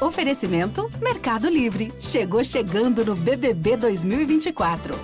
Oferecimento 0.00 0.90
Mercado 0.98 1.46
Livre. 1.50 1.92
Chegou 2.00 2.42
chegando 2.42 3.04
no 3.04 3.14
BBB 3.14 3.76
2024. 3.76 4.94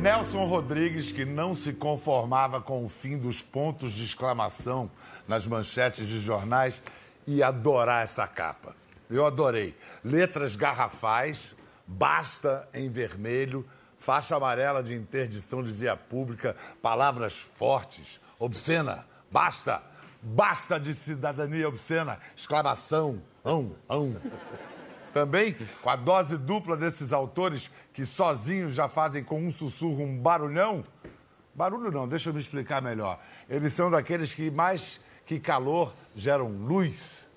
Nelson 0.00 0.44
Rodrigues, 0.46 1.12
que 1.12 1.24
não 1.24 1.54
se 1.54 1.72
conformava 1.72 2.60
com 2.60 2.84
o 2.84 2.88
fim 2.88 3.16
dos 3.16 3.40
pontos 3.40 3.92
de 3.92 4.04
exclamação 4.04 4.90
nas 5.28 5.46
manchetes 5.46 6.08
de 6.08 6.18
jornais, 6.18 6.82
ia 7.28 7.46
adorar 7.46 8.02
essa 8.02 8.26
capa. 8.26 8.74
Eu 9.08 9.24
adorei. 9.24 9.76
Letras 10.04 10.56
garrafais, 10.56 11.54
basta 11.86 12.68
em 12.74 12.88
vermelho, 12.88 13.64
faixa 14.00 14.34
amarela 14.34 14.82
de 14.82 14.96
interdição 14.96 15.62
de 15.62 15.70
via 15.70 15.96
pública, 15.96 16.56
palavras 16.82 17.38
fortes, 17.38 18.20
obscena, 18.36 19.06
basta, 19.30 19.80
basta 20.22 20.78
de 20.78 20.94
cidadania 20.94 21.68
obscena, 21.68 22.18
exclamação, 22.36 23.20
ão, 23.44 23.74
ão. 23.88 24.16
Também 25.12 25.54
com 25.82 25.90
a 25.90 25.96
dose 25.96 26.38
dupla 26.38 26.76
desses 26.76 27.12
autores 27.12 27.70
que 27.92 28.06
sozinhos 28.06 28.72
já 28.72 28.88
fazem 28.88 29.22
com 29.22 29.42
um 29.42 29.50
sussurro 29.50 30.04
um 30.04 30.16
barulhão. 30.16 30.84
Barulho 31.54 31.90
não, 31.90 32.08
deixa 32.08 32.30
eu 32.30 32.34
me 32.34 32.40
explicar 32.40 32.80
melhor. 32.80 33.20
Eles 33.48 33.74
são 33.74 33.90
daqueles 33.90 34.32
que 34.32 34.50
mais 34.50 35.00
que 35.26 35.38
calor 35.38 35.92
geram 36.14 36.48
luz. 36.48 37.30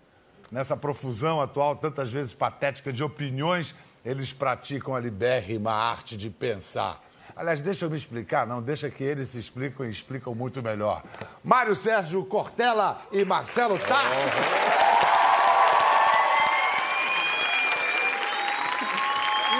Nessa 0.52 0.78
profusão 0.78 1.42
atual, 1.42 1.76
tantas 1.76 2.12
vezes 2.12 2.34
patética 2.34 2.94
de 2.94 3.04
opiniões, 3.04 3.76
eles 4.06 4.32
praticam 4.32 4.96
a 4.96 5.00
libérrima 5.00 5.72
arte 5.72 6.16
de 6.16 6.30
pensar. 6.30 7.02
Aliás, 7.36 7.60
deixa 7.60 7.84
eu 7.84 7.90
me 7.90 7.98
explicar, 7.98 8.48
não, 8.48 8.62
deixa 8.62 8.90
que 8.90 9.04
eles 9.04 9.30
se 9.30 9.38
explicam 9.38 9.86
e 9.86 9.90
explicam 9.90 10.34
muito 10.34 10.64
melhor. 10.64 11.04
Mário 11.44 11.76
Sérgio 11.76 12.24
Cortella 12.24 12.98
e 13.12 13.26
Marcelo 13.26 13.78
Tarso. 13.78 14.16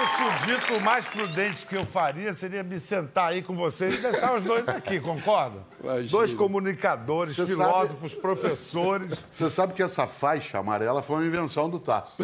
Isso 0.02 0.46
dito, 0.46 0.74
o 0.74 0.82
mais 0.82 1.06
prudente 1.06 1.66
que 1.66 1.76
eu 1.76 1.84
faria 1.84 2.32
seria 2.32 2.62
me 2.62 2.80
sentar 2.80 3.32
aí 3.32 3.42
com 3.42 3.54
vocês 3.54 3.94
e 3.94 3.98
deixar 3.98 4.34
os 4.34 4.42
dois 4.42 4.66
aqui, 4.66 4.98
concorda? 4.98 5.58
Dois 6.10 6.32
comunicadores, 6.32 7.36
Você 7.36 7.46
filósofos, 7.46 8.14
professores. 8.14 9.22
Você 9.34 9.50
sabe 9.50 9.74
que 9.74 9.82
essa 9.82 10.06
faixa 10.06 10.58
amarela 10.58 11.02
foi 11.02 11.16
uma 11.16 11.26
invenção 11.26 11.68
do 11.68 11.78
Tasso. 11.78 12.16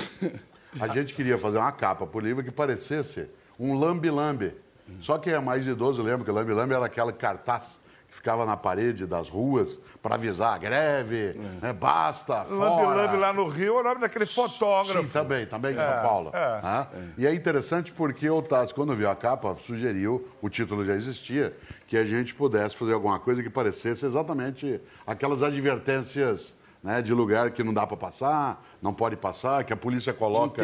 A 0.81 0.89
gente 0.89 1.13
queria 1.13 1.37
fazer 1.37 1.59
uma 1.59 1.73
capa 1.73 2.07
pro 2.07 2.21
livro 2.21 2.43
que 2.43 2.51
parecesse 2.51 3.29
um 3.59 3.79
lambe-lambe. 3.79 4.62
Só 5.01 5.19
quem 5.19 5.33
é 5.33 5.41
mais 5.41 5.67
idoso 5.67 6.03
lembra 6.03 6.25
que 6.25 6.31
o 6.31 6.35
lambe-lambe 6.35 6.75
era 6.75 6.87
aquela 6.87 7.13
cartaz 7.13 7.81
que 8.09 8.17
ficava 8.17 8.45
na 8.45 8.59
parede 8.59 9.07
das 9.07 9.29
ruas 9.31 9.79
para 10.03 10.17
avisar 10.17 10.59
greve, 10.59 11.33
né, 11.63 11.73
basta, 11.73 12.45
fora. 12.45 12.55
Lambe-lambe 12.71 13.17
lá 13.17 13.33
no 13.33 13.49
Rio 13.49 13.79
é 13.79 13.81
o 13.81 13.83
nome 13.85 14.01
daquele 14.03 14.27
fotógrafo. 14.27 15.03
Sim, 15.05 15.09
também, 15.11 15.47
também 15.47 15.75
em 15.75 15.79
É, 15.79 15.81
São 15.95 16.03
Paulo. 16.03 16.31
é. 16.35 16.61
né? 16.63 16.87
E 17.17 17.27
é 17.27 17.33
interessante 17.35 17.91
porque 17.91 18.29
o 18.29 18.43
Tassi, 18.43 18.75
quando 18.75 18.95
viu 18.95 19.09
a 19.09 19.17
capa, 19.17 19.57
sugeriu, 19.65 20.29
o 20.43 20.51
título 20.51 20.85
já 20.85 20.95
existia, 20.95 21.57
que 21.87 21.97
a 21.97 22.05
gente 22.05 22.35
pudesse 22.35 22.77
fazer 22.77 22.93
alguma 22.93 23.19
coisa 23.19 23.43
que 23.43 23.49
parecesse 23.49 24.05
exatamente 24.05 24.79
aquelas 25.07 25.41
advertências 25.43 26.53
né, 26.83 27.01
de 27.01 27.15
lugar 27.15 27.53
que 27.53 27.63
não 27.63 27.73
dá 27.73 27.87
para 27.87 27.97
passar, 27.97 28.67
não 28.83 28.93
pode 28.93 29.17
passar, 29.17 29.65
que 29.65 29.73
a 29.73 29.77
polícia 29.77 30.13
coloca 30.13 30.63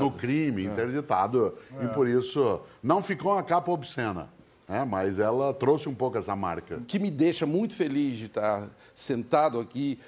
no 0.00 0.10
crime, 0.10 0.64
interditado. 0.64 1.54
É. 1.78 1.84
E 1.84 1.88
por 1.88 2.08
isso 2.08 2.60
não 2.82 3.02
ficou 3.02 3.32
uma 3.32 3.42
capa 3.42 3.70
obscena. 3.70 4.30
né, 4.66 4.84
mas 4.84 5.18
ela 5.18 5.52
trouxe 5.52 5.88
um 5.88 5.94
pouco 5.94 6.16
essa 6.16 6.34
marca. 6.34 6.80
que 6.86 6.98
me 6.98 7.10
deixa 7.10 7.44
muito 7.44 7.74
feliz 7.74 8.16
de 8.16 8.26
estar 8.26 8.68
sentado 8.94 9.60
aqui 9.60 9.98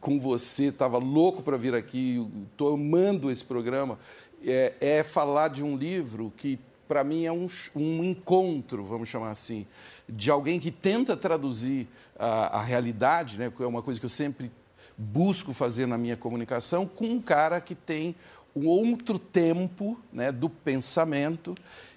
com 0.00 0.18
você, 0.18 0.64
estava 0.64 0.98
louco 0.98 1.42
para 1.42 1.56
vir 1.56 1.74
aqui, 1.74 2.26
estou 2.50 2.74
amando 2.74 3.30
esse 3.30 3.44
programa, 3.44 3.98
é, 4.44 4.74
é 4.80 5.02
falar 5.02 5.48
de 5.48 5.64
um 5.64 5.76
livro 5.76 6.32
que, 6.36 6.58
para 6.86 7.02
mim, 7.02 7.24
é 7.24 7.32
um, 7.32 7.46
um 7.74 8.04
encontro, 8.04 8.84
vamos 8.84 9.08
chamar 9.08 9.30
assim, 9.30 9.66
de 10.08 10.30
alguém 10.30 10.60
que 10.60 10.70
tenta 10.70 11.16
traduzir 11.16 11.88
a, 12.18 12.58
a 12.58 12.62
realidade, 12.62 13.38
né, 13.38 13.50
que 13.54 13.62
é 13.62 13.66
uma 13.66 13.82
coisa 13.82 13.98
que 13.98 14.06
eu 14.06 14.10
sempre 14.10 14.50
busco 14.98 15.54
fazer 15.54 15.86
na 15.86 15.96
minha 15.96 16.16
comunicação, 16.16 16.84
com 16.84 17.06
um 17.06 17.20
cara 17.22 17.60
que 17.60 17.74
tem 17.74 18.16
um 18.54 18.66
outro 18.66 19.18
tempo 19.18 19.98
né, 20.12 20.32
do 20.32 20.50
pensamento 20.50 21.54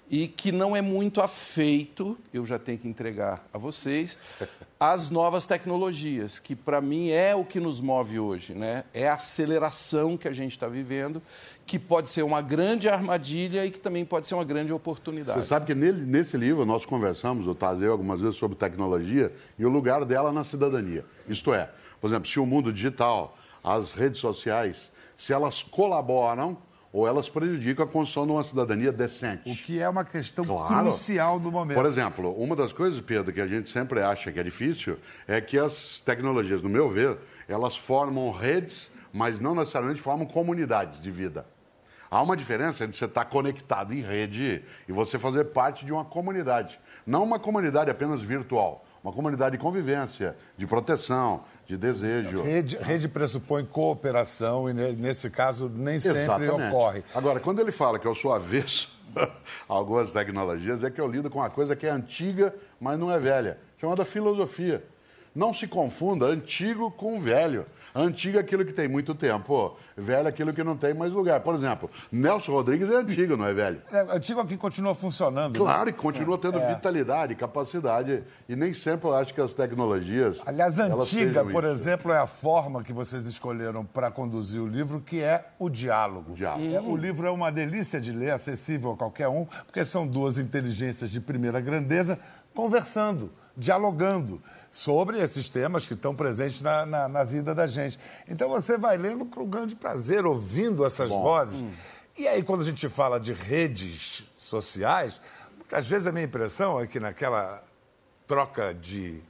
e 0.08 0.28
que 0.28 0.52
não 0.52 0.76
é 0.76 0.82
muito 0.82 1.20
afeito, 1.22 2.18
eu 2.34 2.44
já 2.44 2.58
tenho 2.58 2.78
que 2.78 2.86
entregar 2.86 3.44
a 3.52 3.56
vocês, 3.58 4.18
às 4.78 5.08
novas 5.10 5.46
tecnologias, 5.46 6.38
que 6.38 6.54
para 6.54 6.80
mim 6.82 7.08
é 7.08 7.34
o 7.34 7.44
que 7.44 7.58
nos 7.58 7.80
move 7.80 8.18
hoje, 8.20 8.52
né? 8.54 8.84
É 8.92 9.08
a 9.08 9.14
aceleração 9.14 10.16
que 10.18 10.28
a 10.28 10.32
gente 10.32 10.52
está 10.52 10.68
vivendo, 10.68 11.22
que 11.64 11.78
pode 11.78 12.10
ser 12.10 12.22
uma 12.24 12.42
grande 12.42 12.88
armadilha 12.90 13.64
e 13.64 13.70
que 13.70 13.80
também 13.80 14.04
pode 14.04 14.28
ser 14.28 14.34
uma 14.34 14.44
grande 14.44 14.70
oportunidade. 14.72 15.40
Você 15.40 15.46
sabe 15.46 15.66
que 15.66 15.74
nele- 15.74 16.04
nesse 16.04 16.36
livro 16.36 16.66
nós 16.66 16.84
conversamos, 16.84 17.46
o 17.46 17.54
Taz 17.54 17.80
e 17.80 17.84
eu, 17.84 17.92
algumas 17.92 18.20
vezes, 18.20 18.36
sobre 18.36 18.56
tecnologia 18.56 19.32
e 19.58 19.64
o 19.64 19.70
lugar 19.70 20.04
dela 20.04 20.30
na 20.30 20.44
cidadania. 20.44 21.04
Isto 21.26 21.54
é, 21.54 21.70
por 22.02 22.08
exemplo, 22.08 22.28
se 22.28 22.40
o 22.40 22.44
mundo 22.44 22.72
digital, 22.72 23.36
as 23.62 23.92
redes 23.94 24.18
sociais, 24.20 24.90
se 25.16 25.32
elas 25.32 25.62
colaboram 25.62 26.58
ou 26.92 27.06
elas 27.06 27.28
prejudicam 27.28 27.84
a 27.84 27.88
construção 27.88 28.26
de 28.26 28.32
uma 28.32 28.42
cidadania 28.42 28.92
decente. 28.92 29.48
O 29.50 29.56
que 29.56 29.80
é 29.80 29.88
uma 29.88 30.04
questão 30.04 30.44
Claro. 30.44 30.86
crucial 30.86 31.38
do 31.38 31.50
momento. 31.52 31.76
Por 31.76 31.86
exemplo, 31.86 32.34
uma 32.36 32.56
das 32.56 32.72
coisas, 32.72 33.00
Pedro, 33.00 33.32
que 33.32 33.40
a 33.40 33.46
gente 33.46 33.70
sempre 33.70 34.02
acha 34.02 34.32
que 34.32 34.40
é 34.40 34.42
difícil 34.42 34.98
é 35.28 35.40
que 35.40 35.56
as 35.56 36.00
tecnologias, 36.04 36.60
no 36.60 36.68
meu 36.68 36.90
ver, 36.90 37.16
elas 37.48 37.76
formam 37.76 38.30
redes, 38.32 38.90
mas 39.12 39.38
não 39.38 39.54
necessariamente 39.54 40.02
formam 40.02 40.26
comunidades 40.26 41.00
de 41.00 41.10
vida. 41.10 41.46
Há 42.10 42.20
uma 42.20 42.36
diferença 42.36 42.82
entre 42.84 42.96
você 42.96 43.04
estar 43.06 43.24
conectado 43.26 43.94
em 43.94 44.02
rede 44.02 44.62
e 44.88 44.92
você 44.92 45.20
fazer 45.20 45.44
parte 45.44 45.86
de 45.86 45.92
uma 45.92 46.04
comunidade. 46.04 46.78
Não 47.06 47.22
uma 47.22 47.38
comunidade 47.38 47.90
apenas 47.90 48.20
virtual, 48.22 48.84
uma 49.02 49.12
comunidade 49.14 49.56
de 49.56 49.62
convivência, 49.62 50.36
de 50.58 50.66
proteção, 50.66 51.42
de 51.72 51.76
desejo. 51.78 52.42
Rede, 52.42 52.76
rede 52.76 53.08
pressupõe 53.08 53.64
cooperação 53.64 54.68
e, 54.68 54.74
ne- 54.74 54.92
nesse 54.92 55.30
caso, 55.30 55.70
nem 55.74 55.98
sempre 55.98 56.20
Exatamente. 56.22 56.68
ocorre. 56.68 57.02
Agora, 57.14 57.40
quando 57.40 57.60
ele 57.60 57.70
fala 57.72 57.98
que 57.98 58.06
eu 58.06 58.14
sou 58.14 58.32
avesso 58.32 58.92
a 59.16 59.28
algumas 59.68 60.12
tecnologias, 60.12 60.84
é 60.84 60.90
que 60.90 61.00
eu 61.00 61.06
lido 61.06 61.30
com 61.30 61.38
uma 61.38 61.48
coisa 61.50 61.74
que 61.74 61.86
é 61.86 61.90
antiga, 61.90 62.54
mas 62.78 62.98
não 62.98 63.10
é 63.10 63.18
velha, 63.18 63.58
chamada 63.80 64.04
filosofia. 64.04 64.84
Não 65.34 65.54
se 65.54 65.66
confunda 65.66 66.26
antigo 66.26 66.90
com 66.90 67.18
velho. 67.18 67.64
Antigo 67.94 68.38
é 68.38 68.40
aquilo 68.40 68.64
que 68.64 68.72
tem 68.72 68.88
muito 68.88 69.14
tempo, 69.14 69.76
velho 69.96 70.26
é 70.26 70.30
aquilo 70.30 70.52
que 70.52 70.64
não 70.64 70.76
tem 70.76 70.94
mais 70.94 71.12
lugar. 71.12 71.40
Por 71.40 71.54
exemplo, 71.54 71.90
Nelson 72.10 72.52
Rodrigues 72.52 72.90
é 72.90 72.96
antigo, 72.96 73.36
não 73.36 73.46
é 73.46 73.52
velho? 73.52 73.82
É, 73.92 74.00
antigo 74.16 74.40
aqui 74.40 74.56
continua 74.56 74.94
funcionando. 74.94 75.52
né? 75.52 75.58
Claro, 75.58 75.90
e 75.90 75.92
continua 75.92 76.38
tendo 76.38 76.58
vitalidade, 76.60 77.34
capacidade. 77.34 78.24
E 78.48 78.56
nem 78.56 78.72
sempre 78.72 79.08
eu 79.08 79.14
acho 79.14 79.34
que 79.34 79.40
as 79.40 79.52
tecnologias. 79.52 80.38
Aliás, 80.46 80.78
antiga, 80.78 81.44
por 81.44 81.64
isso. 81.64 81.72
exemplo, 81.72 82.12
é 82.12 82.18
a 82.18 82.26
forma 82.26 82.82
que 82.82 82.92
vocês 82.92 83.26
escolheram 83.26 83.84
para 83.84 84.10
conduzir 84.10 84.62
o 84.62 84.66
livro, 84.66 85.00
que 85.00 85.20
é 85.20 85.48
o 85.58 85.68
diálogo. 85.68 86.34
Diálogo. 86.34 86.74
É, 86.74 86.80
o 86.80 86.96
livro 86.96 87.26
é 87.26 87.30
uma 87.30 87.52
delícia 87.52 88.00
de 88.00 88.12
ler, 88.12 88.30
acessível 88.30 88.92
a 88.92 88.96
qualquer 88.96 89.28
um, 89.28 89.44
porque 89.66 89.84
são 89.84 90.06
duas 90.06 90.38
inteligências 90.38 91.10
de 91.10 91.20
primeira 91.20 91.60
grandeza 91.60 92.18
conversando, 92.54 93.30
dialogando 93.56 94.42
sobre 94.72 95.20
esses 95.20 95.50
temas 95.50 95.86
que 95.86 95.92
estão 95.92 96.14
presentes 96.14 96.62
na, 96.62 96.86
na- 96.86 97.06
na 97.08 97.22
vida 97.24 97.54
da 97.54 97.66
gente. 97.66 97.98
Então 98.26 98.48
você 98.48 98.78
vai 98.78 98.96
lendo 98.96 99.26
com 99.26 99.46
grande 99.46 99.76
prazer, 99.76 100.24
ouvindo 100.24 100.84
essas 100.84 101.10
vozes. 101.22 101.62
E 102.16 102.26
aí, 102.26 102.42
quando 102.42 102.62
a 102.62 102.64
gente 102.64 102.88
fala 102.88 103.20
de 103.20 103.32
redes 103.34 104.24
sociais, 104.36 105.20
muitas 105.58 105.86
vezes 105.86 106.06
a 106.06 106.12
minha 106.12 106.24
impressão 106.24 106.80
é 106.80 106.86
que 106.86 106.98
naquela 106.98 107.62
troca 108.26 108.72
de 108.72 109.20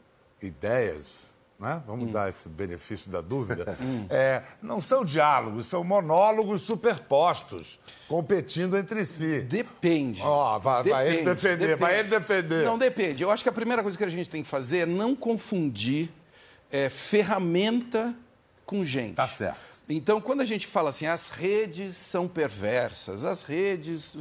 ideias, 0.40 1.31
né? 1.62 1.82
vamos 1.86 2.12
dar 2.12 2.28
esse 2.28 2.48
benefício 2.48 3.10
da 3.10 3.20
dúvida, 3.20 3.78
é, 4.10 4.42
não 4.60 4.80
são 4.80 5.04
diálogos, 5.04 5.66
são 5.66 5.82
monólogos 5.82 6.60
superpostos, 6.62 7.78
competindo 8.08 8.76
entre 8.76 9.04
si. 9.04 9.40
Depende. 9.42 10.20
Ó, 10.22 10.58
vai- 10.58 10.82
vai 10.82 11.08
ele 11.08 11.24
defender, 11.24 11.76
vai 11.76 12.00
ele 12.00 12.08
defender. 12.08 12.64
Não, 12.64 12.76
depende. 12.76 13.22
Eu 13.22 13.30
acho 13.30 13.42
que 13.42 13.48
a 13.48 13.52
primeira 13.52 13.82
coisa 13.82 13.96
que 13.96 14.04
a 14.04 14.08
gente 14.08 14.28
tem 14.28 14.42
que 14.42 14.48
fazer 14.48 14.78
é 14.78 14.86
não 14.86 15.14
confundir 15.16 16.10
é, 16.70 16.88
ferramenta 16.88 18.14
com 18.66 18.84
gente. 18.84 19.14
Tá 19.14 19.28
certo. 19.28 19.60
Então, 19.88 20.20
quando 20.20 20.40
a 20.40 20.44
gente 20.44 20.66
fala 20.66 20.90
assim, 20.90 21.06
as 21.06 21.28
redes 21.28 21.96
são 21.96 22.26
perversas, 22.28 23.24
as 23.24 23.42
redes. 23.42 24.16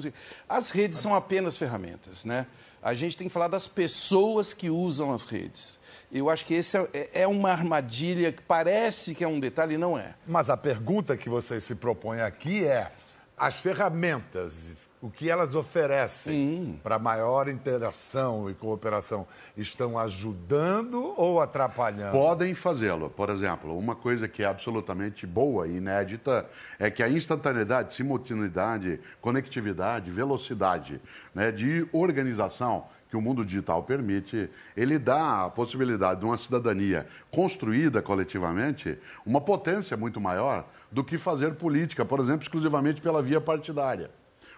As 0.50 0.70
redes 0.72 1.00
são 1.00 1.16
apenas 1.16 1.58
ferramentas, 1.58 2.26
né? 2.26 2.48
A 2.82 2.94
gente 2.96 3.16
tem 3.16 3.28
que 3.28 3.34
falar 3.34 3.48
das 3.48 3.68
pessoas 3.68 4.54
que 4.54 4.70
usam 4.70 5.14
as 5.14 5.26
redes. 5.26 5.80
Eu 6.12 6.30
acho 6.30 6.46
que 6.46 6.54
esse 6.54 6.78
é, 6.78 7.22
é 7.22 7.28
uma 7.28 7.52
armadilha 7.52 8.32
que 8.32 8.42
parece 8.42 9.16
que 9.16 9.24
é 9.24 9.28
um 9.28 9.40
detalhe 9.40 9.76
e 9.76 9.78
não 9.78 9.98
é. 9.98 10.14
Mas 10.28 10.50
a 10.50 10.58
pergunta 10.58 11.16
que 11.16 11.30
vocês 11.30 11.64
se 11.64 11.76
propõem 11.76 12.22
aqui 12.22 12.66
é: 12.66 12.92
as 13.38 13.62
ferramentas, 13.62 14.90
o 15.02 15.10
que 15.10 15.30
elas 15.30 15.56
oferecem 15.56 16.80
para 16.84 17.00
maior 17.00 17.48
interação 17.48 18.50
e 18.50 18.54
cooperação, 18.54 19.26
estão 19.56 19.98
ajudando 19.98 21.14
ou 21.18 21.42
atrapalhando? 21.42 22.12
Podem 22.12 22.54
fazê-lo. 22.54 23.10
Por 23.10 23.30
exemplo, 23.30 23.76
uma 23.76 23.96
coisa 23.96 24.28
que 24.28 24.44
é 24.44 24.46
absolutamente 24.46 25.26
boa 25.26 25.66
e 25.66 25.78
inédita 25.78 26.46
é 26.78 26.92
que 26.92 27.02
a 27.02 27.10
instantaneidade, 27.10 27.94
simultaneidade, 27.94 29.00
conectividade, 29.22 30.12
velocidade 30.12 31.02
né, 31.34 31.52
de 31.52 31.88
organização 31.92 32.86
que 33.12 33.18
o 33.18 33.22
mundo 33.22 33.44
digital 33.44 33.84
permite, 33.84 34.50
ele 34.76 34.98
dá 34.98 35.44
a 35.44 35.50
possibilidade 35.50 36.22
de 36.22 36.26
uma 36.26 36.38
cidadania 36.38 37.06
construída 37.30 38.02
coletivamente 38.02 38.98
uma 39.26 39.42
potência 39.42 39.98
muito 39.98 40.22
maior 40.22 40.66
do 40.90 41.04
que 41.04 41.18
fazer 41.18 41.56
política, 41.56 42.06
por 42.06 42.22
exemplo, 42.22 42.44
exclusivamente 42.44 43.02
pela 43.02 43.22
via 43.22 43.42
partidária. 43.42 44.10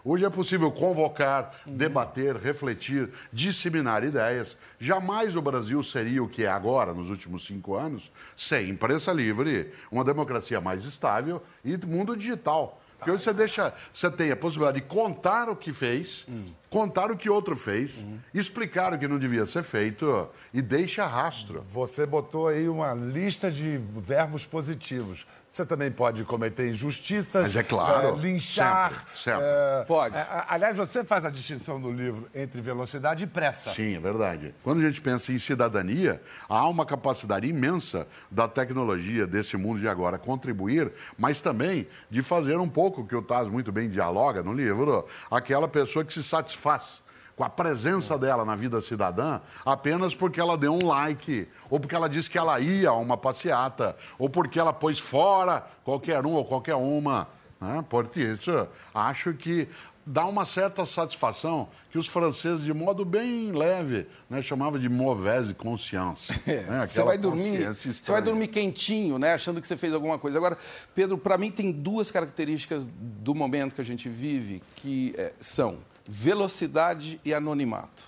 Hoje 0.06 0.24
é 0.24 0.30
possível 0.30 0.70
convocar, 0.70 1.56
debater, 1.66 2.36
refletir, 2.36 3.10
disseminar 3.32 4.04
ideias. 4.04 4.56
Jamais 4.78 5.36
o 5.36 5.42
Brasil 5.42 5.82
seria 5.82 6.22
o 6.22 6.30
que 6.30 6.44
é 6.44 6.50
agora, 6.50 6.94
nos 6.94 7.10
últimos 7.10 7.48
cinco 7.48 7.74
anos, 7.74 8.12
sem 8.36 8.70
imprensa 8.70 9.12
livre, 9.12 9.74
uma 9.90 10.04
democracia 10.04 10.62
mais 10.62 10.84
estável 10.86 11.42
e 11.66 11.76
mundo 11.88 12.16
digital. 12.16 12.83
Porque 12.98 13.12
hoje 13.12 13.24
você 13.24 13.34
deixa, 13.34 13.74
você 13.94 14.10
tem 14.10 14.32
a 14.32 14.36
possibilidade 14.36 14.80
de 14.80 14.88
contar 14.88 15.50
o 15.50 15.56
que 15.56 15.72
fez, 15.72 16.26
contar 16.70 17.12
o 17.12 17.18
que 17.18 17.30
outro 17.30 17.56
fez, 17.56 18.04
explicar 18.34 18.94
o 18.94 18.98
que 18.98 19.08
não 19.08 19.20
devia 19.20 19.46
ser 19.46 19.64
feito 19.64 20.30
e 20.54 20.62
deixa 20.62 21.06
rastro. 21.06 21.62
Você 21.64 22.06
botou 22.06 22.48
aí 22.48 22.70
uma 22.70 22.94
lista 22.94 23.52
de 23.52 23.78
verbos 23.98 24.46
positivos. 24.46 25.28
Você 25.54 25.68
também 25.68 25.92
pode 25.92 26.24
cometer 26.24 26.68
injustiças, 26.68 27.44
Mas 27.44 27.56
é 27.56 27.62
claro, 27.62 28.18
eh, 28.18 28.22
linchar. 28.22 28.90
sempre, 28.92 29.20
sempre. 29.20 29.44
eh, 29.46 29.86
Pode. 29.88 30.18
a- 30.18 30.48
aliás, 30.50 30.76
você 30.76 31.04
faz 31.04 31.26
a 31.26 31.30
distinção 31.30 31.78
no 31.78 31.92
livro 31.92 32.28
entre 32.34 32.60
velocidade 32.60 33.24
e 33.26 33.28
pressa. 33.28 33.70
Sim, 33.72 33.96
é 33.96 34.00
verdade. 34.00 34.56
Quando 34.64 34.80
a 34.82 34.84
gente 34.84 35.00
pensa 35.00 35.32
em 35.32 35.38
cidadania, 35.38 36.20
há 36.50 36.68
uma 36.68 36.88
capacidade 36.88 37.48
imensa 37.48 38.08
da 38.32 38.48
tecnologia 38.48 39.28
desse 39.28 39.56
mundo 39.56 39.80
de 39.80 39.88
agora 39.88 40.18
contribuir, 40.18 40.92
mas 41.20 41.40
também 41.40 41.88
de 42.10 42.24
fazer 42.24 42.58
um 42.58 42.68
pouco 42.68 43.06
que 43.06 43.16
o 43.16 43.22
Taz 43.22 43.48
muito 43.48 43.72
bem 43.72 43.88
dialoga 43.88 44.42
no 44.42 44.54
livro, 44.54 45.06
aquela 45.30 45.68
pessoa 45.68 46.04
que 46.04 46.12
se 46.16 46.24
satisfaz 46.24 47.03
com 47.36 47.44
a 47.44 47.50
presença 47.50 48.18
dela 48.18 48.46
na 48.46 48.56
vida 48.56 48.82
cidadã 48.82 49.40
apenas 49.66 50.14
porque 50.14 50.40
ela 50.40 50.58
deu 50.58 50.74
um 50.74 50.86
like, 50.86 51.48
ou 51.70 51.80
porque 51.80 51.96
ela 51.96 52.08
disse 52.08 52.30
que 52.30 52.38
ela 52.38 52.60
ia 52.60 52.90
a 52.90 52.94
uma 52.94 53.18
passeata, 53.18 53.96
ou 54.20 54.30
porque 54.30 54.60
ela 54.60 54.74
pôs 54.74 55.00
fora 55.00 55.66
qualquer 55.84 56.26
um 56.26 56.34
ou 56.34 56.46
qualquer 56.46 56.76
uma. 56.76 57.28
Né? 57.60 57.84
Por 57.90 58.10
isso, 58.16 58.68
acho 58.94 59.34
que 59.34 59.68
dá 60.06 60.26
uma 60.26 60.46
certa 60.46 60.86
satisfação 60.86 61.70
que 61.90 61.98
os 61.98 62.08
franceses, 62.08 62.64
de 62.64 62.74
modo 62.74 63.06
bem 63.06 63.52
leve, 63.52 64.08
né, 64.30 64.42
chamavam 64.42 64.80
de 64.80 64.90
mauvaise 64.90 65.54
conscience. 65.54 66.32
né? 66.46 66.84
É, 66.84 66.88
Você 66.88 67.00
Aquela 67.00 67.06
vai 67.06 67.18
dormir, 67.18 67.74
você 67.74 68.12
vai 68.12 68.22
dormir 68.22 68.48
quentinho, 68.48 69.18
né, 69.18 69.34
achando 69.34 69.62
que 69.62 69.68
você 69.68 69.78
fez 69.78 69.94
alguma 69.94 70.20
coisa. 70.20 70.38
Agora, 70.38 70.58
Pedro, 70.94 71.18
para 71.18 71.38
mim 71.38 71.52
tem 71.52 71.72
duas 71.72 72.12
características 72.12 72.86
do 72.86 73.34
momento 73.34 73.76
que 73.76 73.82
a 73.82 73.86
gente 73.86 74.10
vive 74.10 74.62
que 74.76 75.14
eh, 75.18 75.34
são 75.40 75.78
velocidade 76.06 77.20
e 77.24 77.34
anonimato. 77.34 78.04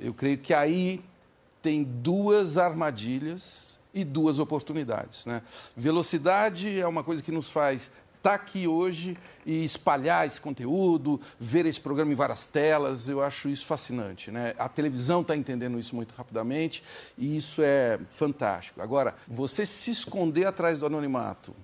Eu 0.00 0.14
creio 0.14 0.38
que 0.38 0.52
aí 0.52 1.02
tem 1.60 1.84
duas 1.84 2.58
armadilhas 2.58 3.78
e 3.94 4.04
duas 4.04 4.38
oportunidades. 4.38 5.26
Né? 5.26 5.42
Velocidade 5.76 6.80
é 6.80 6.86
uma 6.86 7.04
coisa 7.04 7.22
que 7.22 7.30
nos 7.30 7.50
faz 7.50 7.90
estar 8.16 8.34
aqui 8.34 8.68
hoje 8.68 9.18
e 9.44 9.64
espalhar 9.64 10.24
esse 10.26 10.40
conteúdo, 10.40 11.20
ver 11.38 11.66
esse 11.66 11.80
programa 11.80 12.12
em 12.12 12.14
várias 12.14 12.46
telas. 12.46 13.08
Eu 13.08 13.22
acho 13.22 13.48
isso 13.48 13.66
fascinante. 13.66 14.30
Né? 14.30 14.54
A 14.58 14.68
televisão 14.68 15.22
está 15.22 15.36
entendendo 15.36 15.78
isso 15.78 15.94
muito 15.96 16.14
rapidamente 16.14 16.82
e 17.18 17.36
isso 17.36 17.60
é 17.62 17.98
fantástico. 18.10 18.80
Agora, 18.80 19.14
você 19.26 19.66
se 19.66 19.90
esconder 19.90 20.46
atrás 20.46 20.78
do 20.78 20.86
anonimato 20.86 21.54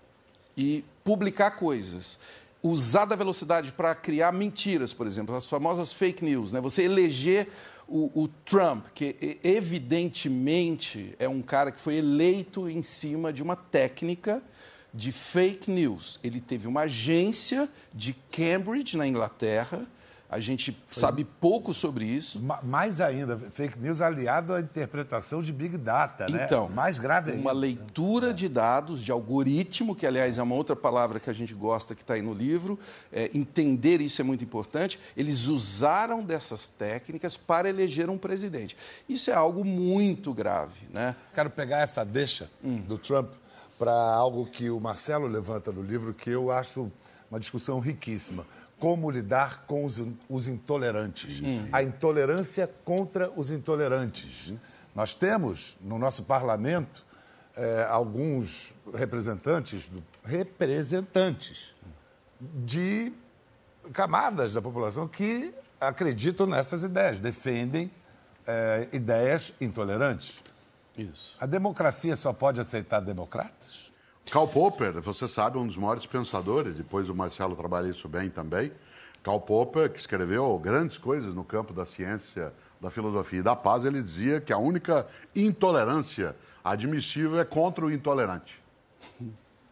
e 0.57 0.85
publicar 1.05 1.53
coisas. 1.53 2.19
Usar 2.63 3.05
da 3.05 3.15
velocidade 3.15 3.73
para 3.73 3.95
criar 3.95 4.33
mentiras, 4.33 4.93
por 4.93 5.07
exemplo, 5.07 5.35
as 5.35 5.49
famosas 5.49 5.93
fake 5.93 6.25
news. 6.25 6.53
Né? 6.53 6.61
Você 6.61 6.83
eleger 6.83 7.49
o, 7.87 8.23
o 8.23 8.29
Trump, 8.45 8.87
que 8.95 9.39
evidentemente 9.43 11.15
é 11.19 11.29
um 11.29 11.41
cara 11.41 11.73
que 11.73 11.81
foi 11.81 11.97
eleito 11.97 12.69
em 12.69 12.83
cima 12.83 13.33
de 13.33 13.43
uma 13.43 13.57
técnica 13.57 14.43
de 14.93 15.13
fake 15.13 15.71
news. 15.71 16.19
Ele 16.23 16.41
teve 16.41 16.67
uma 16.67 16.83
agência 16.83 17.69
de 17.95 18.15
Cambridge, 18.31 18.97
na 18.97 19.07
Inglaterra. 19.07 19.87
A 20.31 20.41
gente 20.41 20.77
sabe 20.91 21.25
pouco 21.25 21.73
sobre 21.73 22.05
isso. 22.05 22.39
Ma- 22.43 22.61
Mais 22.63 23.01
ainda, 23.01 23.39
fake 23.51 23.79
news 23.79 24.03
aliado 24.03 24.53
à 24.53 24.61
interpretação 24.61 25.41
de 25.41 25.51
Big 25.55 25.79
Data, 25.79 26.27
né? 26.29 26.45
Então, 26.45 26.69
mais 26.69 26.99
grave 26.99 27.31
ainda. 27.31 27.41
uma 27.41 27.53
leitura 27.53 28.35
de 28.35 28.47
dados, 28.47 29.03
de 29.03 29.11
algoritmo, 29.11 29.95
que 29.97 30.07
aliás 30.07 30.37
é 30.37 30.43
uma 30.43 30.55
outra 30.55 30.77
palavra 30.77 31.19
que 31.19 31.31
a 31.31 31.33
gente 31.33 31.55
gosta 31.55 31.95
que 31.95 32.03
está 32.03 32.13
aí 32.13 32.21
no 32.21 32.35
livro. 32.35 32.79
É, 33.11 33.31
entender 33.33 34.03
isso 34.03 34.21
é 34.21 34.25
muito 34.25 34.45
importante. 34.45 35.01
Eles 35.17 35.47
usaram 35.47 36.23
dessas 36.23 36.69
técnicas 36.69 37.39
para 37.39 37.67
eleger 37.67 38.11
um 38.11 38.19
presidente. 38.19 38.77
Isso 39.09 39.31
é 39.31 39.35
algo 39.35 39.65
muito 39.65 40.35
grave, 40.35 40.89
né? 40.93 41.17
Quero 41.35 41.49
pegar 41.49 41.79
essa 41.79 42.05
deixa 42.05 42.51
do 42.87 42.99
Trump 42.99 43.31
para 43.79 43.93
algo 43.93 44.45
que 44.45 44.69
o 44.69 44.79
Marcelo 44.79 45.27
levanta 45.27 45.73
no 45.73 45.81
livro, 45.81 46.13
que 46.13 46.29
eu 46.29 46.51
acho 46.51 46.93
uma 47.31 47.41
discussão 47.41 47.79
riquíssima. 47.81 48.45
Como 48.79 49.11
lidar 49.11 49.65
com 49.67 49.85
os, 49.85 50.01
os 50.29 50.47
intolerantes. 50.49 51.41
A 51.73 51.83
intolerância 51.83 52.71
contra 52.85 53.31
os 53.35 53.51
intolerantes. 53.51 54.53
Nós 54.95 55.15
temos 55.15 55.77
no 55.81 55.99
nosso 55.99 56.23
parlamento 56.25 57.05
eh, 57.57 57.87
alguns 57.91 58.73
representantes, 58.95 59.87
do- 59.89 60.03
representantes 60.25 61.75
de 62.41 63.13
camadas 63.93 64.53
da 64.55 64.63
população 64.63 65.09
que 65.09 65.53
acreditam 65.81 66.47
nessas 66.47 66.83
ideias, 66.85 67.19
defendem 67.19 67.91
eh, 68.47 68.89
ideias 68.93 69.53
intolerantes. 69.61 70.43
Isso. 70.97 71.37
A 71.41 71.47
democracia 71.47 72.15
só 72.17 72.33
pode 72.33 72.61
aceitar 72.61 73.01
democratas? 73.01 73.93
Karl 74.31 74.47
Popper, 74.47 75.01
você 75.01 75.27
sabe, 75.27 75.57
um 75.57 75.67
dos 75.67 75.77
maiores 75.77 76.05
pensadores, 76.05 76.75
depois 76.75 77.09
o 77.09 77.15
Marcelo 77.15 77.57
trabalha 77.57 77.89
isso 77.89 78.09
bem 78.09 78.29
também. 78.29 78.71
Karl 79.23 79.41
Popper, 79.41 79.91
que 79.91 79.99
escreveu 79.99 80.59
grandes 80.59 80.99
coisas 80.99 81.35
no 81.35 81.43
campo 81.43 81.73
da 81.73 81.87
ciência, 81.87 82.53
da 82.81 82.91
filosofia 82.91 83.41
e 83.41 83.43
da 83.43 83.57
paz, 83.57 83.85
ele 83.85 84.03
dizia 84.03 84.41
que 84.41 84.53
a 84.53 84.59
única 84.59 85.07
intolerância 85.35 86.37
admissível 86.63 87.41
é 87.41 87.45
contra 87.45 87.85
o 87.87 87.91
intolerante. 87.91 88.63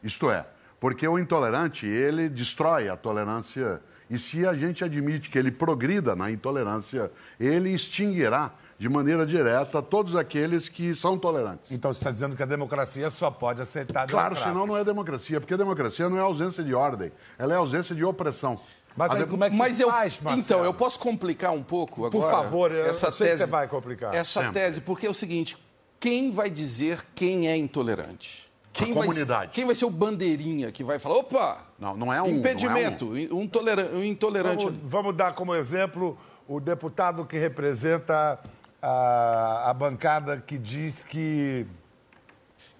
Isto 0.02 0.30
é, 0.30 0.46
porque 0.80 1.06
o 1.06 1.18
intolerante, 1.18 1.86
ele 1.86 2.28
destrói 2.28 2.88
a 2.88 2.96
tolerância. 2.96 3.82
E 4.08 4.18
se 4.18 4.46
a 4.46 4.54
gente 4.54 4.84
admite 4.84 5.28
que 5.28 5.38
ele 5.38 5.50
progrida 5.50 6.16
na 6.16 6.30
intolerância, 6.30 7.10
ele 7.38 7.70
extinguirá 7.70 8.52
de 8.78 8.88
maneira 8.88 9.24
direta 9.24 9.80
todos 9.80 10.14
aqueles 10.16 10.68
que 10.68 10.94
são 10.94 11.18
tolerantes. 11.18 11.70
Então 11.70 11.92
você 11.92 11.98
está 12.00 12.10
dizendo 12.10 12.36
que 12.36 12.42
a 12.42 12.46
democracia 12.46 13.08
só 13.10 13.30
pode 13.30 13.62
aceitar 13.62 14.06
Claro, 14.06 14.36
senão 14.36 14.66
não 14.66 14.76
é 14.76 14.84
democracia, 14.84 15.40
porque 15.40 15.56
democracia 15.56 16.08
não 16.08 16.16
é 16.18 16.20
ausência 16.20 16.62
de 16.62 16.74
ordem, 16.74 17.10
ela 17.38 17.54
é 17.54 17.56
ausência 17.56 17.94
de 17.94 18.04
opressão. 18.04 18.58
Mas 18.96 19.10
A 19.10 19.14
aí 19.16 19.26
como 19.26 19.44
é 19.44 19.50
que 19.50 19.56
Mas 19.56 19.78
eu, 19.78 19.88
faz, 19.90 20.18
Marcelo? 20.20 20.40
então, 20.42 20.64
eu 20.64 20.72
posso 20.72 20.98
complicar 20.98 21.52
um 21.52 21.62
pouco 21.62 22.06
agora? 22.06 22.10
Por 22.12 22.30
favor, 22.30 22.72
eu 22.72 22.86
essa 22.86 23.10
sei 23.10 23.26
que 23.26 23.32
tese, 23.32 23.44
você 23.44 23.50
vai 23.50 23.68
complicar. 23.68 24.14
Essa 24.14 24.40
Sempre. 24.40 24.54
tese, 24.60 24.80
porque 24.80 25.06
é 25.06 25.10
o 25.10 25.14
seguinte: 25.14 25.56
quem 26.00 26.30
vai 26.30 26.48
dizer 26.48 27.04
quem 27.14 27.46
é 27.48 27.56
intolerante? 27.56 28.46
Quem 28.72 28.92
vai, 28.92 29.06
comunidade. 29.06 29.52
quem 29.52 29.64
vai 29.64 29.74
ser 29.74 29.86
o 29.86 29.90
bandeirinha 29.90 30.70
que 30.70 30.84
vai 30.84 30.98
falar, 30.98 31.16
opa, 31.16 31.58
Não, 31.78 31.96
não 31.96 32.12
é 32.12 32.20
um- 32.22 32.26
impedimento, 32.28 33.06
um, 33.32 33.46
toleran- 33.48 33.88
um 33.94 34.02
intolerante. 34.04 34.64
Vamos, 34.66 34.80
vamos 34.84 35.16
dar 35.16 35.34
como 35.34 35.54
exemplo 35.54 36.18
o 36.48 36.60
deputado 36.60 37.24
que 37.24 37.38
representa 37.38 38.38
a, 38.80 39.70
a 39.70 39.74
bancada 39.74 40.36
que 40.38 40.58
diz 40.58 41.02
que, 41.02 41.66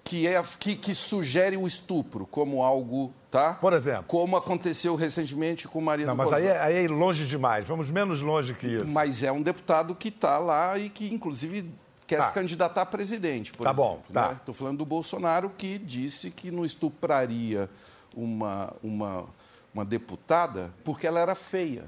que, 0.03 0.27
é, 0.27 0.41
que, 0.59 0.75
que 0.75 0.93
sugere 0.93 1.57
o 1.57 1.67
estupro 1.67 2.25
como 2.25 2.63
algo, 2.63 3.13
tá? 3.29 3.55
Por 3.55 3.73
exemplo. 3.73 4.05
Como 4.07 4.37
aconteceu 4.37 4.95
recentemente 4.95 5.67
com 5.67 5.79
o 5.79 5.81
marido 5.81 6.07
Não, 6.07 6.15
mas 6.15 6.31
aí, 6.31 6.47
é- 6.47 6.59
aí 6.61 6.85
é 6.85 6.87
longe 6.87 7.25
demais. 7.25 7.67
Vamos 7.67 7.91
menos 7.91 8.21
longe 8.21 8.53
que 8.53 8.67
isso. 8.67 8.87
Mas 8.87 9.23
é 9.23 9.31
um 9.31 9.41
deputado 9.41 9.93
que 9.95 10.09
está 10.09 10.37
lá 10.37 10.77
e 10.77 10.89
que, 10.89 11.13
inclusive, 11.13 11.69
quer 12.05 12.17
Tá. 12.19 12.27
se 12.27 12.33
candidatar 12.33 12.83
a 12.83 12.85
presidente. 12.85 13.51
Por 13.51 13.63
Tá 13.65 13.71
exemplo, 13.71 13.85
bom, 14.07 14.13
tá. 14.13 14.31
Estou 14.33 14.55
falando 14.55 14.77
do 14.77 14.85
Bolsonaro, 14.85 15.51
que 15.57 15.77
disse 15.77 16.31
que 16.31 16.51
não 16.51 16.63
estupraria 16.63 17.69
uma, 18.15 18.73
uma, 18.81 19.25
uma 19.73 19.83
deputada 19.83 20.73
porque 20.85 21.05
ela 21.05 21.19
era 21.19 21.35
feia. 21.35 21.85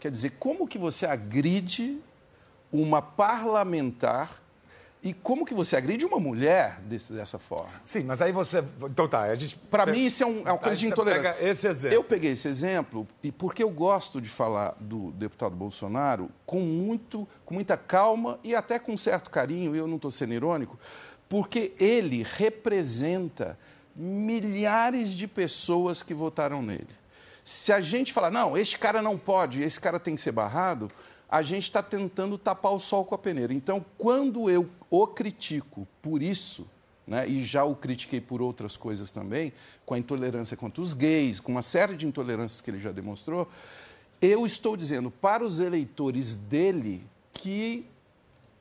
Quer 0.00 0.10
dizer, 0.10 0.30
como 0.40 0.66
que 0.66 0.76
você 0.78 1.06
agride 1.06 1.98
uma 2.72 3.02
parlamentar 3.02 4.40
E 5.02 5.14
como 5.14 5.46
que 5.46 5.54
você 5.54 5.76
agride 5.76 6.04
uma 6.04 6.20
mulher 6.20 6.78
desse, 6.82 7.12
dessa 7.14 7.38
forma? 7.38 7.72
Sim, 7.82 8.04
mas 8.04 8.20
aí 8.20 8.32
você. 8.32 8.62
Então 8.84 9.08
tá, 9.08 9.22
a 9.22 9.34
gente. 9.34 9.56
Para 9.56 9.86
mim, 9.86 10.04
isso 10.04 10.22
é, 10.22 10.26
um, 10.26 10.40
é 10.46 10.52
uma 10.52 10.58
coisa 10.58 10.76
de 10.76 10.86
intolerância. 10.86 11.36
esse 11.40 11.66
exemplo. 11.66 11.96
Eu 11.96 12.04
peguei 12.04 12.32
esse 12.32 12.46
exemplo 12.46 13.08
e 13.22 13.32
porque 13.32 13.62
eu 13.62 13.70
gosto 13.70 14.20
de 14.20 14.28
falar 14.28 14.76
do 14.78 15.10
deputado 15.12 15.56
Bolsonaro 15.56 16.30
com, 16.44 16.60
muito, 16.60 17.26
com 17.46 17.54
muita 17.54 17.78
calma 17.78 18.38
e 18.44 18.54
até 18.54 18.78
com 18.78 18.94
certo 18.96 19.30
carinho, 19.30 19.74
e 19.74 19.78
eu 19.78 19.86
não 19.86 19.96
estou 19.96 20.10
sendo 20.10 20.34
irônico, 20.34 20.78
porque 21.30 21.72
ele 21.80 22.22
representa 22.22 23.58
milhares 23.96 25.12
de 25.12 25.26
pessoas 25.26 26.02
que 26.02 26.12
votaram 26.12 26.60
nele. 26.60 27.00
Se 27.42 27.72
a 27.72 27.80
gente 27.80 28.12
falar, 28.12 28.30
não, 28.30 28.56
este 28.56 28.78
cara 28.78 29.00
não 29.00 29.16
pode, 29.16 29.62
esse 29.62 29.80
cara 29.80 29.98
tem 29.98 30.14
que 30.14 30.20
ser 30.20 30.32
barrado, 30.32 30.90
a 31.30 31.42
gente 31.42 31.64
está 31.64 31.82
tentando 31.82 32.36
tapar 32.36 32.72
o 32.72 32.80
sol 32.80 33.04
com 33.04 33.14
a 33.14 33.18
peneira. 33.18 33.54
Então, 33.54 33.84
quando 33.96 34.50
eu 34.50 34.68
o 34.90 35.06
critico 35.06 35.86
por 36.02 36.20
isso, 36.20 36.66
né, 37.06 37.28
e 37.28 37.44
já 37.44 37.62
o 37.64 37.76
critiquei 37.76 38.20
por 38.20 38.42
outras 38.42 38.76
coisas 38.76 39.12
também, 39.12 39.52
com 39.86 39.94
a 39.94 39.98
intolerância 39.98 40.56
contra 40.56 40.82
os 40.82 40.92
gays, 40.92 41.38
com 41.38 41.52
uma 41.52 41.62
série 41.62 41.96
de 41.96 42.06
intolerâncias 42.06 42.60
que 42.60 42.70
ele 42.70 42.80
já 42.80 42.90
demonstrou, 42.90 43.48
eu 44.20 44.44
estou 44.44 44.76
dizendo 44.76 45.10
para 45.10 45.44
os 45.44 45.60
eleitores 45.60 46.36
dele 46.36 47.06
que 47.32 47.86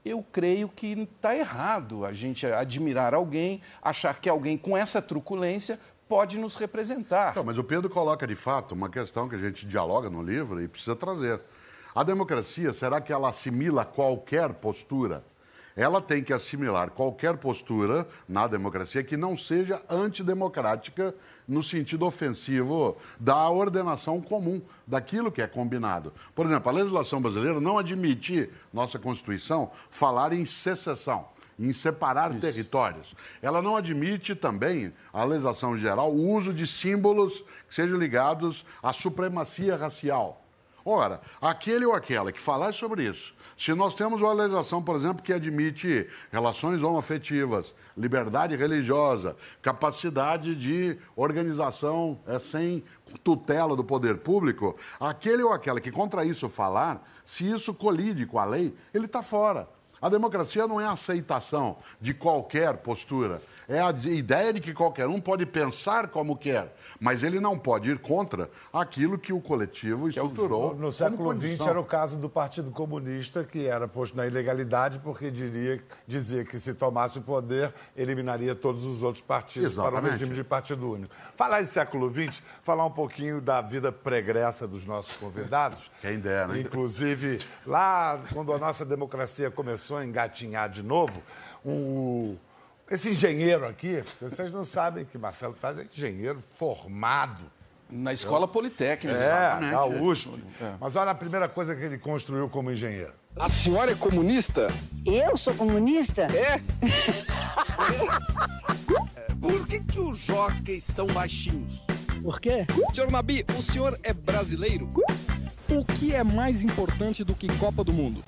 eu 0.05 0.23
creio 0.31 0.69
que 0.69 0.87
está 0.87 1.35
errado 1.35 2.05
a 2.05 2.13
gente 2.13 2.45
admirar 2.45 3.13
alguém, 3.13 3.61
achar 3.81 4.19
que 4.21 4.29
alguém 4.29 4.57
com 4.57 4.77
essa 4.77 5.01
truculência 5.01 5.79
pode 6.07 6.37
nos 6.37 6.55
representar. 6.55 7.31
Então, 7.31 7.43
mas 7.43 7.57
o 7.57 7.63
Pedro 7.63 7.89
coloca 7.89 8.25
de 8.25 8.35
fato 8.35 8.73
uma 8.73 8.89
questão 8.89 9.27
que 9.27 9.35
a 9.35 9.39
gente 9.39 9.65
dialoga 9.65 10.09
no 10.09 10.23
livro 10.23 10.61
e 10.61 10.67
precisa 10.67 10.95
trazer. 10.95 11.41
A 11.95 12.03
democracia, 12.03 12.71
será 12.71 13.01
que 13.01 13.11
ela 13.11 13.29
assimila 13.29 13.83
qualquer 13.83 14.53
postura? 14.53 15.23
Ela 15.75 16.01
tem 16.01 16.23
que 16.23 16.33
assimilar 16.33 16.91
qualquer 16.91 17.37
postura 17.37 18.07
na 18.27 18.47
democracia 18.47 19.03
que 19.03 19.15
não 19.15 19.37
seja 19.37 19.81
antidemocrática 19.89 21.15
no 21.47 21.63
sentido 21.63 22.05
ofensivo 22.05 22.97
da 23.19 23.49
ordenação 23.49 24.21
comum, 24.21 24.61
daquilo 24.85 25.31
que 25.31 25.41
é 25.41 25.47
combinado. 25.47 26.13
Por 26.35 26.45
exemplo, 26.45 26.69
a 26.69 26.73
legislação 26.73 27.21
brasileira 27.21 27.61
não 27.61 27.77
admite, 27.77 28.49
nossa 28.73 28.99
Constituição, 28.99 29.71
falar 29.89 30.33
em 30.33 30.45
secessão 30.45 31.27
em 31.57 31.73
separar 31.73 32.33
territórios. 32.39 33.13
Ela 33.41 33.61
não 33.61 33.75
admite 33.75 34.33
também, 34.33 34.93
a 35.11 35.25
legislação 35.25 35.75
geral, 35.75 36.09
o 36.09 36.31
uso 36.31 36.53
de 36.53 36.65
símbolos 36.65 37.43
que 37.67 37.75
sejam 37.75 37.97
ligados 37.97 38.65
à 38.81 38.93
supremacia 38.93 39.75
racial. 39.75 40.41
Ora, 40.91 41.21
aquele 41.39 41.85
ou 41.85 41.93
aquela 41.93 42.31
que 42.31 42.41
falar 42.41 42.73
sobre 42.73 43.03
isso, 43.03 43.35
se 43.55 43.75
nós 43.75 43.93
temos 43.93 44.23
uma 44.23 44.33
legislação, 44.33 44.81
por 44.81 44.95
exemplo, 44.95 45.21
que 45.21 45.31
admite 45.31 46.07
relações 46.31 46.81
homoafetivas, 46.81 47.75
liberdade 47.95 48.55
religiosa, 48.55 49.37
capacidade 49.61 50.55
de 50.55 50.97
organização 51.15 52.19
é, 52.25 52.39
sem 52.39 52.83
tutela 53.23 53.75
do 53.75 53.83
poder 53.83 54.17
público, 54.17 54.75
aquele 54.99 55.43
ou 55.43 55.53
aquela 55.53 55.79
que 55.79 55.91
contra 55.91 56.25
isso 56.25 56.49
falar, 56.49 57.07
se 57.23 57.47
isso 57.47 57.71
colide 57.71 58.25
com 58.25 58.39
a 58.39 58.45
lei, 58.45 58.75
ele 58.91 59.05
está 59.05 59.21
fora. 59.21 59.69
A 60.01 60.09
democracia 60.09 60.65
não 60.65 60.81
é 60.81 60.87
aceitação 60.87 61.77
de 62.01 62.15
qualquer 62.15 62.77
postura. 62.77 63.43
É 63.69 63.79
a 63.79 63.91
ideia 63.91 64.51
de 64.51 64.59
que 64.59 64.73
qualquer 64.73 65.05
um 65.07 65.21
pode 65.21 65.45
pensar 65.45 66.07
como 66.07 66.35
quer, 66.35 66.75
mas 66.99 67.21
ele 67.21 67.39
não 67.39 67.55
pode 67.57 67.91
ir 67.91 67.99
contra 67.99 68.49
aquilo 68.73 69.15
que 69.19 69.31
o 69.31 69.39
coletivo 69.39 70.09
estruturou. 70.09 70.73
No 70.75 70.91
século 70.91 71.17
como 71.29 71.39
XX 71.39 71.67
era 71.67 71.79
o 71.79 71.85
caso 71.85 72.17
do 72.17 72.27
Partido 72.27 72.71
Comunista, 72.71 73.43
que 73.43 73.67
era 73.67 73.87
posto 73.87 74.17
na 74.17 74.25
ilegalidade 74.25 74.97
porque 74.97 75.29
diria, 75.29 75.83
dizia 76.07 76.43
que 76.43 76.59
se 76.59 76.73
tomasse 76.73 77.19
o 77.19 77.21
poder, 77.21 77.71
eliminaria 77.95 78.55
todos 78.55 78.85
os 78.85 79.03
outros 79.03 79.23
partidos 79.23 79.73
para 79.75 79.83
o 79.83 79.87
Exatamente. 79.89 80.11
regime 80.13 80.33
de 80.33 80.43
partido 80.43 80.91
único. 80.91 81.13
Falar 81.37 81.61
em 81.61 81.67
século 81.67 82.09
XX, 82.09 82.41
falar 82.63 82.87
um 82.87 82.91
pouquinho 82.91 83.39
da 83.39 83.61
vida 83.61 83.91
pregressa 83.91 84.67
dos 84.67 84.83
nossos 84.83 85.15
convidados. 85.17 85.91
Quem 86.01 86.19
dera, 86.19 86.47
né? 86.47 86.59
Inclusive, 86.61 87.37
lá 87.67 88.19
quando 88.33 88.51
a 88.51 88.57
nossa 88.57 88.83
democracia 88.83 89.51
começou 89.51 89.97
a 89.97 90.05
engatinhar 90.05 90.67
de 90.71 90.81
novo, 90.81 91.21
um- 91.63 92.35
esse 92.89 93.09
engenheiro 93.09 93.67
aqui, 93.67 94.03
vocês 94.21 94.51
não 94.51 94.63
sabem 94.65 95.05
que 95.05 95.17
Marcelo 95.17 95.53
Paz 95.53 95.77
é 95.77 95.85
engenheiro 95.95 96.41
formado 96.57 97.43
Na 97.89 98.13
escola 98.13 98.47
politécnica. 98.47 99.17
é, 99.17 99.71
da 99.71 99.85
USP. 99.85 100.41
Mas 100.79 100.95
olha 100.95 101.11
a 101.11 101.15
primeira 101.15 101.47
coisa 101.49 101.75
que 101.75 101.83
ele 101.83 101.97
construiu 101.97 102.47
como 102.49 102.71
engenheiro. 102.71 103.13
A 103.35 103.47
senhora 103.47 103.91
é 103.91 103.95
comunista? 103.95 104.67
Eu 105.05 105.37
sou 105.37 105.53
comunista? 105.53 106.23
É? 106.23 106.61
Por 109.39 109.67
que, 109.67 109.79
que 109.79 109.99
os 109.99 110.19
jockeys 110.19 110.83
são 110.83 111.07
baixinhos? 111.07 111.83
Por 112.21 112.39
quê? 112.41 112.65
Senhor 112.93 113.09
Nabi, 113.11 113.45
o 113.57 113.61
senhor 113.61 113.97
é 114.03 114.11
brasileiro? 114.13 114.89
O 115.69 115.85
que 115.85 116.13
é 116.13 116.23
mais 116.23 116.61
importante 116.61 117.23
do 117.23 117.33
que 117.33 117.47
Copa 117.57 117.83
do 117.83 117.93
Mundo? 117.93 118.23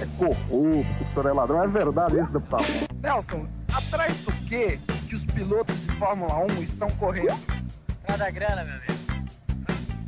É 0.00 0.06
corrupto, 0.18 1.04
o 1.04 1.12
senhor 1.12 1.26
é 1.26 1.32
ladrão. 1.32 1.62
É 1.62 1.68
verdade 1.68 2.18
isso, 2.18 2.32
deputado? 2.32 2.64
Nelson, 3.02 3.46
atrás 3.72 4.16
do 4.18 4.32
que 4.46 4.78
que 5.08 5.14
os 5.14 5.24
pilotos 5.24 5.74
de 5.86 5.92
Fórmula 5.96 6.36
1 6.44 6.62
estão 6.62 6.88
correndo? 6.90 7.36
Atrás 8.04 8.18
da 8.18 8.30
grana, 8.30 8.64
meu 8.64 8.74
amigo. 8.74 9.00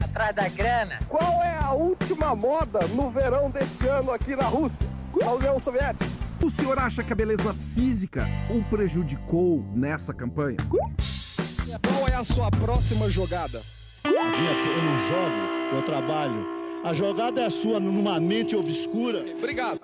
Atrás 0.00 0.34
da 0.34 0.48
grana. 0.48 0.98
Qual 1.08 1.42
é 1.42 1.58
a 1.60 1.72
última 1.72 2.36
moda 2.36 2.86
no 2.88 3.10
verão 3.10 3.50
deste 3.50 3.88
ano 3.88 4.12
aqui 4.12 4.36
na 4.36 4.44
Rússia, 4.44 4.86
na 5.20 5.32
União 5.32 5.58
Soviética? 5.58 6.06
O 6.42 6.50
senhor 6.50 6.78
acha 6.78 7.02
que 7.02 7.12
a 7.12 7.16
beleza 7.16 7.54
física 7.74 8.26
o 8.50 8.62
prejudicou 8.64 9.64
nessa 9.74 10.12
campanha? 10.12 10.56
Qual 10.70 12.08
é 12.08 12.14
a 12.14 12.24
sua 12.24 12.50
próxima 12.50 13.08
jogada? 13.08 13.60
Eu 14.04 14.12
não 14.12 14.98
jogo, 15.06 15.76
eu 15.76 15.84
trabalho. 15.84 16.61
A 16.84 16.92
jogada 16.92 17.40
é 17.40 17.50
sua 17.50 17.78
numa 17.78 18.18
mente 18.18 18.56
obscura. 18.56 19.20
Obrigado. 19.38 19.80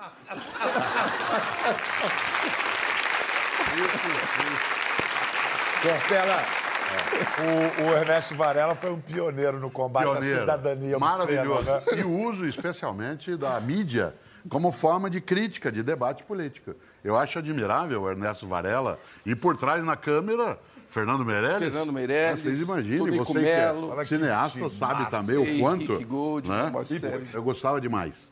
Cortella, 5.83 6.43
o, 7.38 7.83
o 7.85 7.93
Ernesto 7.97 8.35
Varela 8.35 8.75
foi 8.75 8.90
um 8.90 9.00
pioneiro 9.00 9.61
no 9.61 9.71
combate 9.71 10.09
à 10.09 10.12
Pioneiro. 10.12 10.40
cidadania 10.40 10.99
Maravilhoso. 10.99 11.71
obscena, 11.71 11.97
né? 11.97 12.00
E 12.00 12.05
o 12.05 12.23
uso, 12.28 12.47
especialmente, 12.47 13.37
da 13.37 13.61
mídia 13.61 14.14
como 14.49 14.73
forma 14.73 15.11
de 15.11 15.21
crítica, 15.21 15.71
de 15.71 15.83
debate 15.83 16.25
político. 16.25 16.75
Eu 17.05 17.17
acho 17.17 17.38
admirável 17.38 18.02
o 18.02 18.11
Ernesto 18.11 18.47
Varela 18.47 18.99
e 19.25 19.35
por 19.35 19.57
trás 19.57 19.85
na 19.85 19.97
câmera. 19.97 20.59
Fernando 20.88 21.25
Meirelles. 21.25 21.59
Fernando 21.59 21.92
Meirelles, 21.92 22.40
Ah, 22.40 22.42
Vocês 22.42 22.62
imaginem, 22.62 22.99
Tonico 22.99 23.25
você 23.25 23.38
Melo. 23.40 23.88
que 23.88 23.92
é 23.92 24.02
que 24.02 24.09
cineasta 24.09 24.59
timaço. 24.59 24.76
sabe 24.76 25.11
também 25.11 25.37
o 25.37 25.59
quanto. 25.61 26.07
Gold, 26.07 26.49
né? 26.49 26.73
E. 27.33 27.35
Eu 27.37 27.42
gostava 27.42 27.80
demais. 27.80 28.30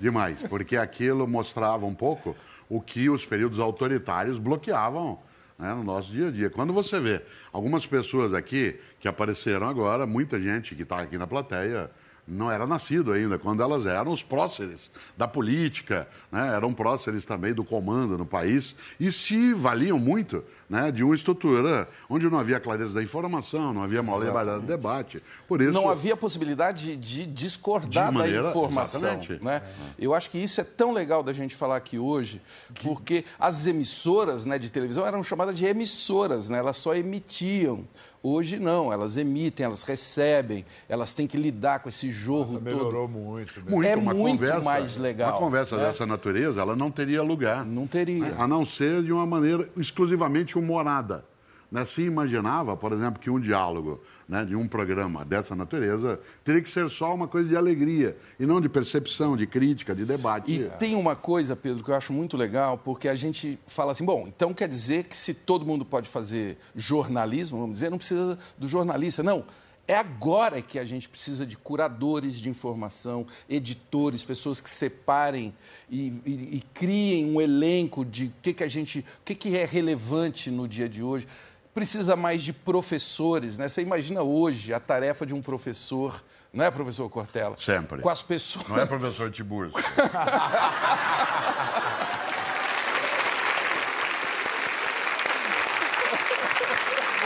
Demais, 0.00 0.42
porque 0.48 0.76
aquilo 0.76 1.28
mostrava 1.28 1.86
um 1.86 1.94
pouco 1.94 2.34
o 2.68 2.80
que 2.80 3.08
os 3.10 3.24
períodos 3.24 3.60
autoritários 3.60 4.38
bloqueavam 4.38 5.18
né, 5.58 5.72
no 5.74 5.84
nosso 5.84 6.10
dia 6.10 6.28
a 6.28 6.30
dia. 6.30 6.50
Quando 6.50 6.72
você 6.72 6.98
vê 6.98 7.22
algumas 7.52 7.86
pessoas 7.86 8.32
aqui 8.34 8.80
que 8.98 9.06
apareceram 9.06 9.68
agora, 9.68 10.06
muita 10.06 10.40
gente 10.40 10.74
que 10.74 10.82
está 10.82 11.00
aqui 11.00 11.16
na 11.18 11.26
plateia 11.26 11.90
não 12.30 12.50
era 12.50 12.66
nascido 12.66 13.12
ainda, 13.12 13.38
quando 13.38 13.62
elas 13.62 13.84
eram 13.86 14.12
os 14.12 14.22
próceres 14.22 14.90
da 15.16 15.26
política, 15.26 16.06
né, 16.30 16.54
eram 16.54 16.72
próceres 16.72 17.24
também 17.24 17.52
do 17.52 17.64
comando 17.64 18.16
no 18.16 18.24
país 18.24 18.74
e 18.98 19.10
se 19.10 19.52
valiam 19.52 19.98
muito 19.98 20.44
né, 20.68 20.92
de 20.92 21.02
uma 21.02 21.14
estrutura 21.16 21.88
onde 22.08 22.30
não 22.30 22.38
havia 22.38 22.60
clareza 22.60 22.94
da 22.94 23.02
informação, 23.02 23.74
não 23.74 23.82
havia 23.82 24.00
liberdade 24.00 24.60
de 24.60 24.66
debate. 24.66 25.22
Por 25.48 25.60
isso, 25.60 25.72
Não 25.72 25.88
havia 25.90 26.16
possibilidade 26.16 26.94
de 26.96 27.26
discordar 27.26 28.08
De 28.08 28.14
maneira- 28.14 28.42
da 28.44 28.50
informação. 28.50 29.20
Né? 29.42 29.62
Eu 29.98 30.14
acho 30.14 30.30
que 30.30 30.38
isso 30.38 30.60
é 30.60 30.64
tão 30.64 30.92
legal 30.92 31.24
da 31.24 31.32
gente 31.32 31.56
falar 31.56 31.76
aqui 31.76 31.98
hoje, 31.98 32.40
porque 32.82 33.24
as 33.38 33.66
emissoras 33.66 34.44
né, 34.44 34.58
de 34.60 34.70
televisão 34.70 35.04
eram 35.04 35.24
chamadas 35.24 35.56
de 35.58 35.64
emissoras, 35.64 36.48
né? 36.48 36.58
elas 36.58 36.76
só 36.76 36.94
emitiam. 36.94 37.84
Hoje 38.22 38.58
não, 38.58 38.92
elas 38.92 39.16
emitem, 39.16 39.64
elas 39.64 39.82
recebem, 39.82 40.64
elas 40.88 41.12
têm 41.14 41.26
que 41.26 41.38
lidar 41.38 41.80
com 41.80 41.88
esse 41.88 42.10
jorro 42.10 42.52
todo. 42.54 42.62
Melhorou 42.62 43.08
muito. 43.08 43.60
Né? 43.60 43.66
muito, 43.70 43.88
É 43.88 43.96
uma 43.96 44.12
muito 44.12 44.38
conversa, 44.38 44.60
mais 44.60 44.96
legal, 44.98 45.30
Uma 45.32 45.38
conversa 45.38 45.76
né? 45.76 45.84
dessa 45.84 46.04
natureza, 46.04 46.60
ela 46.60 46.76
não 46.76 46.90
teria 46.90 47.22
lugar. 47.22 47.64
Não 47.64 47.86
teria. 47.86 48.24
né? 48.26 48.36
A 48.38 48.46
não 48.46 48.66
ser 48.66 49.02
de 49.02 49.10
uma 49.12 49.24
maneira 49.24 49.66
exclusivamente 49.76 50.58
humorada. 50.58 51.24
Né? 51.70 51.84
Se 51.84 52.02
imaginava, 52.02 52.76
por 52.76 52.92
exemplo, 52.92 53.20
que 53.20 53.30
um 53.30 53.38
diálogo 53.38 54.00
né, 54.28 54.44
de 54.44 54.56
um 54.56 54.66
programa 54.66 55.24
dessa 55.24 55.54
natureza 55.54 56.18
teria 56.44 56.60
que 56.60 56.68
ser 56.68 56.88
só 56.90 57.14
uma 57.14 57.28
coisa 57.28 57.48
de 57.48 57.56
alegria 57.56 58.16
e 58.40 58.44
não 58.46 58.60
de 58.60 58.68
percepção, 58.68 59.36
de 59.36 59.46
crítica, 59.46 59.94
de 59.94 60.04
debate. 60.04 60.50
E 60.52 60.68
tem 60.78 60.96
uma 60.96 61.14
coisa, 61.14 61.54
Pedro, 61.54 61.84
que 61.84 61.90
eu 61.90 61.94
acho 61.94 62.12
muito 62.12 62.36
legal, 62.36 62.76
porque 62.76 63.08
a 63.08 63.14
gente 63.14 63.58
fala 63.68 63.92
assim, 63.92 64.04
bom, 64.04 64.26
então 64.26 64.52
quer 64.52 64.68
dizer 64.68 65.04
que 65.04 65.16
se 65.16 65.32
todo 65.32 65.64
mundo 65.64 65.84
pode 65.84 66.08
fazer 66.08 66.58
jornalismo, 66.74 67.58
vamos 67.60 67.74
dizer, 67.76 67.88
não 67.90 67.98
precisa 67.98 68.36
do 68.58 68.66
jornalista. 68.66 69.22
Não, 69.22 69.44
É 69.88 69.96
agora 69.96 70.62
que 70.62 70.78
a 70.78 70.84
gente 70.84 71.08
precisa 71.08 71.44
de 71.44 71.56
curadores 71.56 72.34
de 72.34 72.48
informação, 72.48 73.26
editores, 73.48 74.22
pessoas 74.22 74.60
que 74.60 74.70
separem 74.70 75.52
e, 75.90 76.12
e- 76.24 76.56
e 76.58 76.62
criem 76.72 77.26
um 77.28 77.40
elenco 77.40 78.04
de 78.04 78.26
o 78.26 78.32
que, 78.40 78.52
que 78.54 78.62
a 78.62 78.68
gente, 78.68 79.00
o 79.00 79.24
que, 79.24 79.34
que 79.34 79.56
é 79.56 79.64
relevante 79.64 80.48
no 80.48 80.68
dia 80.68 80.88
de 80.88 81.02
hoje. 81.02 81.26
Precisa 81.80 82.14
mais 82.14 82.42
de 82.42 82.52
professores, 82.52 83.56
né? 83.56 83.66
Você 83.66 83.80
imagina 83.80 84.20
hoje 84.20 84.74
a 84.74 84.78
tarefa 84.78 85.24
de 85.24 85.34
um 85.34 85.40
professor, 85.40 86.22
não 86.52 86.62
é, 86.62 86.70
professor 86.70 87.08
Cortella? 87.08 87.56
Sempre. 87.58 88.02
Com 88.02 88.10
as 88.10 88.22
pessoas. 88.22 88.68
Não 88.68 88.78
é 88.78 88.84
professor 88.84 89.30
Tiburcio. 89.30 89.72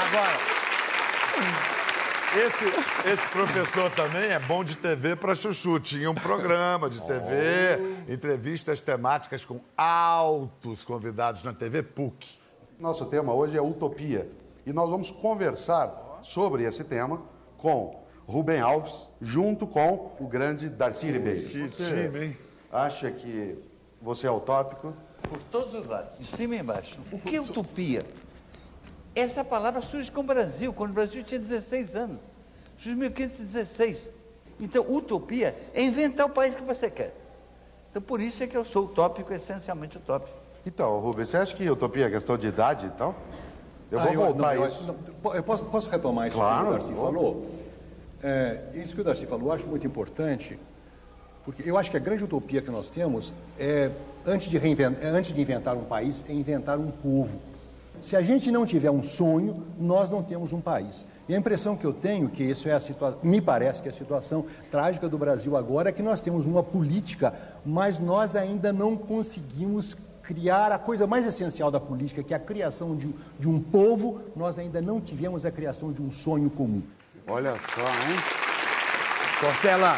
Agora, 0.07 0.39
esse, 2.37 2.65
esse 3.11 3.29
professor 3.33 3.91
também 3.91 4.31
é 4.31 4.39
bom 4.39 4.63
de 4.63 4.77
TV 4.77 5.17
para 5.17 5.35
chuchu. 5.35 5.81
Tinha 5.81 6.09
um 6.09 6.15
programa 6.15 6.89
de 6.89 7.03
TV, 7.03 7.81
entrevistas 8.09 8.81
temáticas 8.81 9.45
com 9.45 9.61
altos 9.77 10.85
convidados 10.85 11.43
na 11.43 11.53
TV 11.53 11.83
PUC. 11.83 12.39
Nosso 12.79 13.05
tema 13.07 13.35
hoje 13.35 13.57
é 13.57 13.61
utopia. 13.61 14.44
E 14.67 14.73
nós 14.73 14.89
vamos 14.89 15.11
conversar 15.11 16.21
sobre 16.23 16.65
esse 16.65 16.83
tema 16.85 17.23
com 17.59 18.03
Rubem 18.27 18.61
Alves, 18.61 19.11
junto 19.21 19.67
com 19.67 20.13
o 20.19 20.27
grande 20.27 20.71
Darcy 20.71 21.11
Ribeiro. 21.11 21.49
Que 21.49 21.69
time, 21.69 22.25
hein? 22.27 22.37
Acha 22.73 23.11
que 23.11 23.59
você 24.01 24.27
é 24.27 24.31
utópico? 24.31 24.95
Por 25.29 25.43
todos 25.45 25.75
os 25.75 25.87
lados, 25.87 26.19
em 26.19 26.25
cima 26.25 26.55
e 26.55 26.59
embaixo. 26.61 26.99
O 27.13 27.19
que 27.19 27.37
é 27.37 27.41
utopia? 27.41 28.05
Essa 29.15 29.45
palavra 29.45 29.83
surge 29.83 30.11
com 30.11 30.21
o 30.21 30.25
Brasil, 30.25 30.73
quando 30.73 30.91
o 30.91 30.95
Brasil 30.95 31.23
tinha 31.23 31.39
16 31.39 31.95
anos. 31.95 32.19
Surge 32.79 32.97
em 32.97 33.01
1516. 33.01 34.11
Então, 34.59 34.85
utopia 34.89 35.55
é 35.75 35.83
inventar 35.83 36.27
o 36.27 36.31
país 36.31 36.55
que 36.55 36.63
você 36.63 36.91
quer. 36.91 37.15
Então, 37.91 38.01
por 38.01 38.21
isso 38.21 38.43
é 38.43 38.47
que 38.47 38.57
eu 38.57 38.65
sou 38.65 38.87
utópico, 38.87 39.33
essencialmente 39.33 39.99
utópico. 39.99 40.37
Então, 40.67 40.99
Rubem, 41.01 41.27
você 41.27 41.37
acha 41.37 41.55
que 41.55 41.69
utopia 41.69 42.07
é 42.07 42.11
questão 42.11 42.39
de 42.39 42.47
idade 42.47 42.87
e 42.87 42.91
tal? 42.91 43.15
Eu 43.91 43.99
vou 44.01 44.09
Ah, 44.09 44.13
voltar 44.27 44.51
a 44.51 44.55
não, 44.55 44.67
isso. 44.67 44.83
não, 45.23 45.35
eu 45.35 45.43
posso, 45.43 45.65
posso 45.65 45.91
retomar 45.91 46.29
isso 46.29 46.37
Claro, 46.37 46.63
que 46.65 46.69
o 46.69 46.73
Darcy 46.73 46.93
vou. 46.93 47.05
falou? 47.05 47.47
É, 48.23 48.61
isso 48.75 48.95
que 48.95 49.01
o 49.01 49.05
Darcy 49.05 49.27
falou 49.27 49.49
eu 49.49 49.53
acho 49.53 49.67
muito 49.67 49.87
importante, 49.87 50.59
porque 51.45 51.69
eu 51.69 51.77
acho 51.77 51.91
que 51.91 51.97
a 51.97 52.01
grande 52.01 52.25
utopia 52.25 52.63
que 52.63 52.71
nós 52.71 52.89
temos 52.89 53.33
é, 53.59 53.91
antes 54.27 54.49
de, 54.49 54.57
é, 54.57 55.07
antes 55.09 55.33
de 55.33 55.41
inventar 55.41 55.77
um 55.77 55.85
país, 55.85 56.25
é 56.29 56.33
inventar 56.33 56.79
um 56.79 56.91
povo. 56.91 57.39
Se 58.01 58.17
a 58.17 58.23
gente 58.23 58.51
não 58.51 58.67
tiver 58.67 58.91
um 58.91 59.03
sonho, 59.03 59.63
nós 59.79 60.11
não 60.11 60.23
temos 60.23 60.53
um 60.53 60.61
país. 60.61 61.07
E 61.29 61.35
a 61.35 61.39
impressão 61.39 61.75
que 61.77 61.87
eu 61.87 61.93
tenho, 61.93 62.29
que 62.29 62.43
isso 62.43 62.69
é 62.69 62.73
a 62.73 62.81
situação, 62.81 63.19
me 63.23 63.41
parece 63.41 63.81
que 63.83 63.89
a 63.89 63.93
situação 63.93 64.45
trágica 64.71 65.09
do 65.09 65.17
Brasil 65.17 65.57
agora 65.57 65.89
é 65.89 65.93
que 65.93 66.03
nós 66.03 66.21
temos 66.21 66.45
uma 66.45 66.63
política, 66.63 67.33
mas 67.65 67.99
nós 67.99 68.37
ainda 68.37 68.73
não 68.73 68.95
conseguimos 68.97 69.97
criar 70.25 70.73
a 70.73 70.79
coisa 70.79 71.07
mais 71.07 71.27
essencial 71.27 71.71
da 71.71 71.79
política, 71.79 72.23
que 72.23 72.33
é 72.33 72.37
a 72.37 72.41
criação 72.41 72.97
de, 72.97 73.15
de 73.39 73.49
um 73.49 73.61
povo, 73.61 74.23
nós 74.35 74.59
ainda 74.59 74.81
não 74.81 75.01
tivemos 75.01 75.45
a 75.45 75.51
criação 75.51 75.93
de 75.93 76.01
um 76.03 76.11
sonho 76.11 76.49
comum. 76.51 76.83
Olha 77.27 77.53
só, 77.75 77.83
hein? 77.83 78.17
Cortella, 79.41 79.97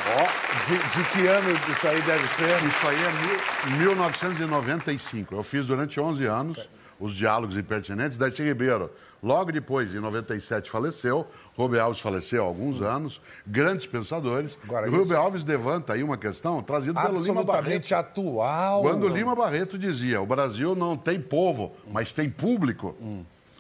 de, 0.66 0.76
de 0.76 1.08
que 1.10 1.26
ano 1.26 1.50
isso 1.70 1.86
aí 1.86 2.00
deve 2.02 2.26
ser? 2.28 2.66
Isso 2.66 2.88
aí 2.88 2.96
é 2.96 3.70
mil- 3.76 3.94
1995. 3.94 5.34
Eu 5.34 5.42
fiz 5.42 5.66
durante 5.66 6.00
11 6.00 6.24
anos 6.26 6.68
os 6.98 7.14
diálogos 7.14 7.56
impertinentes. 7.56 8.16
Darcy 8.18 8.42
Ribeiro, 8.42 8.90
logo 9.22 9.52
depois, 9.52 9.94
em 9.94 10.00
97, 10.00 10.70
faleceu. 10.70 11.26
Rubem 11.56 11.80
Alves 11.80 12.00
faleceu 12.00 12.42
há 12.44 12.46
alguns 12.46 12.80
anos. 12.80 13.20
Grandes 13.46 13.86
pensadores. 13.86 14.56
Agora, 14.64 14.86
E 14.86 14.90
Rubem 14.90 15.04
isso- 15.04 15.16
Alves 15.16 15.44
levanta 15.44 15.92
aí 15.92 16.02
uma 16.02 16.16
questão 16.16 16.62
trazida 16.62 17.00
pelo 17.00 17.20
Lima 17.20 17.44
Barreto. 17.44 17.50
Absolutamente 17.50 17.94
atual. 17.94 18.82
Quando 18.82 19.08
Lima 19.08 19.34
Barreto 19.34 19.78
dizia 19.78 20.20
o 20.20 20.26
Brasil 20.26 20.74
não 20.74 20.96
tem 20.96 21.20
povo, 21.20 21.74
mas 21.92 22.12
tem 22.12 22.28
público, 22.30 22.96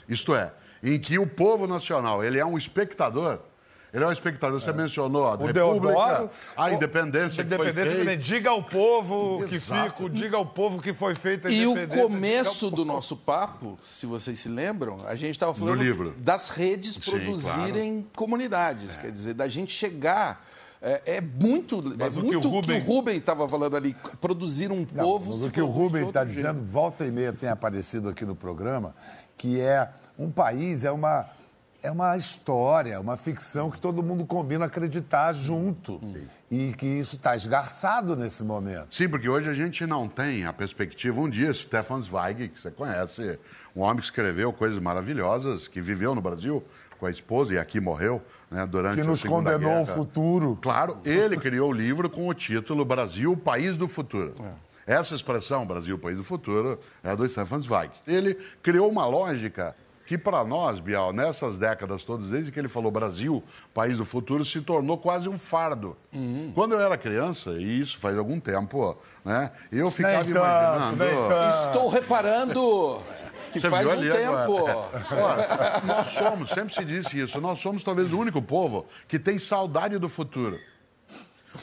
isto 0.08 0.34
é, 0.34 0.52
em 0.82 0.98
que 0.98 1.18
o 1.18 1.26
povo 1.26 1.66
nacional 1.66 2.22
ele 2.24 2.38
é 2.38 2.44
um 2.46 2.56
espectador, 2.56 3.38
ele 3.96 4.04
é 4.04 4.08
um 4.08 4.12
espectador. 4.12 4.60
Você 4.60 4.72
mencionou 4.72 5.24
a 5.26 5.28
O 5.34 5.46
República, 5.46 5.60
Deodoro. 5.60 6.30
a 6.56 6.70
independência, 6.70 7.42
que 7.44 7.54
foi 7.54 7.66
independência 7.68 7.96
feita. 7.96 8.10
que 8.10 8.16
diga 8.18 8.50
ao 8.50 8.62
povo 8.62 9.44
que 9.48 9.54
Exato. 9.56 9.90
fico, 9.90 10.10
diga 10.10 10.36
ao 10.36 10.46
povo 10.46 10.80
que 10.82 10.92
foi 10.92 11.14
feita 11.14 11.48
a 11.48 11.50
E 11.50 11.66
o 11.66 11.72
independência. 11.72 12.02
começo 12.02 12.70
do 12.70 12.84
nosso 12.84 13.16
papo, 13.16 13.78
se 13.82 14.06
vocês 14.06 14.38
se 14.38 14.48
lembram, 14.48 15.00
a 15.06 15.14
gente 15.14 15.30
estava 15.30 15.54
falando 15.54 15.82
livro. 15.82 16.14
das 16.18 16.50
redes 16.50 16.94
Sim, 16.96 17.10
produzirem 17.10 18.06
comunidades, 18.14 18.96
quer 18.96 19.10
dizer, 19.10 19.34
da 19.34 19.48
gente 19.48 19.72
chegar. 19.72 20.44
É, 20.82 21.16
é 21.16 21.20
muito, 21.22 21.82
Mas 21.98 22.16
é 22.16 22.20
o 22.20 22.22
que 22.22 22.26
muito 22.32 22.48
o 22.48 22.50
Rubem- 22.50 22.80
que 22.80 22.86
o 22.86 22.92
Rubem 22.94 23.16
estava 23.16 23.48
falando 23.48 23.76
ali, 23.76 23.96
produzir 24.20 24.70
um 24.70 24.86
Não, 24.92 25.04
povo. 25.04 25.30
mas 25.32 25.44
o 25.46 25.50
que 25.50 25.60
o 25.60 25.66
Rubem 25.66 26.06
está 26.06 26.22
dizendo, 26.22 26.62
volta 26.62 27.06
e 27.06 27.10
meia 27.10 27.32
tem 27.32 27.48
aparecido 27.48 28.10
aqui 28.10 28.26
no 28.26 28.36
programa, 28.36 28.94
que 29.38 29.58
é 29.58 29.88
um 30.18 30.30
país, 30.30 30.84
é 30.84 30.90
uma, 30.90 31.26
é 31.86 31.90
uma 31.90 32.16
história, 32.16 33.00
uma 33.00 33.16
ficção 33.16 33.70
que 33.70 33.78
todo 33.78 34.02
mundo 34.02 34.26
combina 34.26 34.64
acreditar 34.64 35.32
junto. 35.32 36.00
E 36.50 36.72
que 36.72 36.86
isso 36.86 37.14
está 37.14 37.36
esgarçado 37.36 38.16
nesse 38.16 38.42
momento. 38.42 38.88
Sim, 38.90 39.08
porque 39.08 39.28
hoje 39.28 39.48
a 39.48 39.54
gente 39.54 39.86
não 39.86 40.08
tem 40.08 40.44
a 40.44 40.52
perspectiva. 40.52 41.20
Um 41.20 41.30
dia, 41.30 41.52
Stefan 41.52 42.02
Zweig, 42.02 42.48
que 42.48 42.60
você 42.60 42.70
conhece, 42.72 43.38
um 43.74 43.82
homem 43.82 43.98
que 43.98 44.04
escreveu 44.04 44.52
coisas 44.52 44.80
maravilhosas, 44.80 45.68
que 45.68 45.80
viveu 45.80 46.14
no 46.14 46.20
Brasil 46.20 46.62
com 46.98 47.06
a 47.06 47.10
esposa 47.10 47.54
e 47.54 47.58
aqui 47.58 47.78
morreu 47.78 48.22
né, 48.50 48.66
durante 48.66 48.96
Que 48.96 49.00
a 49.02 49.04
nos 49.04 49.20
Segunda 49.20 49.52
condenou 49.52 49.76
ao 49.76 49.86
futuro. 49.86 50.58
Claro, 50.60 50.98
ele 51.04 51.36
criou 51.36 51.70
o 51.70 51.72
livro 51.72 52.10
com 52.10 52.26
o 52.26 52.34
título 52.34 52.84
Brasil, 52.84 53.36
País 53.36 53.76
do 53.76 53.86
Futuro. 53.86 54.34
Essa 54.86 55.14
expressão, 55.14 55.66
Brasil, 55.66 55.98
País 55.98 56.16
do 56.16 56.24
Futuro, 56.24 56.80
é 57.02 57.14
do 57.14 57.28
Stefan 57.28 57.60
Zweig. 57.60 57.92
Ele 58.06 58.34
criou 58.62 58.88
uma 58.88 59.04
lógica 59.06 59.74
que, 60.06 60.16
para 60.16 60.44
nós, 60.44 60.78
Bial, 60.80 61.12
nessas 61.12 61.58
décadas 61.58 62.04
todas, 62.04 62.28
desde 62.28 62.52
que 62.52 62.58
ele 62.58 62.68
falou 62.68 62.90
Brasil, 62.90 63.42
País 63.74 63.98
do 63.98 64.04
Futuro, 64.04 64.44
se 64.44 64.60
tornou 64.60 64.96
quase 64.96 65.28
um 65.28 65.36
fardo. 65.36 65.96
Quando 66.54 66.72
eu 66.74 66.80
era 66.80 66.96
criança, 66.96 67.50
e 67.58 67.80
isso 67.80 67.98
faz 67.98 68.16
algum 68.16 68.38
tempo, 68.38 68.96
né, 69.24 69.50
eu 69.72 69.90
ficava 69.90 70.22
Nem 70.24 70.32
tanto, 70.32 70.38
imaginando. 70.38 70.96
nem 71.04 71.28
tanto. 71.28 71.66
Estou 71.66 71.88
reparando 71.88 73.02
que 73.52 73.60
Você 73.60 73.68
faz 73.70 73.86
um 73.86 73.90
ali 73.90 74.10
tempo. 74.10 74.66
agora? 74.68 74.88
Ora, 75.10 75.82
nós 75.84 76.08
somos, 76.08 76.50
sempre 76.50 76.74
se 76.74 76.84
disse 76.84 77.18
isso, 77.20 77.40
nós 77.40 77.58
somos 77.58 77.82
talvez 77.82 78.12
o 78.12 78.18
único 78.18 78.40
povo 78.40 78.86
que 79.08 79.18
tem 79.18 79.38
saudade 79.38 79.98
do 79.98 80.08
futuro. 80.08 80.58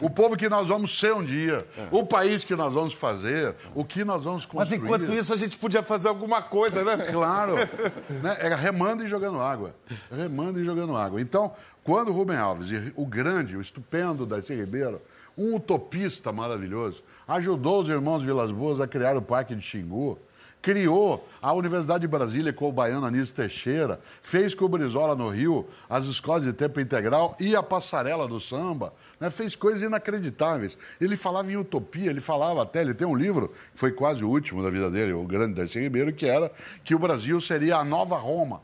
O 0.01 0.09
povo 0.09 0.35
que 0.35 0.49
nós 0.49 0.67
vamos 0.67 0.97
ser 0.97 1.13
um 1.13 1.23
dia, 1.23 1.65
o 1.91 2.05
país 2.05 2.43
que 2.43 2.55
nós 2.55 2.73
vamos 2.73 2.93
fazer, 2.93 3.55
o 3.73 3.83
que 3.83 4.03
nós 4.03 4.23
vamos 4.23 4.45
Mas 4.53 4.69
construir. 4.69 4.77
enquanto 4.77 5.13
isso 5.13 5.33
a 5.33 5.37
gente 5.37 5.57
podia 5.57 5.83
fazer 5.83 6.07
alguma 6.07 6.41
coisa, 6.41 6.83
né? 6.83 7.05
Claro, 7.11 7.55
né? 8.21 8.37
era 8.39 8.55
remando 8.55 9.03
e 9.03 9.07
jogando 9.07 9.39
água. 9.41 9.75
Remando 10.11 10.59
e 10.59 10.63
jogando 10.63 10.95
água. 10.95 11.21
Então, 11.21 11.53
quando 11.83 12.09
o 12.09 12.11
Rubem 12.13 12.37
Alves, 12.37 12.69
o 12.95 13.05
grande, 13.05 13.57
o 13.57 13.61
estupendo 13.61 14.25
Darcy 14.25 14.53
Ribeiro, 14.53 15.01
um 15.37 15.55
utopista 15.55 16.31
maravilhoso, 16.31 17.03
ajudou 17.27 17.81
os 17.81 17.89
irmãos 17.89 18.23
Vilas 18.23 18.51
Boas 18.51 18.79
a 18.79 18.87
criar 18.87 19.17
o 19.17 19.21
Parque 19.21 19.55
de 19.55 19.61
Xingu, 19.61 20.17
criou 20.63 21.27
a 21.41 21.53
Universidade 21.53 22.01
de 22.01 22.07
Brasília 22.07 22.53
com 22.53 22.69
o 22.69 22.71
baiano 22.71 23.05
Anísio 23.05 23.35
Teixeira, 23.35 23.99
fez 24.21 24.55
com 24.55 24.63
o 24.63 24.69
Brizola 24.69 25.13
no 25.13 25.27
Rio 25.27 25.67
as 25.89 26.05
escolas 26.05 26.43
de 26.43 26.53
tempo 26.53 26.79
integral 26.79 27.35
e 27.37 27.53
a 27.53 27.61
passarela 27.61 28.29
do 28.29 28.39
samba, 28.39 28.93
né? 29.19 29.29
fez 29.29 29.57
coisas 29.57 29.81
inacreditáveis. 29.81 30.77
Ele 31.01 31.17
falava 31.17 31.51
em 31.51 31.57
utopia, 31.57 32.09
ele 32.09 32.21
falava 32.21 32.63
até, 32.63 32.81
ele 32.81 32.93
tem 32.93 33.05
um 33.05 33.15
livro, 33.15 33.49
que 33.49 33.79
foi 33.79 33.91
quase 33.91 34.23
o 34.23 34.29
último 34.29 34.63
da 34.63 34.69
vida 34.69 34.89
dele, 34.89 35.11
o 35.11 35.25
grande 35.25 35.55
Darcy 35.55 35.81
Ribeiro, 35.81 36.13
que 36.13 36.25
era 36.25 36.49
que 36.81 36.95
o 36.95 36.99
Brasil 36.99 37.41
seria 37.41 37.75
a 37.75 37.83
nova 37.83 38.15
Roma. 38.15 38.61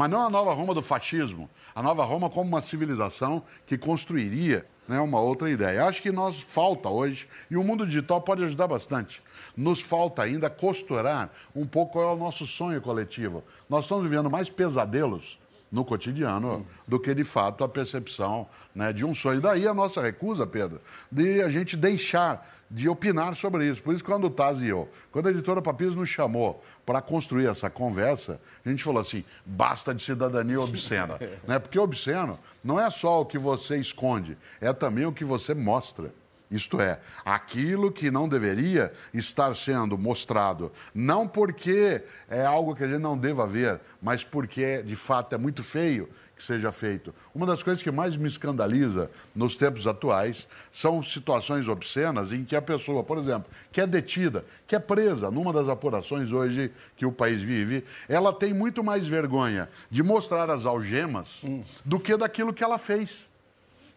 Mas 0.00 0.08
não 0.08 0.22
a 0.22 0.30
nova 0.30 0.54
Roma 0.54 0.72
do 0.72 0.80
fascismo, 0.80 1.50
a 1.74 1.82
nova 1.82 2.02
Roma 2.04 2.30
como 2.30 2.48
uma 2.48 2.62
civilização 2.62 3.42
que 3.66 3.76
construiria 3.76 4.64
né, 4.88 4.98
uma 4.98 5.20
outra 5.20 5.50
ideia. 5.50 5.84
Acho 5.84 6.00
que 6.00 6.10
nós 6.10 6.40
falta 6.40 6.88
hoje, 6.88 7.28
e 7.50 7.56
o 7.58 7.62
mundo 7.62 7.84
digital 7.84 8.18
pode 8.18 8.42
ajudar 8.42 8.66
bastante. 8.66 9.22
Nos 9.54 9.82
falta 9.82 10.22
ainda 10.22 10.48
costurar 10.48 11.30
um 11.54 11.66
pouco 11.66 11.92
qual 11.92 12.08
é 12.08 12.14
o 12.14 12.16
nosso 12.16 12.46
sonho 12.46 12.80
coletivo. 12.80 13.44
Nós 13.68 13.84
estamos 13.84 14.04
vivendo 14.04 14.30
mais 14.30 14.48
pesadelos 14.48 15.38
no 15.70 15.84
cotidiano 15.84 16.66
do 16.88 16.98
que, 16.98 17.14
de 17.14 17.22
fato, 17.22 17.62
a 17.62 17.68
percepção 17.68 18.48
né, 18.74 18.94
de 18.94 19.04
um 19.04 19.14
sonho. 19.14 19.42
Daí 19.42 19.68
a 19.68 19.74
nossa 19.74 20.00
recusa, 20.00 20.46
Pedro, 20.46 20.80
de 21.12 21.42
a 21.42 21.50
gente 21.50 21.76
deixar 21.76 22.48
de 22.70 22.88
opinar 22.88 23.34
sobre 23.34 23.68
isso. 23.68 23.82
Por 23.82 23.94
isso, 23.94 24.04
quando 24.04 24.28
o 24.28 24.30
Taz 24.30 24.62
e 24.62 24.68
eu, 24.68 24.88
quando 25.10 25.26
a 25.26 25.30
editora 25.30 25.60
Papiros 25.60 25.96
nos 25.96 26.08
chamou 26.08 26.62
para 26.90 27.00
construir 27.00 27.46
essa 27.46 27.70
conversa, 27.70 28.40
a 28.66 28.68
gente 28.68 28.82
falou 28.82 29.00
assim: 29.00 29.24
basta 29.46 29.94
de 29.94 30.02
cidadania 30.02 30.60
obscena. 30.60 31.20
né? 31.46 31.56
Porque 31.60 31.78
obsceno 31.78 32.36
não 32.64 32.80
é 32.80 32.90
só 32.90 33.20
o 33.20 33.24
que 33.24 33.38
você 33.38 33.76
esconde, 33.76 34.36
é 34.60 34.72
também 34.72 35.06
o 35.06 35.12
que 35.12 35.24
você 35.24 35.54
mostra. 35.54 36.12
Isto 36.50 36.80
é, 36.80 36.98
aquilo 37.24 37.92
que 37.92 38.10
não 38.10 38.28
deveria 38.28 38.92
estar 39.14 39.54
sendo 39.54 39.96
mostrado, 39.96 40.72
não 40.92 41.28
porque 41.28 42.02
é 42.28 42.44
algo 42.44 42.74
que 42.74 42.82
a 42.82 42.88
gente 42.88 42.98
não 42.98 43.16
deva 43.16 43.46
ver, 43.46 43.80
mas 44.02 44.24
porque 44.24 44.82
de 44.82 44.96
fato 44.96 45.32
é 45.32 45.38
muito 45.38 45.62
feio 45.62 46.08
que 46.40 46.46
seja 46.46 46.72
feito. 46.72 47.14
Uma 47.34 47.44
das 47.44 47.62
coisas 47.62 47.82
que 47.82 47.90
mais 47.90 48.16
me 48.16 48.26
escandaliza 48.26 49.10
nos 49.36 49.56
tempos 49.56 49.86
atuais 49.86 50.48
são 50.72 51.02
situações 51.02 51.68
obscenas 51.68 52.32
em 52.32 52.44
que 52.46 52.56
a 52.56 52.62
pessoa, 52.62 53.04
por 53.04 53.18
exemplo, 53.18 53.44
que 53.70 53.78
é 53.78 53.86
detida, 53.86 54.42
que 54.66 54.74
é 54.74 54.78
presa 54.78 55.30
numa 55.30 55.52
das 55.52 55.68
apurações 55.68 56.32
hoje 56.32 56.72
que 56.96 57.04
o 57.04 57.12
país 57.12 57.42
vive, 57.42 57.84
ela 58.08 58.32
tem 58.32 58.54
muito 58.54 58.82
mais 58.82 59.06
vergonha 59.06 59.68
de 59.90 60.02
mostrar 60.02 60.48
as 60.48 60.64
algemas 60.64 61.42
do 61.84 62.00
que 62.00 62.16
daquilo 62.16 62.54
que 62.54 62.64
ela 62.64 62.78
fez. 62.78 63.28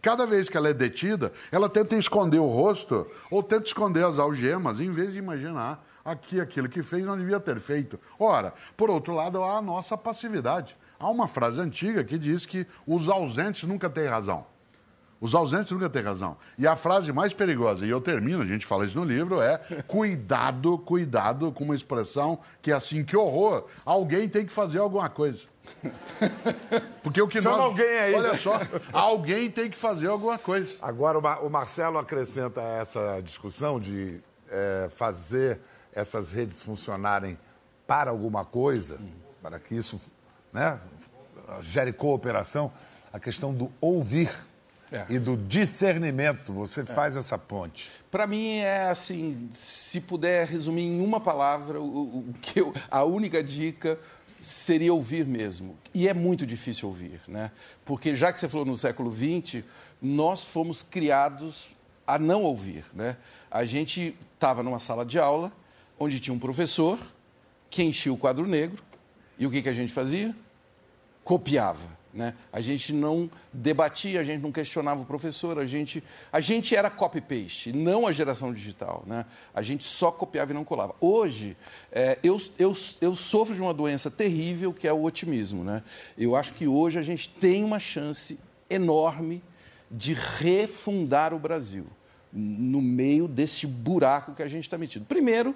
Cada 0.01 0.25
vez 0.25 0.49
que 0.49 0.57
ela 0.57 0.67
é 0.67 0.73
detida, 0.73 1.31
ela 1.49 1.69
tenta 1.69 1.95
esconder 1.95 2.39
o 2.39 2.47
rosto 2.47 3.07
ou 3.31 3.41
tenta 3.41 3.67
esconder 3.67 4.03
as 4.03 4.19
algemas, 4.19 4.81
em 4.81 4.91
vez 4.91 5.13
de 5.13 5.19
imaginar 5.19 5.81
aqui 6.03 6.39
aquilo 6.39 6.67
que 6.69 6.83
fez 6.83 7.03
não 7.05 7.17
devia 7.17 7.39
ter 7.39 7.59
feito. 7.59 7.99
Ora, 8.19 8.53
por 8.75 8.89
outro 8.89 9.13
lado, 9.13 9.41
há 9.43 9.57
a 9.57 9.61
nossa 9.61 9.97
passividade. 9.97 10.77
Há 10.99 11.09
uma 11.09 11.27
frase 11.27 11.59
antiga 11.59 12.03
que 12.03 12.17
diz 12.17 12.45
que 12.45 12.65
os 12.87 13.09
ausentes 13.09 13.63
nunca 13.63 13.89
têm 13.89 14.05
razão. 14.07 14.45
Os 15.19 15.33
ausentes 15.33 15.71
nunca 15.71 15.89
têm 15.89 16.01
razão. 16.01 16.35
E 16.57 16.67
a 16.67 16.75
frase 16.75 17.13
mais 17.13 17.33
perigosa, 17.33 17.85
e 17.85 17.89
eu 17.89 18.01
termino, 18.01 18.41
a 18.41 18.45
gente 18.45 18.65
fala 18.65 18.85
isso 18.85 18.97
no 18.97 19.05
livro, 19.05 19.41
é 19.41 19.57
cuidado, 19.87 20.77
cuidado 20.79 21.49
com 21.51 21.63
uma 21.63 21.75
expressão 21.75 22.39
que 22.61 22.71
é 22.71 22.73
assim, 22.73 23.05
que 23.05 23.15
horror, 23.15 23.65
alguém 23.85 24.27
tem 24.27 24.45
que 24.45 24.51
fazer 24.51 24.79
alguma 24.79 25.09
coisa. 25.09 25.39
Porque 27.01 27.21
o 27.21 27.27
que 27.27 27.41
Chama 27.41 27.55
nós... 27.57 27.65
alguém 27.67 27.97
aí. 27.99 28.13
Olha 28.13 28.35
só, 28.35 28.59
alguém 28.91 29.49
tem 29.49 29.69
que 29.69 29.77
fazer 29.77 30.07
alguma 30.07 30.37
coisa. 30.37 30.73
Agora, 30.81 31.17
o, 31.17 31.21
Mar- 31.21 31.43
o 31.45 31.49
Marcelo 31.49 31.97
acrescenta 31.97 32.61
essa 32.61 33.21
discussão 33.23 33.79
de 33.79 34.19
eh, 34.49 34.89
fazer 34.93 35.61
essas 35.93 36.31
redes 36.31 36.63
funcionarem 36.63 37.37
para 37.87 38.09
alguma 38.11 38.43
coisa, 38.45 38.99
para 39.41 39.59
que 39.59 39.75
isso 39.75 39.99
né, 40.51 40.79
gere 41.61 41.91
cooperação, 41.93 42.71
a 43.11 43.19
questão 43.19 43.53
do 43.53 43.71
ouvir 43.81 44.31
É. 44.91 45.05
e 45.09 45.19
do 45.19 45.35
discernimento. 45.37 46.53
Você 46.53 46.85
faz 46.85 47.17
essa 47.17 47.37
ponte. 47.37 47.91
Para 48.11 48.25
mim 48.27 48.57
é 48.57 48.89
assim, 48.89 49.49
se 49.51 49.99
puder 50.01 50.47
resumir 50.47 50.83
em 50.83 51.01
uma 51.03 51.19
palavra, 51.19 51.79
o, 51.81 51.85
o- 51.85 52.19
o 52.29 52.33
que 52.41 52.61
eu- 52.61 52.73
a 52.89 53.03
única 53.03 53.43
dica 53.43 53.99
seria 54.41 54.93
ouvir 54.93 55.25
mesmo. 55.25 55.77
E 55.93 56.07
é 56.07 56.13
muito 56.13 56.45
difícil 56.45 56.87
ouvir, 56.89 57.21
né? 57.27 57.51
Porque 57.85 58.15
já 58.15 58.31
que 58.31 58.39
você 58.39 58.47
falou 58.49 58.65
no 58.65 58.75
século 58.77 59.11
XX, 59.11 59.63
nós 60.01 60.45
fomos 60.45 60.81
criados 60.83 61.67
a 62.05 62.19
não 62.19 62.43
ouvir, 62.43 62.85
né? 62.93 63.15
A 63.49 63.63
gente 63.65 64.15
estava 64.33 64.61
numa 64.61 64.79
sala 64.79 65.05
de 65.05 65.17
aula 65.17 65.51
onde 65.99 66.19
tinha 66.19 66.33
um 66.33 66.39
professor 66.39 66.99
que 67.69 67.83
enchia 67.83 68.13
o 68.13 68.17
quadro 68.17 68.45
negro 68.45 68.83
e 69.37 69.47
o 69.47 69.51
que, 69.51 69.61
que 69.61 69.69
a 69.69 69.73
gente 69.73 69.91
fazia? 69.91 70.35
copiava. 71.23 72.03
Né? 72.13 72.35
A 72.51 72.61
gente 72.61 72.93
não 72.93 73.27
debatia, 73.51 74.19
a 74.19 74.23
gente 74.23 74.41
não 74.41 74.51
questionava 74.51 75.01
o 75.01 75.05
professor, 75.05 75.57
a 75.57 75.65
gente, 75.65 76.03
a 76.31 76.39
gente 76.39 76.75
era 76.75 76.87
copy-paste, 76.87 77.73
não 77.73 78.05
a 78.05 78.11
geração 78.11 78.53
digital. 78.53 79.03
Né? 79.07 79.25
A 79.51 79.63
gente 79.63 79.83
só 79.83 80.11
copiava 80.11 80.51
e 80.51 80.53
não 80.53 80.63
colava. 80.63 80.93
Hoje, 81.01 81.57
é, 81.91 82.19
eu, 82.21 82.39
eu, 82.59 82.77
eu 83.01 83.15
sofro 83.15 83.55
de 83.55 83.61
uma 83.61 83.73
doença 83.73 84.11
terrível 84.11 84.71
que 84.71 84.87
é 84.87 84.93
o 84.93 85.03
otimismo. 85.03 85.63
Né? 85.63 85.81
Eu 86.15 86.35
acho 86.35 86.53
que 86.53 86.67
hoje 86.67 86.99
a 86.99 87.01
gente 87.01 87.29
tem 87.29 87.63
uma 87.63 87.79
chance 87.79 88.39
enorme 88.69 89.41
de 89.89 90.13
refundar 90.13 91.33
o 91.33 91.39
Brasil 91.39 91.85
no 92.31 92.81
meio 92.81 93.27
desse 93.27 93.65
buraco 93.65 94.35
que 94.35 94.43
a 94.43 94.47
gente 94.47 94.65
está 94.65 94.77
metido. 94.77 95.05
Primeiro, 95.05 95.55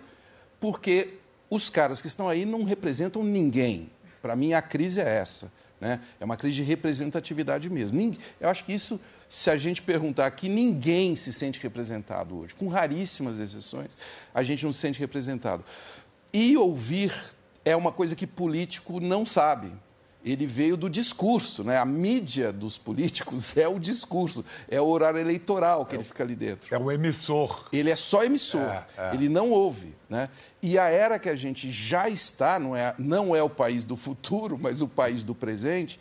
porque 0.60 1.16
os 1.50 1.70
caras 1.70 2.02
que 2.02 2.08
estão 2.08 2.28
aí 2.28 2.46
não 2.46 2.64
representam 2.64 3.24
ninguém. 3.24 3.90
Para 4.22 4.36
mim, 4.36 4.54
a 4.54 4.62
crise 4.62 5.00
é 5.00 5.18
essa. 5.18 5.52
Né? 5.80 6.02
É 6.20 6.26
uma 6.26 6.36
crise 6.36 6.56
de 6.58 6.64
representatividade 6.64 7.70
mesmo. 7.70 8.16
Eu 8.40 8.50
acho 8.50 8.66
que 8.66 8.74
isso, 8.74 9.00
se 9.30 9.50
a 9.50 9.58
gente 9.58 9.82
perguntar 9.82 10.26
aqui, 10.26 10.50
ninguém 10.50 11.16
se 11.16 11.32
sente 11.32 11.62
representado 11.62 12.38
hoje. 12.38 12.56
Com 12.56 12.68
raríssimas 12.68 13.40
exceções, 13.40 13.96
a 14.34 14.44
gente 14.44 14.66
não 14.66 14.74
se 14.74 14.80
sente 14.80 15.00
representado. 15.00 15.64
E 16.34 16.58
ouvir 16.58 17.14
é 17.64 17.76
uma 17.76 17.92
coisa 17.92 18.16
que 18.16 18.28
político 18.28 19.00
não 19.00 19.26
sabe. 19.26 19.72
Ele 20.28 20.46
veio 20.46 20.76
do 20.76 20.90
discurso, 20.90 21.64
né? 21.64 21.78
A 21.78 21.86
mídia 21.86 22.52
dos 22.52 22.78
políticos 22.78 23.56
é 23.58 23.68
o 23.68 23.80
discurso, 23.80 24.44
é 24.68 24.80
o 24.82 24.86
horário 24.86 25.20
eleitoral 25.20 25.86
que 25.86 25.96
ele 25.96 26.04
fica 26.04 26.24
ali 26.24 26.36
dentro. 26.36 26.74
É 26.74 26.78
o 26.78 26.92
emissor. 26.92 27.70
Ele 27.72 27.90
é 27.90 27.96
só 27.96 28.24
emissor, 28.26 28.62
É, 28.62 28.86
é. 28.98 29.14
ele 29.14 29.30
não 29.30 29.52
ouve. 29.52 29.96
Né? 30.10 30.30
E 30.62 30.78
a 30.78 30.90
era 30.90 31.18
que 31.18 31.30
a 31.30 31.36
gente 31.36 31.72
já 31.72 32.10
está, 32.10 32.60
não 32.60 32.76
é, 32.76 32.94
não 33.00 33.34
é 33.34 33.42
o 33.42 33.50
país 33.50 33.86
do 33.86 33.96
futuro, 33.96 34.58
mas 34.62 34.82
o 34.82 34.88
país 34.88 35.24
do 35.24 35.34
presente, 35.34 35.98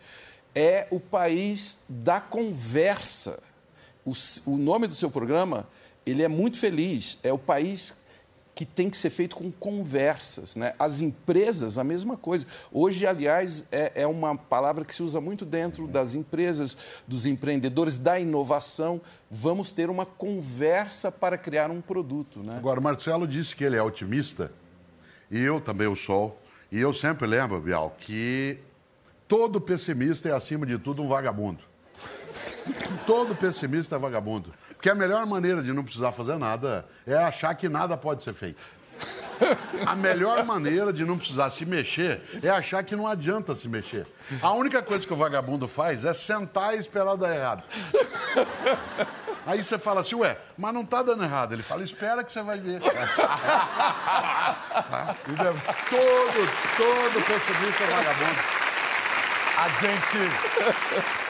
é 0.54 0.88
o 0.90 0.98
país 0.98 1.78
da 1.88 2.20
conversa. 2.20 3.40
O, 4.04 4.12
o 4.46 4.56
nome 4.56 4.88
do 4.88 4.94
seu 4.94 5.10
programa, 5.10 5.68
ele 6.04 6.22
é 6.22 6.28
muito 6.28 6.58
feliz, 6.58 7.18
é 7.22 7.32
o 7.32 7.38
país 7.38 7.94
que 8.56 8.64
tem 8.64 8.88
que 8.88 8.96
ser 8.96 9.10
feito 9.10 9.36
com 9.36 9.52
conversas. 9.52 10.56
Né? 10.56 10.74
As 10.78 11.02
empresas, 11.02 11.76
a 11.76 11.84
mesma 11.84 12.16
coisa. 12.16 12.46
Hoje, 12.72 13.06
aliás, 13.06 13.68
é, 13.70 13.92
é 13.94 14.06
uma 14.06 14.34
palavra 14.34 14.82
que 14.82 14.94
se 14.94 15.02
usa 15.02 15.20
muito 15.20 15.44
dentro 15.44 15.86
das 15.86 16.14
empresas, 16.14 16.74
dos 17.06 17.26
empreendedores, 17.26 17.98
da 17.98 18.18
inovação. 18.18 18.98
Vamos 19.30 19.72
ter 19.72 19.90
uma 19.90 20.06
conversa 20.06 21.12
para 21.12 21.36
criar 21.36 21.70
um 21.70 21.82
produto. 21.82 22.40
Né? 22.40 22.56
Agora, 22.56 22.80
o 22.80 22.82
Marcelo 22.82 23.28
disse 23.28 23.54
que 23.54 23.62
ele 23.62 23.76
é 23.76 23.82
otimista, 23.82 24.50
e 25.30 25.38
eu 25.38 25.60
também 25.60 25.86
o 25.86 25.94
sou. 25.94 26.40
E 26.72 26.80
eu 26.80 26.94
sempre 26.94 27.26
lembro, 27.26 27.60
Bial, 27.60 27.94
que 28.00 28.58
todo 29.28 29.60
pessimista 29.60 30.30
é, 30.30 30.32
acima 30.32 30.64
de 30.64 30.78
tudo, 30.78 31.02
um 31.02 31.08
vagabundo. 31.08 31.62
todo 33.06 33.36
pessimista 33.36 33.96
é 33.96 33.98
vagabundo. 33.98 34.50
Porque 34.76 34.90
a 34.90 34.94
melhor 34.94 35.26
maneira 35.26 35.62
de 35.62 35.72
não 35.72 35.82
precisar 35.82 36.12
fazer 36.12 36.38
nada 36.38 36.86
é 37.06 37.16
achar 37.16 37.54
que 37.54 37.68
nada 37.68 37.96
pode 37.96 38.22
ser 38.22 38.34
feito. 38.34 38.60
A 39.84 39.94
melhor 39.94 40.42
maneira 40.44 40.92
de 40.92 41.04
não 41.04 41.18
precisar 41.18 41.50
se 41.50 41.66
mexer 41.66 42.22
é 42.42 42.48
achar 42.48 42.82
que 42.82 42.96
não 42.96 43.06
adianta 43.06 43.54
se 43.54 43.68
mexer. 43.68 44.06
A 44.40 44.52
única 44.52 44.82
coisa 44.82 45.06
que 45.06 45.12
o 45.12 45.16
vagabundo 45.16 45.68
faz 45.68 46.04
é 46.04 46.14
sentar 46.14 46.74
e 46.74 46.78
esperar 46.78 47.16
dar 47.16 47.34
errado. 47.34 47.62
Aí 49.46 49.62
você 49.62 49.78
fala 49.78 50.00
assim, 50.00 50.16
ué, 50.16 50.38
mas 50.56 50.72
não 50.74 50.84
tá 50.84 51.02
dando 51.02 51.22
errado. 51.22 51.52
Ele 51.52 51.62
fala, 51.62 51.82
espera 51.82 52.24
que 52.24 52.32
você 52.32 52.42
vai 52.42 52.58
ver. 52.58 52.80
Tá? 52.80 52.88
Todo, 55.28 56.48
todo 56.76 57.24
pessimista 57.26 57.84
é 57.84 57.86
vagabundo. 57.88 58.40
A 59.58 59.68
gente. 59.80 61.25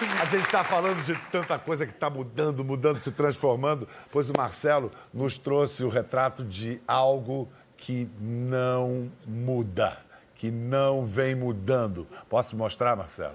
A 0.00 0.24
gente 0.26 0.44
está 0.44 0.62
falando 0.62 1.04
de 1.04 1.14
tanta 1.32 1.58
coisa 1.58 1.84
que 1.84 1.90
está 1.90 2.08
mudando, 2.08 2.64
mudando, 2.64 3.00
se 3.00 3.10
transformando, 3.10 3.88
pois 4.12 4.30
o 4.30 4.32
Marcelo 4.36 4.92
nos 5.12 5.36
trouxe 5.36 5.82
o 5.82 5.88
retrato 5.88 6.44
de 6.44 6.80
algo 6.86 7.48
que 7.76 8.08
não 8.20 9.10
muda, 9.26 9.98
que 10.36 10.52
não 10.52 11.04
vem 11.04 11.34
mudando. 11.34 12.06
Posso 12.28 12.56
mostrar, 12.56 12.94
Marcelo? 12.94 13.34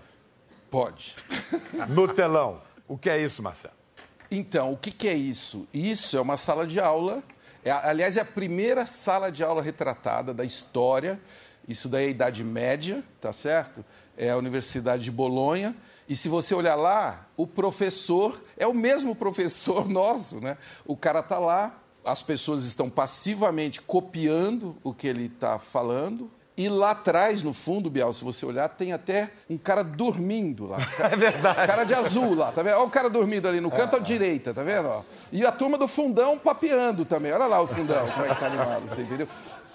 Pode. 0.72 1.16
No 1.90 2.08
telão. 2.08 2.62
O 2.88 2.98
que 2.98 3.10
é 3.10 3.20
isso, 3.20 3.44
Marcelo? 3.44 3.74
Então, 4.32 4.72
o 4.72 4.78
que, 4.78 4.92
que 4.92 5.10
é 5.10 5.14
isso? 5.14 5.68
Isso 5.74 6.16
é 6.16 6.22
uma 6.22 6.38
sala 6.38 6.66
de 6.66 6.80
aula. 6.80 7.22
É, 7.64 7.72
aliás, 7.72 8.16
é 8.16 8.22
a 8.22 8.26
primeira 8.26 8.86
sala 8.86 9.30
de 9.30 9.44
aula 9.44 9.62
retratada 9.62 10.34
da 10.34 10.46
história. 10.46 11.20
Isso 11.68 11.90
daí 11.90 12.06
é 12.06 12.08
a 12.08 12.12
Idade 12.12 12.44
Média, 12.44 13.04
tá 13.20 13.34
certo? 13.34 13.84
É 14.18 14.30
a 14.30 14.38
Universidade 14.38 15.04
de 15.04 15.12
Bolonha. 15.12 15.76
E 16.08 16.16
se 16.16 16.28
você 16.30 16.54
olhar 16.54 16.76
lá, 16.76 17.28
o 17.38 17.48
professor 17.48 18.42
é 18.58 18.68
o 18.68 18.74
mesmo 18.74 19.16
professor 19.16 19.88
nosso, 19.88 20.40
né? 20.42 20.58
O 20.86 20.96
cara 20.96 21.20
está 21.20 21.40
lá, 21.40 21.78
as 22.06 22.22
pessoas 22.22 22.66
estão 22.66 22.90
passivamente 22.90 23.82
copiando 23.82 24.76
o 24.84 24.94
que 24.94 25.08
ele 25.08 25.26
está 25.26 25.58
falando. 25.58 26.30
E 26.56 26.70
lá 26.70 26.92
atrás, 26.92 27.42
no 27.42 27.52
fundo, 27.52 27.90
Bial, 27.90 28.14
se 28.14 28.24
você 28.24 28.46
olhar, 28.46 28.70
tem 28.70 28.94
até 28.94 29.32
um 29.50 29.58
cara 29.58 29.84
dormindo 29.84 30.68
lá. 30.68 30.78
É 31.00 31.16
verdade. 31.16 31.66
Cara 31.66 31.84
de 31.84 31.96
azul 31.96 32.36
lá, 32.36 32.52
tá 32.52 32.62
vendo? 32.62 32.76
Olha 32.76 32.84
o 32.84 32.90
cara 32.92 33.10
dormindo 33.10 33.48
ali 33.48 33.60
no 33.60 33.72
canto 33.72 33.96
à 33.96 34.00
direita, 34.00 34.54
tá 34.54 34.62
vendo? 34.62 34.88
ó? 34.88 35.02
E 35.32 35.44
a 35.44 35.52
turma 35.52 35.80
do 35.80 35.88
fundão 35.88 36.38
papeando 36.38 37.06
também. 37.06 37.32
Olha 37.32 37.48
lá 37.48 37.60
o 37.60 37.66
fundão, 37.66 38.08
como 38.12 38.26
é 38.26 38.30
que 38.30 38.40
tá 38.40 38.46
animado, 38.46 38.88
você 38.88 39.02
entendeu? 39.02 39.28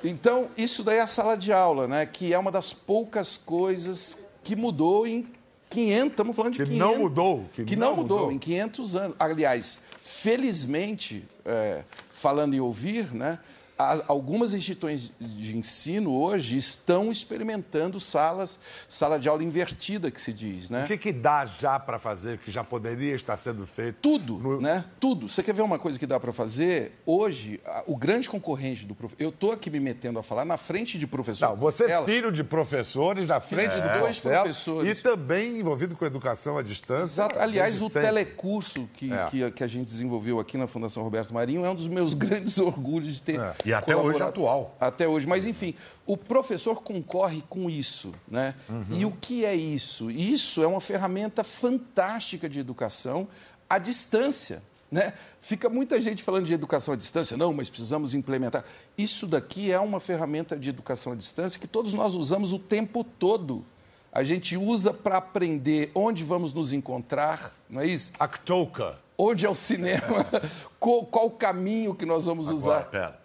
Então, 0.05 0.49
isso 0.57 0.85
daí 0.85 0.99
é 0.99 1.01
a 1.01 1.09
sala 1.09 1.37
de 1.37 1.53
aula, 1.53 1.89
né? 1.89 2.07
Que 2.07 2.33
é 2.33 2.39
uma 2.39 2.53
das 2.53 2.73
poucas 2.73 3.37
coisas 3.37 4.28
que 4.49 4.57
mudou 4.57 5.07
em 5.07 5.27
500, 5.69 6.11
estamos 6.13 6.35
falando 6.35 6.53
de 6.55 6.59
Que 6.61 6.71
500. 6.71 6.89
não 6.89 6.99
mudou, 6.99 7.45
que 7.53 7.65
Que, 7.67 7.77
não 7.77 7.89
não 7.91 7.97
mudou, 7.97 8.19
mudou. 8.21 8.33
em 8.33 8.39
500 8.39 8.97
anos. 8.97 9.17
Aliás, 9.19 9.79
felizmente, 9.99 11.23
é, 11.45 11.85
falando 12.15 12.55
em 12.55 12.61
ouvir, 12.61 13.13
né? 13.15 13.39
Algumas 13.79 14.53
instituições 14.53 15.13
de 15.21 15.57
ensino 15.57 16.13
hoje 16.13 16.57
estão 16.57 17.13
experimentando 17.13 18.01
salas, 18.01 18.61
sala 18.89 19.19
de 19.19 19.29
aula 19.29 19.45
invertida, 19.45 20.11
que 20.11 20.21
se 20.21 20.33
diz, 20.33 20.69
né? 20.69 20.85
O 20.85 20.87
que, 20.87 20.99
que 20.99 21.13
dá 21.13 21.45
já 21.45 21.79
para 21.79 21.99
fazer, 21.99 22.39
que 22.39 22.51
já 22.51 22.65
poderia 22.65 23.15
estar 23.15 23.37
sendo 23.37 23.67
feito? 23.67 24.01
Tudo, 24.01 24.61
né? 24.61 24.85
Tudo. 24.99 25.29
Você 25.29 25.43
quer 25.43 25.55
ver 25.55 25.63
uma 25.63 25.79
coisa 25.79 25.99
que 25.99 26.07
dá 26.07 26.19
para 26.19 26.33
fazer? 26.33 27.01
Hoje, 27.07 27.61
o 27.87 27.97
grande 27.97 28.29
concorrente 28.29 28.85
do 28.85 28.95
professor... 28.95 29.23
Eu 29.23 29.29
estou 29.29 29.53
aqui 29.53 29.71
me 29.71 29.79
metendo 29.81 30.19
a 30.19 30.23
falar 30.23 30.45
na 30.45 30.57
frente 30.57 30.99
de 30.99 31.07
professor. 31.07 31.51
Não, 31.51 31.57
você 31.57 31.85
é 31.85 32.05
filho 32.05 32.33
de 32.33 32.43
professores 32.43 33.27
na 33.27 33.41
frente 33.41 33.75
Filho 33.75 33.83
do 33.83 33.93
de 33.93 33.99
dois 34.01 34.19
Portela 34.19 34.43
professores. 34.43 34.99
E 34.99 35.03
também 35.03 35.59
envolvido 35.61 35.97
com 35.97 36.05
educação 36.05 36.59
à 36.59 36.63
distância. 36.63 37.23
Exato. 37.23 37.39
Aliás, 37.39 37.81
o 37.81 37.89
sempre. 37.89 38.09
telecurso 38.09 38.89
que, 38.95 39.13
É. 39.13 39.27
que, 39.27 39.51
que 39.53 39.65
a 39.65 39.67
gente 39.67 39.87
desenvolveu 39.87 40.41
aqui 40.41 40.57
na 40.57 40.67
Fundação 40.67 41.03
Roberto 41.03 41.33
Marinho 41.33 41.65
é 41.65 41.71
um 41.71 41.75
dos 41.75 41.87
meus 41.89 42.15
grandes 42.15 42.59
orgulhos 42.59 43.15
de 43.15 43.23
ter. 43.23 43.39
E 43.69 43.75
até 43.75 43.95
hoje 43.95 44.23
atual. 44.23 44.75
Até 44.81 45.07
hoje. 45.07 45.27
Mas, 45.27 45.47
enfim, 45.47 45.75
o 46.07 46.17
professor 46.17 46.83
concorre 46.83 47.43
com 47.49 47.69
isso. 47.69 48.15
Né? 48.31 48.55
E 48.91 49.05
o 49.05 49.13
que 49.13 49.45
é 49.45 49.55
isso? 49.55 50.11
Isso 50.11 50.63
é 50.63 50.67
uma 50.67 50.81
ferramenta 50.81 51.45
fantástica 51.45 52.49
de 52.49 52.59
educação 52.59 53.29
à 53.69 53.79
distância. 53.79 54.63
Né? 54.91 55.13
Fica 55.43 55.69
muita 55.69 56.01
gente 56.01 56.23
falando 56.23 56.47
de 56.47 56.55
educação 56.55 56.95
à 56.95 56.97
distância, 56.97 57.37
não, 57.37 57.53
mas 57.53 57.69
precisamos 57.69 58.15
implementar. 58.15 58.65
Isso 58.97 59.27
daqui 59.27 59.71
é 59.71 59.79
uma 59.79 60.01
ferramenta 60.01 60.57
de 60.57 60.71
educação 60.71 61.13
à 61.13 61.17
distância 61.17 61.61
que 61.61 61.67
todos 61.67 61.93
nós 61.93 62.15
usamos 62.15 62.55
o 62.55 62.59
tempo 62.59 63.05
todo. 63.05 63.67
A 64.11 64.25
gente 64.25 64.57
usa 64.57 64.95
para 64.95 65.19
aprender 65.19 65.91
onde 65.95 66.25
vamos 66.25 66.55
nos 66.55 66.73
encontrar, 66.73 67.55
não 67.69 67.83
é 67.83 67.87
isso? 67.87 68.13
Actouca. 68.19 68.99
Onde 69.19 69.45
é 69.45 69.51
o 69.51 69.55
cinema? 69.55 70.25
qual, 70.81 71.05
qual 71.05 71.27
o 71.27 71.31
caminho 71.33 71.95
que 71.95 72.07
nós 72.07 72.25
vamos 72.25 72.49
Agora, 72.49 72.79
usar? 72.79 72.85
pera. 72.85 73.18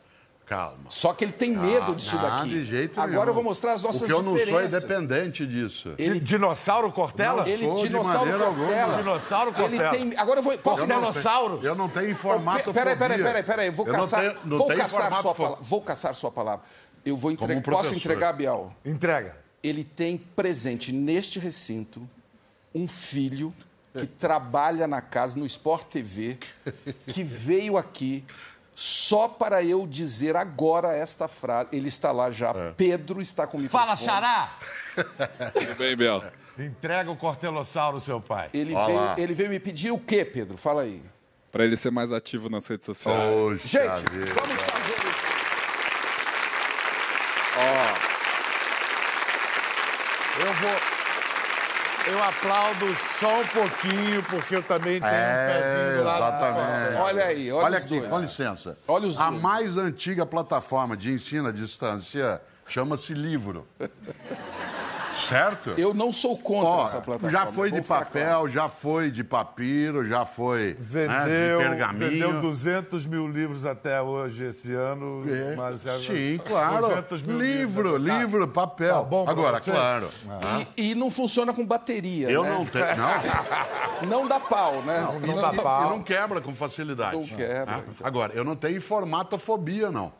Calma. 0.45 0.77
Só 0.89 1.13
que 1.13 1.23
ele 1.23 1.31
tem 1.31 1.51
medo 1.55 1.91
Ah, 1.93 1.95
disso 1.95 2.15
não, 2.17 2.23
daqui. 2.23 2.49
de 2.49 2.65
jeito 2.65 2.99
Agora 2.99 3.15
nenhum. 3.17 3.27
eu 3.29 3.33
vou 3.33 3.43
mostrar 3.43 3.73
as 3.73 3.81
nossas 3.81 4.01
O 4.01 4.05
que 4.05 4.11
eu 4.11 4.21
não 4.21 4.31
sou 4.33 4.41
é 4.41 4.43
diferenças. 4.43 4.83
dependente 4.83 5.47
disso. 5.47 5.93
Ele- 5.97 6.19
Dinossauro 6.19 6.91
Cortella? 6.91 7.43
Não 7.43 7.47
Ele, 7.47 7.57
sou 7.65 7.75
de 7.77 7.83
dinossauro 7.83 8.29
maneira 8.31 8.53
Cortella. 8.53 8.97
Dinossauro 8.97 9.49
Ele 9.51 9.57
Cortella. 9.57 9.89
tem. 9.91 10.17
Agora 10.17 10.39
eu 10.39 10.43
vou. 10.43 10.57
Posso 10.57 10.81
Eu 10.81 10.87
não? 10.87 11.63
Eu 11.63 11.75
não 11.75 11.89
tenho 11.89 12.13
formato 12.15 12.73
Peraí, 12.73 12.95
peraí, 12.97 13.23
peraí, 13.23 13.43
peraí. 13.43 13.69
Vou 13.69 13.87
Eu 13.87 13.93
não 13.93 13.99
caçar, 14.01 14.19
tenho- 14.19 14.37
não 14.43 14.57
vou 14.57 14.67
tenho 14.67 14.79
caçar 14.79 15.13
sua 15.21 15.33
fo- 15.33 15.43
palavra. 15.43 15.63
Vou 15.63 15.81
caçar 15.81 16.15
sua 16.15 16.31
palavra. 16.31 16.65
Eu 17.05 17.15
vou 17.15 17.31
entregar. 17.31 17.59
um 17.59 17.61
Posso 17.61 17.95
entregar, 17.95 18.33
Bial? 18.33 18.73
Entrega. 18.85 19.37
Ele 19.63 19.83
tem 19.83 20.17
presente 20.17 20.91
neste 20.91 21.39
recinto 21.39 22.01
um 22.75 22.85
filho 22.87 23.53
que 23.93 24.05
trabalha 24.05 24.87
na 24.87 25.01
casa, 25.01 25.37
no 25.37 25.45
Sport 25.45 25.85
TV, 25.87 26.37
que 27.07 27.23
veio 27.23 27.77
aqui 27.77 28.25
só 28.75 29.27
para 29.27 29.63
eu 29.63 29.85
dizer 29.87 30.35
agora 30.35 30.95
esta 30.95 31.27
frase. 31.27 31.69
Ele 31.71 31.87
está 31.87 32.11
lá 32.11 32.31
já. 32.31 32.49
É. 32.49 32.71
Pedro 32.71 33.21
está 33.21 33.45
com 33.45 33.57
o 33.57 33.61
microfone. 33.61 33.85
Fala, 33.85 33.95
Xará! 33.95 34.57
Tudo 35.53 35.75
bem, 35.77 35.95
Bel? 35.95 36.23
Entrega 36.57 37.09
o 37.09 37.15
cortelossauro, 37.15 37.99
seu 37.99 38.21
pai. 38.21 38.49
Ele 38.53 38.75
veio, 38.75 38.99
ele 39.17 39.33
veio 39.33 39.49
me 39.49 39.59
pedir 39.59 39.91
o 39.91 39.99
quê, 39.99 40.23
Pedro? 40.23 40.57
Fala 40.57 40.83
aí. 40.83 41.01
Pra 41.51 41.63
ele 41.63 41.77
ser 41.77 41.91
mais 41.91 42.11
ativo 42.11 42.49
nas 42.49 42.65
redes 42.67 42.85
sociais. 42.85 43.19
Poxa 43.61 43.67
Gente, 43.67 44.11
vida. 44.11 44.33
vamos 44.33 44.61
fazer 44.61 44.93
isso. 44.93 45.33
Eu 50.39 50.53
vou. 50.53 51.02
Eu 52.05 52.21
aplaudo 52.23 52.85
só 53.19 53.39
um 53.41 53.47
pouquinho, 53.47 54.21
porque 54.23 54.57
eu 54.57 54.63
também 54.63 54.99
tenho 54.99 55.11
um 55.11 55.15
É, 55.15 55.47
pezinho 55.61 55.97
do 55.99 56.03
lado 56.03 56.17
exatamente. 56.17 56.95
Olha 56.97 57.25
aí, 57.25 57.51
olha 57.51 57.65
Olha 57.65 57.77
aqui, 57.77 57.87
dois. 57.99 58.09
com 58.09 58.19
licença. 58.19 58.77
Olha 58.87 59.07
os 59.07 59.19
A 59.19 59.29
dois. 59.29 59.41
mais 59.41 59.77
antiga 59.77 60.25
plataforma 60.25 60.97
de 60.97 61.11
ensino 61.11 61.47
à 61.47 61.51
distância 61.51 62.41
chama-se 62.67 63.13
livro. 63.13 63.65
Certo? 65.15 65.71
Eu 65.77 65.93
não 65.93 66.11
sou 66.11 66.37
contra 66.37 66.69
Ó, 66.69 66.85
essa 66.85 67.01
plataforma. 67.01 67.31
já 67.31 67.45
foi 67.45 67.71
de 67.71 67.81
papel, 67.81 68.23
claro. 68.25 68.47
já 68.49 68.69
foi 68.69 69.11
de 69.11 69.23
papiro, 69.23 70.05
já 70.05 70.25
foi 70.25 70.75
Vendeu, 70.79 71.09
né, 71.09 71.63
de 71.63 71.67
pergaminho. 71.69 72.09
vendeu 72.11 72.41
200 72.41 73.05
mil 73.05 73.27
livros 73.27 73.65
até 73.65 74.01
hoje, 74.01 74.45
esse 74.45 74.73
ano. 74.73 75.23
É, 75.27 75.55
mas 75.55 75.85
é- 75.85 75.97
Sim, 75.99 76.39
claro. 76.45 76.87
200 76.87 77.23
mil 77.23 77.37
Livro, 77.39 77.97
livros. 77.97 78.07
Tá. 78.13 78.19
livro, 78.19 78.47
papel. 78.47 78.95
Tá 78.95 79.01
bom 79.03 79.25
Agora, 79.27 79.59
você? 79.59 79.71
claro. 79.71 80.09
E, 80.77 80.91
e 80.91 80.95
não 80.95 81.09
funciona 81.11 81.53
com 81.53 81.65
bateria. 81.65 82.29
Eu 82.29 82.43
né? 82.43 82.49
não 82.49 82.65
tenho. 82.65 82.85
Não, 82.97 83.13
Não 84.23 84.27
dá 84.27 84.39
pau, 84.39 84.81
né? 84.81 84.99
não, 85.01 85.17
E 85.23 85.27
não, 85.27 85.35
dá 85.41 85.53
pau. 85.53 85.85
e 85.85 85.89
não 85.89 86.03
quebra 86.03 86.41
com 86.41 86.53
facilidade. 86.53 87.15
Não 87.15 87.25
quebra, 87.25 87.75
Ah, 87.75 87.81
então. 87.87 88.05
Agora, 88.07 88.33
eu 88.33 88.43
não 88.43 88.55
tenho 88.55 88.81
formatofobia, 88.81 89.89
não. 89.91 90.11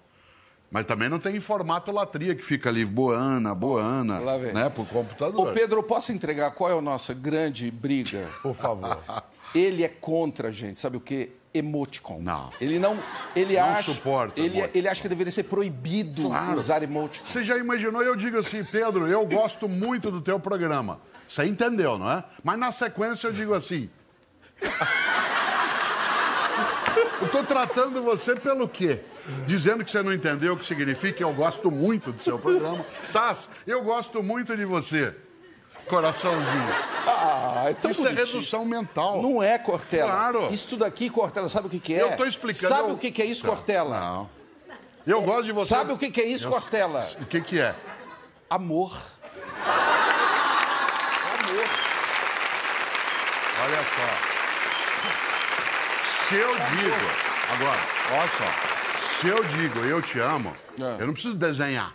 Mas 0.74 0.86
também 0.86 1.08
não 1.08 1.20
tem 1.20 1.40
formatolatria 1.40 2.34
que 2.34 2.44
fica 2.44 2.68
ali 2.68 2.84
boana, 2.84 3.54
boana, 3.54 4.18
Lá 4.18 4.38
vem. 4.40 4.52
né, 4.54 4.70
pro 4.70 4.84
computador. 4.86 5.50
Ô, 5.50 5.54
Pedro, 5.54 5.78
eu 5.80 5.84
posso 5.84 6.12
entregar 6.12 6.50
qual 6.56 6.68
é 6.72 6.76
a 6.76 6.82
nossa 6.82 7.14
grande 7.14 7.70
briga? 7.70 8.28
Por 8.42 8.56
favor. 8.56 8.98
Ele 9.54 9.84
é 9.84 9.88
contra, 9.88 10.52
gente, 10.52 10.80
sabe 10.80 10.98
o 10.98 11.00
quê? 11.00 11.30
Emoticon. 11.54 12.20
Não. 12.20 12.52
Ele 12.60 12.80
não. 12.80 12.98
Ele 13.36 13.56
Não 13.56 13.64
acha. 13.64 13.94
suporta 13.94 14.40
Ele, 14.42 14.58
emoticon. 14.58 14.72
ele 14.80 14.88
acha 14.88 15.00
que 15.04 15.08
deveria 15.08 15.32
ser 15.32 15.44
proibido 15.44 16.24
Claro. 16.24 16.58
usar 16.58 16.82
emoticon. 16.82 17.24
Você 17.24 17.44
já 17.44 17.56
imaginou? 17.56 18.02
Eu 18.02 18.16
digo 18.16 18.40
assim, 18.40 18.64
Pedro, 18.64 19.06
eu 19.08 19.24
gosto 19.28 19.70
muito 19.70 20.10
do 20.10 20.22
teu 20.22 20.40
programa. 20.40 21.00
Você 21.28 21.46
entendeu, 21.46 22.00
não 22.00 22.10
é? 22.10 22.24
Mas 22.44 22.58
na 22.58 22.72
sequência 22.72 23.28
eu 23.28 23.32
digo 23.32 23.54
assim. 23.54 23.88
Eu 27.24 27.30
tô 27.30 27.42
tratando 27.44 28.04
você 28.04 28.36
pelo 28.36 28.68
quê? 28.68 29.00
Dizendo 29.48 29.84
que 29.86 29.90
você 29.90 30.02
não 30.04 30.12
entendeu 30.12 30.54
o 30.54 30.58
que 30.58 30.66
significa, 30.66 31.24
eu 31.24 31.34
gosto 31.34 31.72
muito 31.72 32.12
do 32.12 32.22
seu 32.22 32.38
programa. 32.38 32.86
Taz, 33.14 33.50
eu 33.66 33.82
gosto 33.84 34.22
muito 34.22 34.58
de 34.58 34.66
você. 34.66 35.16
Coraçãozinho. 35.88 36.68
Ah, 37.08 37.64
é 37.68 37.74
tão 37.74 37.92
Isso 37.92 38.02
é 38.02 38.12
bonitinho. 38.12 38.26
redução 38.36 38.66
mental. 38.66 39.22
Não 39.22 39.42
é, 39.42 39.58
Cortella. 39.58 40.10
Claro. 40.12 40.54
Isso 40.54 40.76
daqui, 40.76 41.10
Cortella, 41.10 41.48
sabe 41.48 41.68
o 41.68 41.70
que, 41.70 41.80
que 41.80 41.94
é? 41.94 42.02
Eu 42.02 42.18
tô 42.18 42.26
explicando. 42.26 42.74
Sabe 42.74 42.90
eu- 42.90 42.96
o 42.96 42.98
que, 42.98 43.12
que 43.12 43.22
é 43.22 43.26
isso, 43.26 43.44
Tá, 43.44 43.50
Cortella? 43.50 44.00
Não. 44.00 44.30
Eu 45.08 45.22
gosto 45.22 45.44
de 45.46 45.52
você. 45.54 45.70
Sabe 45.70 45.94
o 45.94 45.98
que, 45.98 46.12
que 46.12 46.20
é 46.22 46.26
isso, 46.26 46.48
Eu- 46.48 46.52
Cortella? 46.52 47.08
O 47.22 47.26
que 47.26 47.40
que 47.42 47.60
é? 47.60 47.74
Amor. 48.50 48.98
Olha 53.66 53.78
só. 53.78 54.33
Se 56.28 56.36
eu 56.36 56.50
digo, 56.50 56.96
agora, 57.54 57.80
olha 58.12 58.28
só. 58.38 58.98
Se 59.00 59.28
eu 59.28 59.44
digo 59.44 59.80
eu 59.80 60.02
te 60.02 60.20
amo, 60.20 60.56
É. 60.80 61.02
eu 61.02 61.08
não 61.08 61.14
preciso 61.14 61.36
desenhar. 61.36 61.94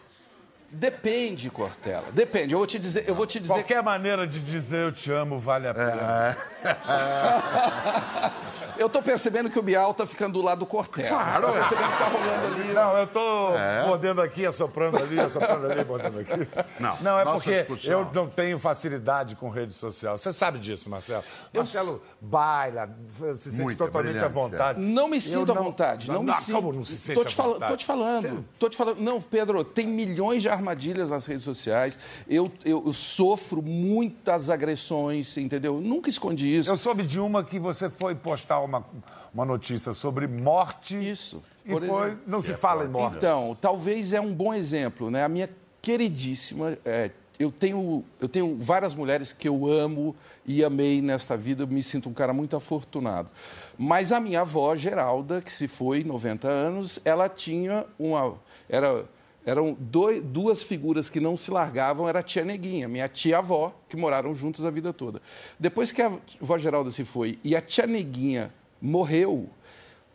Depende, 0.70 1.48
Cortella. 1.50 2.12
Depende. 2.12 2.52
Eu 2.52 2.58
vou 2.58 2.66
te 2.66 2.78
dizer. 2.78 3.08
Eu 3.08 3.14
vou 3.14 3.26
te 3.26 3.40
dizer. 3.40 3.54
Qualquer 3.54 3.82
maneira 3.82 4.26
de 4.26 4.38
dizer 4.38 4.84
eu 4.84 4.92
te 4.92 5.10
amo 5.10 5.40
vale 5.40 5.66
a 5.66 5.74
pena. 5.74 6.36
Eu 8.78 8.88
tô 8.88 9.02
percebendo 9.02 9.50
que 9.50 9.58
o 9.58 9.62
Bial 9.62 9.92
tá 9.92 10.06
ficando 10.06 10.34
do 10.34 10.42
lado 10.42 10.60
do 10.60 10.66
Cortella. 10.66 11.08
Claro, 11.08 11.48
Tô 11.48 11.56
é. 11.56 11.58
percebendo 11.58 11.90
que 11.90 11.98
tá 11.98 12.04
rolando 12.04 12.46
ali. 12.46 12.72
Não, 12.72 12.96
eu 12.96 13.06
tô 13.08 13.50
mordendo 13.88 14.22
aqui, 14.22 14.46
assoprando 14.46 14.98
ali, 14.98 15.18
assoprando 15.18 15.66
ali, 15.66 15.84
mordendo 15.84 16.20
aqui. 16.20 16.48
Não, 16.78 16.96
não 17.00 17.18
é 17.18 17.24
porque 17.24 17.64
discussão. 17.64 17.90
eu 17.90 18.10
não 18.14 18.28
tenho 18.28 18.56
facilidade 18.56 19.34
com 19.34 19.50
rede 19.50 19.74
social. 19.74 20.16
Você 20.16 20.32
sabe 20.32 20.60
disso, 20.60 20.88
Marcelo. 20.88 21.24
Marcelo 21.52 22.00
baila, 22.20 22.88
se 23.36 23.50
sente 23.50 23.62
Muito, 23.62 23.78
totalmente 23.78 24.12
brilhante, 24.12 24.24
à 24.24 24.28
vontade. 24.28 24.80
Não 24.80 25.08
me 25.08 25.16
Eu 25.16 25.20
sinto 25.20 25.52
à 25.52 25.54
vontade. 25.54 26.08
Não, 26.08 26.22
me 26.22 26.32
sinto. 26.34 26.54
Como 26.54 26.72
não 26.72 26.84
se 26.84 26.98
sente 26.98 27.14
tô 27.16 27.22
à 27.22 27.24
te 27.24 27.34
falando, 27.34 27.54
vontade? 27.54 27.72
Tô 27.72 27.76
te 27.76 27.86
falando. 27.86 28.44
Tô 28.58 28.68
te 28.68 28.76
falando. 28.76 28.98
Não, 29.00 29.20
Pedro, 29.20 29.64
tem 29.64 29.86
milhões 29.86 30.42
de 30.42 30.48
armadilhas 30.58 31.10
nas 31.10 31.24
redes 31.26 31.44
sociais. 31.44 31.98
Eu, 32.28 32.50
eu, 32.64 32.82
eu 32.84 32.92
sofro 32.92 33.62
muitas 33.62 34.50
agressões, 34.50 35.36
entendeu? 35.36 35.76
Eu 35.76 35.80
nunca 35.80 36.08
escondi 36.08 36.56
isso. 36.56 36.70
Eu 36.70 36.76
soube 36.76 37.04
de 37.04 37.20
uma 37.20 37.42
que 37.42 37.58
você 37.58 37.88
foi 37.88 38.14
postar 38.14 38.60
uma, 38.60 38.84
uma 39.32 39.44
notícia 39.44 39.92
sobre 39.92 40.26
morte. 40.26 40.96
Isso. 40.96 41.44
E 41.64 41.70
foi, 41.70 41.82
exemplo. 41.82 42.18
não 42.26 42.40
se 42.40 42.54
fala 42.54 42.84
em 42.84 42.88
morte. 42.88 43.18
Então, 43.18 43.56
talvez 43.60 44.12
é 44.12 44.20
um 44.20 44.32
bom 44.32 44.52
exemplo, 44.52 45.10
né? 45.10 45.24
A 45.24 45.28
minha 45.28 45.48
queridíssima, 45.80 46.76
é, 46.84 47.10
eu 47.38 47.52
tenho 47.52 48.04
eu 48.20 48.28
tenho 48.28 48.56
várias 48.58 48.94
mulheres 48.94 49.32
que 49.32 49.48
eu 49.48 49.70
amo 49.70 50.16
e 50.44 50.64
amei 50.64 51.00
nesta 51.00 51.36
vida, 51.36 51.62
eu 51.62 51.66
me 51.68 51.82
sinto 51.82 52.08
um 52.08 52.12
cara 52.12 52.32
muito 52.32 52.56
afortunado. 52.56 53.30
Mas 53.76 54.10
a 54.10 54.18
minha 54.18 54.40
avó 54.40 54.74
Geralda, 54.74 55.40
que 55.40 55.52
se 55.52 55.68
foi 55.68 56.02
90 56.02 56.48
anos, 56.48 56.98
ela 57.04 57.28
tinha 57.28 57.86
uma 57.98 58.34
era 58.68 59.04
eram 59.48 59.74
dois, 59.80 60.22
duas 60.22 60.62
figuras 60.62 61.08
que 61.08 61.18
não 61.18 61.34
se 61.34 61.50
largavam, 61.50 62.06
era 62.06 62.20
a 62.20 62.22
tia 62.22 62.44
Neguinha, 62.44 62.86
minha 62.86 63.08
tia-avó, 63.08 63.74
que 63.88 63.96
moraram 63.96 64.34
juntas 64.34 64.62
a 64.66 64.70
vida 64.70 64.92
toda. 64.92 65.22
Depois 65.58 65.90
que 65.90 66.02
a 66.02 66.12
avó 66.40 66.58
Geralda 66.58 66.90
se 66.90 67.02
foi 67.02 67.38
e 67.42 67.56
a 67.56 67.62
tia 67.62 67.86
Neguinha 67.86 68.52
morreu, 68.80 69.48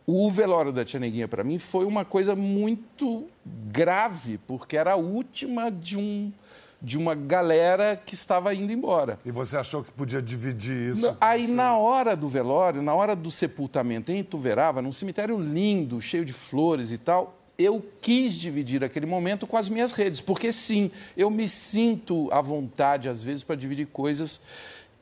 o 0.05 0.29
velório 0.29 0.71
da 0.71 0.85
Tia 0.85 0.99
Neguinha, 0.99 1.27
para 1.27 1.43
mim, 1.43 1.57
foi 1.57 1.85
uma 1.85 2.05
coisa 2.05 2.35
muito 2.35 3.27
grave, 3.43 4.37
porque 4.45 4.77
era 4.77 4.91
a 4.91 4.95
última 4.97 5.71
de, 5.71 5.97
um, 5.97 6.31
de 6.79 6.97
uma 6.97 7.15
galera 7.15 7.95
que 7.95 8.13
estava 8.13 8.53
indo 8.53 8.71
embora. 8.71 9.17
E 9.25 9.31
você 9.31 9.57
achou 9.57 9.81
que 9.81 9.91
podia 9.91 10.21
dividir 10.21 10.91
isso? 10.91 11.17
Aí, 11.21 11.47
na 11.47 11.77
hora 11.77 12.15
do 12.17 12.27
velório, 12.27 12.81
na 12.81 12.93
hora 12.93 13.15
do 13.15 13.31
sepultamento 13.31 14.11
em 14.11 14.19
Ituverava, 14.19 14.81
num 14.81 14.91
cemitério 14.91 15.39
lindo, 15.39 15.99
cheio 16.01 16.25
de 16.25 16.33
flores 16.33 16.91
e 16.91 16.97
tal, 16.97 17.39
eu 17.57 17.85
quis 18.01 18.33
dividir 18.33 18.83
aquele 18.83 19.05
momento 19.05 19.45
com 19.45 19.57
as 19.57 19.69
minhas 19.69 19.91
redes, 19.91 20.19
porque 20.19 20.51
sim, 20.51 20.91
eu 21.15 21.29
me 21.29 21.47
sinto 21.47 22.29
à 22.31 22.41
vontade, 22.41 23.07
às 23.07 23.21
vezes, 23.21 23.43
para 23.43 23.55
dividir 23.55 23.87
coisas 23.87 24.41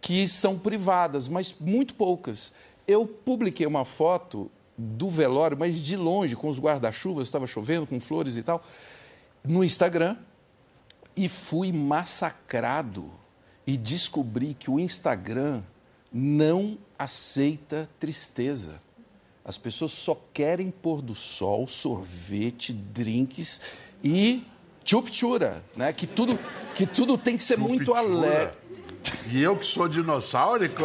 que 0.01 0.27
são 0.27 0.57
privadas, 0.57 1.29
mas 1.29 1.55
muito 1.59 1.93
poucas. 1.93 2.51
Eu 2.87 3.05
publiquei 3.05 3.65
uma 3.65 3.85
foto 3.85 4.51
do 4.77 5.09
velório, 5.09 5.57
mas 5.57 5.79
de 5.79 5.95
longe, 5.95 6.35
com 6.35 6.49
os 6.49 6.59
guarda-chuvas, 6.59 7.27
estava 7.27 7.45
chovendo, 7.45 7.85
com 7.85 7.99
flores 7.99 8.35
e 8.35 8.43
tal, 8.43 8.63
no 9.43 9.63
Instagram, 9.63 10.17
e 11.15 11.29
fui 11.29 11.71
massacrado. 11.71 13.09
E 13.65 13.77
descobri 13.77 14.55
que 14.55 14.71
o 14.71 14.79
Instagram 14.79 15.63
não 16.11 16.77
aceita 16.97 17.87
tristeza. 17.99 18.81
As 19.43 19.57
pessoas 19.57 19.91
só 19.91 20.19
querem 20.33 20.69
pôr 20.69 21.01
do 21.01 21.15
sol, 21.15 21.65
sorvete, 21.67 22.71
drinks 22.71 23.61
e 24.03 24.43
chuptura, 24.83 25.63
né? 25.75 25.91
Que 25.91 26.05
tudo, 26.05 26.37
que 26.75 26.85
tudo 26.85 27.17
tem 27.17 27.37
que 27.37 27.43
ser 27.43 27.57
muito 27.57 27.93
alegre. 27.93 28.53
E 29.31 29.41
eu 29.41 29.57
que 29.57 29.65
sou 29.65 29.87
dinossaurico? 29.87 30.83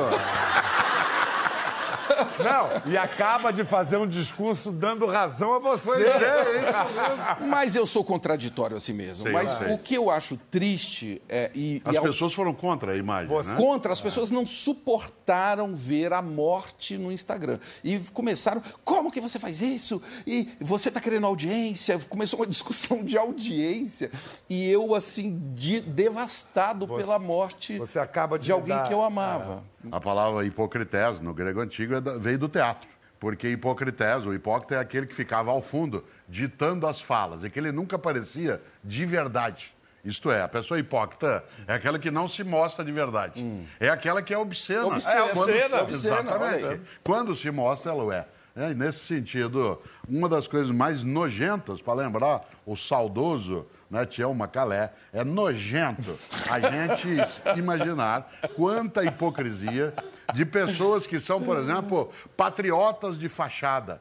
Não, 2.42 2.90
e 2.92 2.96
acaba 2.96 3.52
de 3.52 3.64
fazer 3.64 3.96
um 3.96 4.06
discurso 4.06 4.70
dando 4.72 5.06
razão 5.06 5.54
a 5.54 5.58
você. 5.58 5.86
Pois 5.86 6.06
é, 6.06 6.62
isso 6.62 7.44
Mas 7.48 7.74
eu 7.76 7.86
sou 7.86 8.04
contraditório 8.04 8.76
assim 8.76 8.92
mesmo. 8.92 9.24
Sei, 9.24 9.32
Mas 9.32 9.50
sei. 9.50 9.72
o 9.72 9.78
que 9.78 9.94
eu 9.94 10.10
acho 10.10 10.36
triste 10.50 11.20
é. 11.28 11.50
E, 11.54 11.82
As 11.84 11.94
e 11.94 11.96
ao- 11.96 12.04
pessoas 12.04 12.32
foram 12.34 12.52
contra 12.54 12.92
a 12.92 12.96
imagem, 12.96 13.34
né? 13.44 13.54
Contra, 13.56 13.92
as 13.92 14.00
pessoas 14.00 14.30
não 14.30 14.44
suportaram 14.46 15.74
ver 15.74 16.12
a 16.12 16.22
morte 16.22 16.96
no 16.96 17.10
Instagram. 17.12 17.58
E 17.82 17.98
começaram, 18.12 18.62
como 18.84 19.10
que 19.10 19.20
você 19.20 19.38
faz 19.38 19.60
isso? 19.60 20.00
E 20.26 20.50
você 20.60 20.88
está 20.88 21.00
querendo 21.00 21.26
audiência? 21.26 21.98
Começou 22.08 22.40
uma 22.40 22.46
discussão 22.46 23.02
de 23.04 23.16
audiência. 23.18 24.10
E 24.48 24.68
eu, 24.70 24.94
assim, 24.94 25.40
de- 25.54 25.80
devastado 25.80 26.86
pela 26.86 27.18
morte 27.18 27.78
Você 27.78 27.98
acaba 27.98 28.38
de 28.38 28.46
de 28.46 28.52
alguém 28.52 28.76
dar- 28.76 28.86
que 28.86 28.94
eu 28.94 29.02
amava. 29.02 29.64
A 29.92 30.01
palavra 30.01 30.44
hipocrités, 30.44 31.20
no 31.20 31.33
grego 31.35 31.61
antigo, 31.61 31.94
é 31.94 32.01
veio 32.18 32.38
do 32.38 32.49
teatro. 32.49 32.88
Porque 33.18 33.49
hipocrités, 33.49 34.27
o 34.27 34.35
hipócrita 34.35 34.75
é 34.75 34.79
aquele 34.79 35.07
que 35.07 35.14
ficava 35.14 35.51
ao 35.51 35.62
fundo, 35.62 36.05
ditando 36.29 36.87
as 36.87 37.01
falas, 37.01 37.44
e 37.44 37.51
que 37.51 37.59
ele 37.59 37.72
nunca 37.72 37.99
parecia 37.99 38.61
de 38.85 39.07
verdade. 39.07 39.75
Isto 40.05 40.31
é, 40.31 40.42
a 40.42 40.49
pessoa 40.49 40.79
hipócrita 40.79 41.42
é 41.66 41.75
aquela 41.75 41.99
que 41.99 42.11
não 42.11 42.29
se 42.29 42.44
mostra 42.44 42.85
de 42.85 42.92
verdade. 42.92 43.42
É 43.81 43.88
aquela 43.88 44.22
que 44.22 44.33
é 44.33 44.38
obscena. 44.38 44.87
Obscena, 44.87 45.25
é 45.25 45.29
quando- 45.31 45.51
obscena, 45.51 45.83
obscena, 45.83 46.20
Exatamente. 46.20 46.81
Quando 47.03 47.35
se 47.35 47.51
mostra, 47.51 47.90
ela 47.90 48.05
o 48.05 48.12
é. 48.12 48.27
É, 48.56 48.70
e 48.70 48.74
nesse 48.74 49.00
sentido, 49.00 49.78
uma 50.08 50.30
das 50.30 50.48
coisas 50.48 50.70
mais 50.74 51.04
nojentas, 51.04 51.82
para 51.82 51.92
lembrar 51.92 52.48
o 52.64 52.74
saudoso 52.74 53.66
né, 53.90 54.06
Tião 54.06 54.32
Macalé, 54.32 54.92
é 55.12 55.22
nojento 55.22 56.16
a 56.50 56.58
gente 56.58 57.06
imaginar 57.58 58.26
quanta 58.54 59.04
hipocrisia 59.04 59.92
de 60.32 60.46
pessoas 60.46 61.06
que 61.06 61.20
são, 61.20 61.42
por 61.42 61.58
exemplo, 61.58 62.10
patriotas 62.34 63.18
de 63.18 63.28
fachada. 63.28 64.00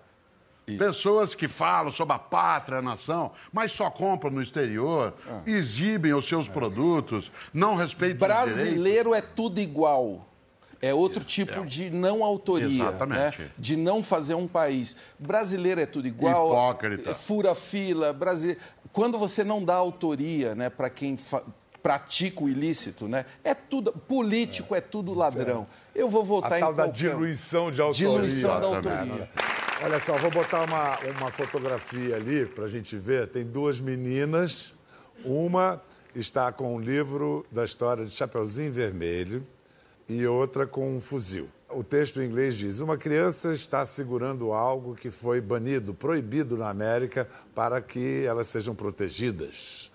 Pessoas 0.79 1.35
que 1.35 1.47
falam 1.47 1.91
sobre 1.91 2.15
a 2.15 2.19
pátria, 2.19 2.79
a 2.79 2.81
nação, 2.81 3.33
mas 3.53 3.71
só 3.71 3.91
compram 3.91 4.31
no 4.31 4.41
exterior, 4.41 5.13
Ah. 5.29 5.41
exibem 5.45 6.11
os 6.13 6.27
seus 6.27 6.49
produtos, 6.49 7.31
não 7.53 7.75
respeitam 7.75 8.27
os 8.27 8.33
direitos. 8.33 8.55
Brasileiro 8.55 9.13
é 9.13 9.21
tudo 9.21 9.59
igual. 9.59 10.25
É 10.81 10.93
outro 10.93 11.23
tipo 11.23 11.65
de 11.65 11.89
não 11.89 12.23
autoria, 12.23 12.65
Exatamente. 12.67 13.41
né? 13.41 13.49
de 13.57 13.75
não 13.75 14.03
fazer 14.03 14.35
um 14.35 14.47
país. 14.47 14.95
Brasileiro 15.17 15.81
é 15.81 15.85
tudo 15.85 16.07
igual. 16.07 16.49
Hipócrita. 16.49 17.11
é 17.11 17.13
Fura 17.13 17.55
fila. 17.55 18.13
Brasileiro... 18.13 18.59
Quando 18.91 19.17
você 19.17 19.43
não 19.43 19.63
dá 19.63 19.75
autoria 19.75 20.53
né, 20.55 20.69
para 20.69 20.89
quem 20.89 21.17
fa- 21.17 21.43
pratica 21.83 22.43
o 22.43 22.49
ilícito, 22.49 23.07
né, 23.07 23.25
é 23.43 23.53
tudo. 23.53 23.91
Político 23.91 24.73
é, 24.73 24.81
tudo 24.81 25.13
ladrão. 25.13 25.67
Eu 25.93 26.07
vou 26.09 26.23
votar 26.23 26.53
A 26.53 26.57
em 26.57 26.61
tal 26.61 26.73
da 26.73 26.83
qualquer 26.85 27.09
um. 27.15 27.19
diluição 27.19 27.71
de 27.71 27.81
autoria. 27.81 28.07
Diluição 28.07 28.59
da 28.59 28.67
autoria. 28.67 29.29
Olha 29.83 29.99
só, 29.99 30.13
vou 30.17 30.31
botar 30.31 30.63
uma, 30.63 30.97
uma 31.19 31.31
fotografia 31.31 32.15
ali 32.15 32.45
para 32.45 32.65
a 32.65 32.67
gente 32.67 32.95
ver. 32.97 33.27
Tem 33.27 33.43
duas 33.43 33.79
meninas. 33.79 34.73
Uma 35.23 35.81
está 36.15 36.51
com 36.51 36.75
um 36.75 36.79
livro 36.79 37.45
da 37.51 37.65
história 37.65 38.05
de 38.05 38.11
Chapeuzinho 38.11 38.71
Vermelho 38.71 39.45
e 40.07 40.25
outra 40.25 40.67
com 40.67 40.95
um 40.95 41.01
fuzil. 41.01 41.49
O 41.69 41.83
texto 41.83 42.21
em 42.21 42.25
inglês 42.25 42.55
diz: 42.55 42.79
Uma 42.79 42.97
criança 42.97 43.51
está 43.51 43.85
segurando 43.85 44.53
algo 44.53 44.95
que 44.95 45.09
foi 45.09 45.41
banido, 45.41 45.93
proibido 45.93 46.57
na 46.57 46.69
América, 46.69 47.27
para 47.53 47.81
que 47.81 48.25
elas 48.25 48.47
sejam 48.47 48.75
protegidas. 48.75 49.91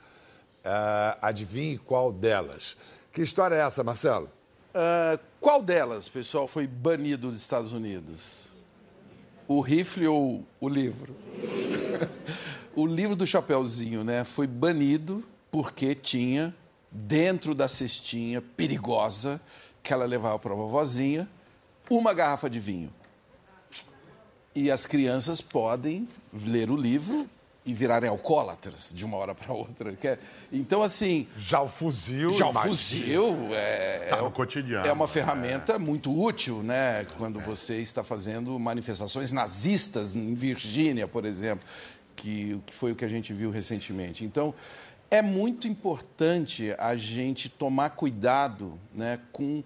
Ah, 0.65 1.17
adivinhe 1.23 1.79
qual 1.79 2.13
delas. 2.13 2.77
Que 3.13 3.23
história 3.23 3.55
é 3.55 3.61
essa, 3.61 3.83
Marcelo? 3.83 4.29
Ah, 4.75 5.19
qual 5.41 5.63
delas, 5.63 6.09
pessoal, 6.09 6.47
foi 6.47 6.67
banido 6.67 7.31
dos 7.31 7.41
Estados 7.41 7.73
Unidos? 7.73 8.49
O 9.49 9.61
rifle 9.61 10.07
ou 10.07 10.45
o 10.61 10.69
livro? 10.69 11.15
o 12.75 12.87
livro 12.87 13.17
do 13.17 13.27
Chapeuzinho, 13.27 14.05
né, 14.05 14.23
foi 14.23 14.47
banido 14.47 15.25
porque 15.51 15.95
tinha 15.95 16.55
dentro 16.91 17.55
da 17.55 17.69
cestinha 17.69 18.43
perigosa 18.43 19.41
que 19.83 19.93
ela 19.93 20.05
levava 20.05 20.39
para 20.39 20.53
a 20.53 20.57
vovozinha 20.57 21.29
uma 21.89 22.13
garrafa 22.15 22.49
de 22.49 22.61
vinho. 22.61 22.93
E 24.55 24.71
as 24.71 24.85
crianças 24.87 25.41
podem 25.41 26.09
ler 26.33 26.71
o 26.71 26.77
livro 26.77 27.29
e 27.65 27.73
virarem 27.75 28.09
alcoólatras 28.09 28.93
de 28.95 29.05
uma 29.05 29.17
hora 29.17 29.35
para 29.35 29.53
outra. 29.53 29.97
É- 30.03 30.19
Então, 30.51 30.83
assim. 30.83 31.29
Já 31.37 31.61
o 31.61 31.69
fuzil. 31.69 32.31
Já 32.33 32.47
o 32.47 32.51
imagina. 32.51 32.71
fuzil 32.75 33.37
é, 33.53 34.07
Tá 34.09 34.17
é 34.17 34.21
no 34.21 34.27
o- 34.27 34.31
cotidiano, 34.31 34.87
é 34.87 34.93
uma 34.93 35.07
ferramenta 35.07 35.79
muito 35.79 36.11
útil, 36.19 36.63
né? 36.63 37.05
Quando 37.17 37.39
você 37.39 37.77
está 37.81 38.03
fazendo 38.03 38.59
manifestações 38.59 39.31
nazistas 39.31 40.15
em 40.17 40.35
Virgínia, 40.35 41.07
por 41.07 41.25
exemplo, 41.25 41.65
que, 42.17 42.61
que 42.67 42.75
foi 42.75 42.93
o 42.93 42.97
que 42.97 43.05
a 43.05 43.09
gente 43.09 43.33
viu 43.33 43.51
recentemente. 43.51 44.25
Então, 44.25 44.53
é 45.11 45.21
muito 45.21 45.67
importante 45.67 46.73
a 46.79 46.95
gente 46.95 47.49
tomar 47.49 47.91
cuidado 47.91 48.79
né, 48.95 49.19
com 49.33 49.65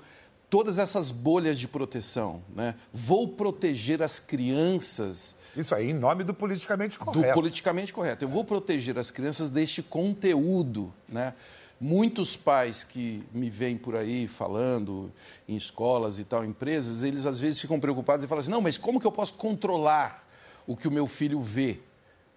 todas 0.48 0.78
essas 0.78 1.11
bolhas 1.11 1.59
de 1.59 1.68
proteção. 1.68 2.42
Né? 2.54 2.74
Vou 2.92 3.28
proteger 3.28 4.02
as 4.02 4.18
crianças 4.18 5.37
Isso 5.54 5.74
aí, 5.74 5.90
em 5.90 5.94
nome 5.94 6.24
do 6.24 6.33
politicamente 6.33 6.98
do 6.98 7.04
correto. 7.04 7.35
politicamente 7.35 7.92
correto. 7.92 8.24
Eu 8.24 8.28
vou 8.28 8.44
proteger 8.44 8.98
as 8.98 9.11
crianças 9.11 9.50
deste 9.50 9.83
conteúdo, 9.83 10.92
né? 11.09 11.35
Muitos 11.80 12.37
pais 12.37 12.85
que 12.85 13.24
me 13.33 13.50
veem 13.50 13.76
por 13.76 13.96
aí 13.96 14.28
falando 14.28 15.12
em 15.46 15.57
escolas 15.57 16.20
e 16.20 16.24
tal, 16.24 16.44
empresas, 16.44 17.02
eles 17.02 17.26
às 17.26 17.40
vezes 17.40 17.61
ficam 17.61 17.80
preocupados 17.80 18.24
e 18.24 18.28
falam 18.28 18.40
assim: 18.40 18.50
não, 18.50 18.61
mas 18.61 18.78
como 18.78 19.00
que 19.00 19.07
eu 19.07 19.12
posso 19.12 19.35
controlar 19.35 20.24
o 20.68 20.76
que 20.76 20.87
o 20.87 20.90
meu 20.90 21.07
filho 21.09 21.40
vê 21.40 21.80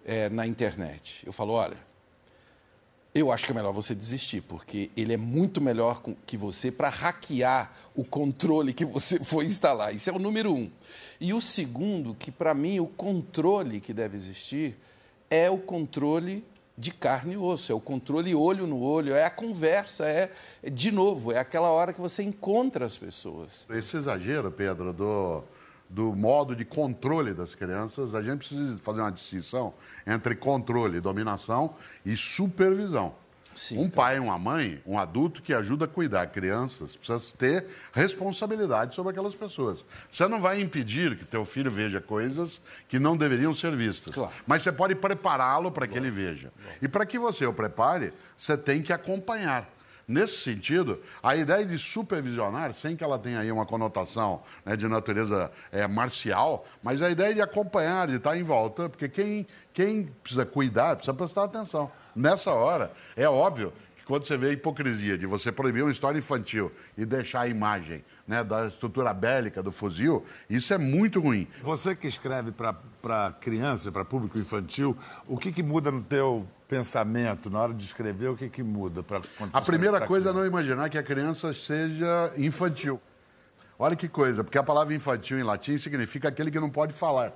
eh, 0.04 0.28
na 0.28 0.44
internet? 0.44 1.24
Eu 1.24 1.32
falo: 1.32 1.52
olha, 1.52 1.76
eu 3.20 3.32
acho 3.32 3.44
que 3.46 3.52
é 3.52 3.54
melhor 3.54 3.72
você 3.72 3.94
desistir, 3.94 4.40
porque 4.42 4.90
ele 4.96 5.12
é 5.12 5.16
muito 5.16 5.60
melhor 5.60 6.02
que 6.26 6.36
você 6.36 6.70
para 6.70 6.88
hackear 6.88 7.72
o 7.94 8.04
controle 8.04 8.72
que 8.72 8.84
você 8.84 9.18
foi 9.24 9.44
instalar. 9.44 9.94
Isso 9.94 10.10
é 10.10 10.12
o 10.12 10.18
número 10.18 10.52
um. 10.52 10.70
E 11.20 11.32
o 11.32 11.40
segundo, 11.40 12.14
que 12.14 12.30
para 12.30 12.54
mim 12.54 12.80
o 12.80 12.86
controle 12.86 13.80
que 13.80 13.92
deve 13.92 14.16
existir 14.16 14.76
é 15.30 15.50
o 15.50 15.58
controle 15.58 16.44
de 16.76 16.92
carne 16.92 17.34
e 17.34 17.36
osso, 17.36 17.72
é 17.72 17.74
o 17.74 17.80
controle 17.80 18.32
olho 18.36 18.64
no 18.64 18.80
olho, 18.80 19.12
é 19.12 19.24
a 19.24 19.30
conversa, 19.30 20.08
é, 20.08 20.30
é, 20.62 20.70
de 20.70 20.92
novo, 20.92 21.32
é 21.32 21.38
aquela 21.38 21.70
hora 21.70 21.92
que 21.92 22.00
você 22.00 22.22
encontra 22.22 22.86
as 22.86 22.96
pessoas. 22.96 23.66
Esse 23.68 23.96
exagero, 23.96 24.52
Pedro, 24.52 24.92
do, 24.92 25.42
do 25.88 26.14
modo 26.14 26.54
de 26.54 26.64
controle 26.64 27.32
das 27.32 27.54
crianças, 27.54 28.14
a 28.14 28.22
gente 28.22 28.38
precisa 28.38 28.78
fazer 28.78 29.00
uma 29.00 29.12
distinção 29.12 29.72
entre 30.06 30.34
controle, 30.36 31.00
dominação 31.00 31.74
e 32.04 32.16
supervisão. 32.16 33.14
um 33.72 33.90
pai, 33.90 34.20
uma 34.20 34.38
mãe, 34.38 34.80
um 34.86 34.96
adulto 34.98 35.42
que 35.42 35.52
ajuda 35.52 35.86
a 35.86 35.88
cuidar 35.88 36.28
crianças, 36.28 36.94
precisa 36.94 37.36
ter 37.36 37.66
responsabilidade 37.92 38.94
sobre 38.94 39.10
aquelas 39.10 39.34
pessoas. 39.34 39.84
Você 40.08 40.28
não 40.28 40.40
vai 40.40 40.60
impedir 40.60 41.16
que 41.16 41.24
teu 41.24 41.44
filho 41.44 41.70
veja 41.70 42.00
coisas 42.00 42.60
que 42.88 43.00
não 43.00 43.16
deveriam 43.16 43.54
ser 43.54 43.74
vistas. 43.74 44.14
Mas 44.46 44.62
você 44.62 44.70
pode 44.70 44.94
prepará-lo 44.94 45.72
para 45.72 45.88
que 45.88 45.98
ele 45.98 46.10
veja. 46.10 46.52
E 46.80 46.86
para 46.86 47.04
que 47.04 47.18
você 47.18 47.46
o 47.46 47.52
prepare, 47.52 48.12
você 48.36 48.56
tem 48.56 48.80
que 48.80 48.92
acompanhar. 48.92 49.68
Nesse 50.08 50.38
sentido, 50.38 51.02
a 51.22 51.36
ideia 51.36 51.66
de 51.66 51.76
supervisionar, 51.76 52.72
sem 52.72 52.96
que 52.96 53.04
ela 53.04 53.18
tenha 53.18 53.40
aí 53.40 53.52
uma 53.52 53.66
conotação 53.66 54.40
né, 54.64 54.74
de 54.74 54.88
natureza 54.88 55.52
eh, 55.70 55.86
marcial, 55.86 56.66
mas 56.82 57.02
a 57.02 57.10
ideia 57.10 57.34
de 57.34 57.42
acompanhar, 57.42 58.08
de 58.08 58.16
estar 58.16 58.34
em 58.34 58.42
volta, 58.42 58.88
porque 58.88 59.06
quem, 59.06 59.46
quem 59.74 60.04
precisa 60.22 60.46
cuidar 60.46 60.96
precisa 60.96 61.12
prestar 61.12 61.44
atenção. 61.44 61.92
Nessa 62.16 62.50
hora, 62.50 62.90
é 63.14 63.28
óbvio 63.28 63.70
que 63.98 64.04
quando 64.06 64.24
você 64.24 64.38
vê 64.38 64.48
a 64.48 64.52
hipocrisia 64.52 65.18
de 65.18 65.26
você 65.26 65.52
proibir 65.52 65.82
uma 65.82 65.92
história 65.92 66.18
infantil 66.18 66.72
e 66.96 67.04
deixar 67.04 67.42
a 67.42 67.48
imagem 67.48 68.02
né, 68.26 68.42
da 68.42 68.66
estrutura 68.66 69.12
bélica 69.12 69.62
do 69.62 69.70
fuzil, 69.70 70.24
isso 70.48 70.72
é 70.72 70.78
muito 70.78 71.20
ruim. 71.20 71.46
Você 71.62 71.94
que 71.94 72.06
escreve 72.06 72.50
para 72.50 73.32
criança, 73.42 73.92
para 73.92 74.06
público 74.06 74.38
infantil, 74.38 74.96
o 75.26 75.36
que, 75.36 75.52
que 75.52 75.62
muda 75.62 75.90
no 75.90 76.02
teu 76.02 76.48
pensamento 76.68 77.48
na 77.50 77.60
hora 77.60 77.74
de 77.74 77.84
escrever? 77.84 78.28
O 78.28 78.36
que, 78.36 78.48
que 78.48 78.62
muda? 78.62 79.02
Pra, 79.02 79.18
você 79.20 79.56
A 79.56 79.60
primeira 79.60 80.06
coisa 80.06 80.30
é 80.30 80.32
não 80.32 80.44
imaginar 80.44 80.88
que 80.90 80.98
a 80.98 81.02
criança 81.02 81.52
seja 81.52 82.32
infantil. 82.36 83.00
Olha 83.78 83.96
que 83.96 84.08
coisa, 84.08 84.44
porque 84.44 84.58
a 84.58 84.62
palavra 84.62 84.94
infantil 84.94 85.38
em 85.38 85.42
latim 85.42 85.78
significa 85.78 86.28
aquele 86.28 86.50
que 86.50 86.60
não 86.60 86.68
pode 86.68 86.92
falar. 86.92 87.32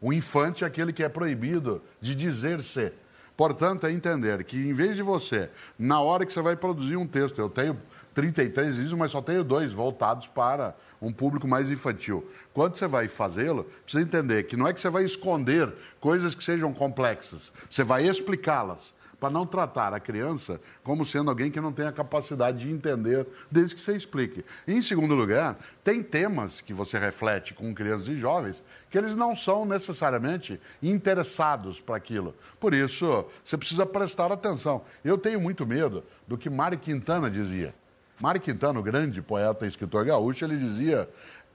O 0.00 0.12
infante 0.12 0.64
é 0.64 0.66
aquele 0.66 0.92
que 0.92 1.02
é 1.02 1.08
proibido 1.08 1.82
de 2.00 2.14
dizer 2.14 2.62
ser. 2.62 2.94
Portanto, 3.36 3.86
é 3.86 3.92
entender 3.92 4.42
que 4.44 4.56
em 4.56 4.72
vez 4.72 4.94
de 4.94 5.02
você, 5.02 5.50
na 5.78 6.00
hora 6.00 6.24
que 6.24 6.32
você 6.32 6.40
vai 6.40 6.54
produzir 6.54 6.96
um 6.96 7.06
texto, 7.06 7.40
eu 7.40 7.48
tenho 7.48 7.76
33 8.14 8.76
livros, 8.76 8.94
mas 8.94 9.10
só 9.10 9.20
tenho 9.20 9.42
dois 9.42 9.72
voltados 9.72 10.28
para 10.28 10.74
um 11.02 11.12
público 11.12 11.46
mais 11.46 11.70
infantil. 11.70 12.26
Quando 12.52 12.76
você 12.76 12.86
vai 12.86 13.08
fazê-lo, 13.08 13.64
precisa 13.82 14.02
entender 14.02 14.44
que 14.44 14.56
não 14.56 14.68
é 14.68 14.72
que 14.72 14.80
você 14.80 14.88
vai 14.88 15.04
esconder 15.04 15.72
coisas 16.00 16.34
que 16.34 16.44
sejam 16.44 16.72
complexas, 16.72 17.52
você 17.68 17.82
vai 17.82 18.06
explicá-las 18.06 18.94
para 19.24 19.30
não 19.30 19.46
tratar 19.46 19.94
a 19.94 20.00
criança 20.00 20.60
como 20.82 21.04
sendo 21.04 21.30
alguém 21.30 21.50
que 21.50 21.60
não 21.60 21.72
tem 21.72 21.86
a 21.86 21.92
capacidade 21.92 22.58
de 22.58 22.70
entender, 22.70 23.26
desde 23.50 23.74
que 23.74 23.80
você 23.80 23.96
explique. 23.96 24.44
Em 24.68 24.82
segundo 24.82 25.14
lugar, 25.14 25.56
tem 25.82 26.02
temas 26.02 26.60
que 26.60 26.74
você 26.74 26.98
reflete 26.98 27.54
com 27.54 27.74
crianças 27.74 28.08
e 28.08 28.18
jovens 28.18 28.62
que 28.90 28.98
eles 28.98 29.16
não 29.16 29.34
são 29.34 29.64
necessariamente 29.64 30.60
interessados 30.82 31.80
para 31.80 31.96
aquilo. 31.96 32.34
Por 32.60 32.74
isso, 32.74 33.24
você 33.42 33.56
precisa 33.56 33.86
prestar 33.86 34.30
atenção. 34.30 34.82
Eu 35.02 35.16
tenho 35.16 35.40
muito 35.40 35.66
medo 35.66 36.04
do 36.28 36.36
que 36.36 36.50
Mário 36.50 36.78
Quintana 36.78 37.30
dizia. 37.30 37.74
Mário 38.24 38.40
Quintana, 38.40 38.80
o 38.80 38.82
grande 38.82 39.20
poeta 39.20 39.66
e 39.66 39.68
escritor 39.68 40.02
gaúcho, 40.06 40.46
ele 40.46 40.56
dizia: 40.56 41.06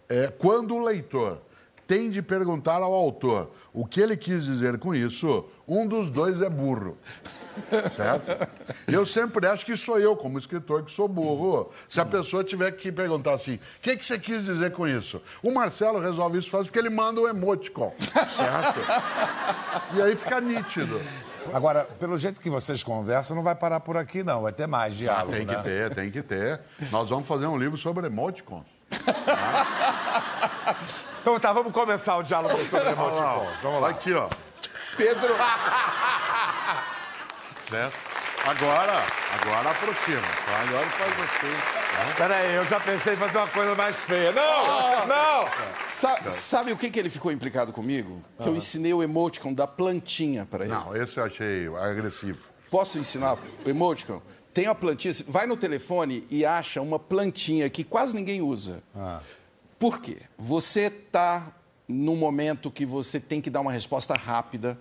é, 0.07 0.27
quando 0.27 0.75
o 0.75 0.85
leitor 0.85 1.41
tem 1.87 2.11
de 2.11 2.21
perguntar 2.21 2.75
ao 2.75 2.93
autor 2.93 3.49
o 3.73 3.87
que 3.87 3.99
ele 3.99 4.15
quis 4.15 4.45
dizer 4.45 4.77
com 4.77 4.93
isso, 4.93 5.49
um 5.67 5.87
dos 5.87 6.11
dois 6.11 6.43
é 6.43 6.47
burro. 6.49 6.95
Certo? 7.95 8.47
Eu 8.87 9.03
sempre 9.03 9.47
acho 9.47 9.65
que 9.65 9.75
sou 9.75 9.99
eu, 9.99 10.15
como 10.15 10.37
escritor, 10.37 10.83
que 10.83 10.91
sou 10.91 11.07
burro. 11.07 11.71
Se 11.87 11.99
a 11.99 12.05
pessoa 12.05 12.43
tiver 12.43 12.71
que 12.73 12.91
perguntar 12.91 13.33
assim, 13.33 13.55
o 13.55 13.59
que, 13.81 13.97
que 13.97 14.05
você 14.05 14.19
quis 14.19 14.45
dizer 14.45 14.71
com 14.71 14.87
isso? 14.87 15.19
O 15.41 15.51
Marcelo 15.51 15.99
resolve 15.99 16.37
isso 16.37 16.51
fácil 16.51 16.65
porque 16.65 16.77
ele 16.77 16.91
manda 16.91 17.19
o 17.19 17.27
emoticon. 17.27 17.95
Certo? 17.99 18.79
E 19.95 20.01
aí 20.03 20.15
fica 20.15 20.39
nítido. 20.39 21.01
Agora, 21.53 21.85
pelo 21.99 22.17
jeito 22.17 22.39
que 22.39 22.49
vocês 22.49 22.83
conversam, 22.83 23.35
não 23.35 23.43
vai 23.43 23.55
parar 23.55 23.79
por 23.79 23.97
aqui, 23.97 24.23
não. 24.23 24.43
Vai 24.43 24.51
ter 24.51 24.67
mais 24.67 24.95
diálogo, 24.95 25.31
Tem 25.31 25.45
que 25.45 25.55
né? 25.55 25.61
ter, 25.61 25.95
tem 25.95 26.11
que 26.11 26.21
ter. 26.21 26.59
Nós 26.91 27.09
vamos 27.09 27.27
fazer 27.27 27.47
um 27.47 27.57
livro 27.57 27.77
sobre 27.77 28.05
emoticons. 28.07 28.65
Então 31.21 31.37
tá, 31.39 31.51
vamos 31.51 31.73
começar 31.73 32.15
o 32.17 32.23
diálogo 32.23 32.57
sobre 32.65 32.89
emoticons. 32.89 33.59
Vamos 33.61 33.81
lá. 33.81 33.89
Aqui, 33.89 34.13
ó. 34.13 34.29
Pedro. 34.95 35.35
Certo? 37.69 37.93
Agora, 38.47 39.03
agora 39.41 39.69
aproxima. 39.69 40.21
Tá? 40.21 40.59
Agora 40.67 40.85
faz 40.87 41.11
assim. 41.19 41.78
Peraí, 42.17 42.55
eu 42.55 42.65
já 42.65 42.79
pensei 42.79 43.13
em 43.13 43.17
fazer 43.17 43.37
uma 43.37 43.47
coisa 43.47 43.75
mais 43.75 44.03
feia. 44.03 44.31
Não! 44.31 45.07
Não! 45.07 45.45
Sa- 45.87 46.29
sabe 46.29 46.71
o 46.71 46.77
que, 46.77 46.89
que 46.89 46.99
ele 46.99 47.09
ficou 47.09 47.31
implicado 47.31 47.71
comigo? 47.73 48.21
Que 48.39 48.47
eu 48.47 48.55
ensinei 48.55 48.93
o 48.93 49.01
emoticon 49.03 49.53
da 49.53 49.65
plantinha 49.67 50.45
para 50.45 50.65
ele. 50.65 50.73
Não, 50.73 50.95
esse 50.95 51.17
eu 51.17 51.23
achei 51.23 51.67
agressivo. 51.77 52.49
Posso 52.69 52.99
ensinar 52.99 53.37
o 53.65 53.69
emoticon? 53.69 54.21
Tem 54.53 54.67
uma 54.67 54.75
plantinha, 54.75 55.13
vai 55.27 55.45
no 55.47 55.55
telefone 55.55 56.25
e 56.29 56.45
acha 56.45 56.81
uma 56.81 56.99
plantinha 56.99 57.69
que 57.69 57.83
quase 57.83 58.15
ninguém 58.15 58.41
usa. 58.41 58.83
Por 59.77 59.99
quê? 60.01 60.17
Você 60.37 60.81
está 60.87 61.53
num 61.87 62.15
momento 62.15 62.69
que 62.69 62.85
você 62.85 63.19
tem 63.19 63.41
que 63.41 63.49
dar 63.49 63.61
uma 63.61 63.71
resposta 63.71 64.13
rápida 64.13 64.77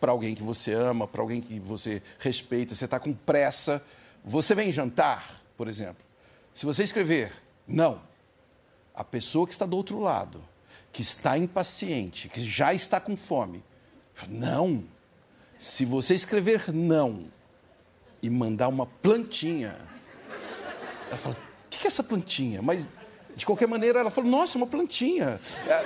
para 0.00 0.12
alguém 0.12 0.34
que 0.34 0.42
você 0.42 0.72
ama, 0.72 1.06
para 1.08 1.20
alguém 1.20 1.40
que 1.40 1.58
você 1.58 2.02
respeita, 2.18 2.74
você 2.74 2.84
está 2.84 3.00
com 3.00 3.12
pressa. 3.12 3.82
Você 4.24 4.54
vem 4.54 4.70
jantar, 4.70 5.24
por 5.56 5.66
exemplo. 5.68 6.07
Se 6.58 6.66
você 6.66 6.82
escrever 6.82 7.32
não, 7.68 8.00
a 8.92 9.04
pessoa 9.04 9.46
que 9.46 9.52
está 9.52 9.64
do 9.64 9.76
outro 9.76 10.00
lado, 10.00 10.42
que 10.92 11.00
está 11.00 11.38
impaciente, 11.38 12.28
que 12.28 12.42
já 12.42 12.74
está 12.74 12.98
com 12.98 13.16
fome, 13.16 13.62
não. 14.28 14.82
Se 15.56 15.84
você 15.84 16.16
escrever 16.16 16.74
não 16.74 17.26
e 18.20 18.28
mandar 18.28 18.66
uma 18.66 18.86
plantinha, 18.86 19.78
ela 21.06 21.16
fala: 21.16 21.36
o 21.36 21.68
que 21.70 21.84
é 21.84 21.86
essa 21.86 22.02
plantinha? 22.02 22.60
Mas, 22.60 22.88
de 23.36 23.46
qualquer 23.46 23.68
maneira, 23.68 24.00
ela 24.00 24.10
falou: 24.10 24.28
nossa, 24.28 24.58
uma 24.58 24.66
plantinha. 24.66 25.40
É, 25.64 25.84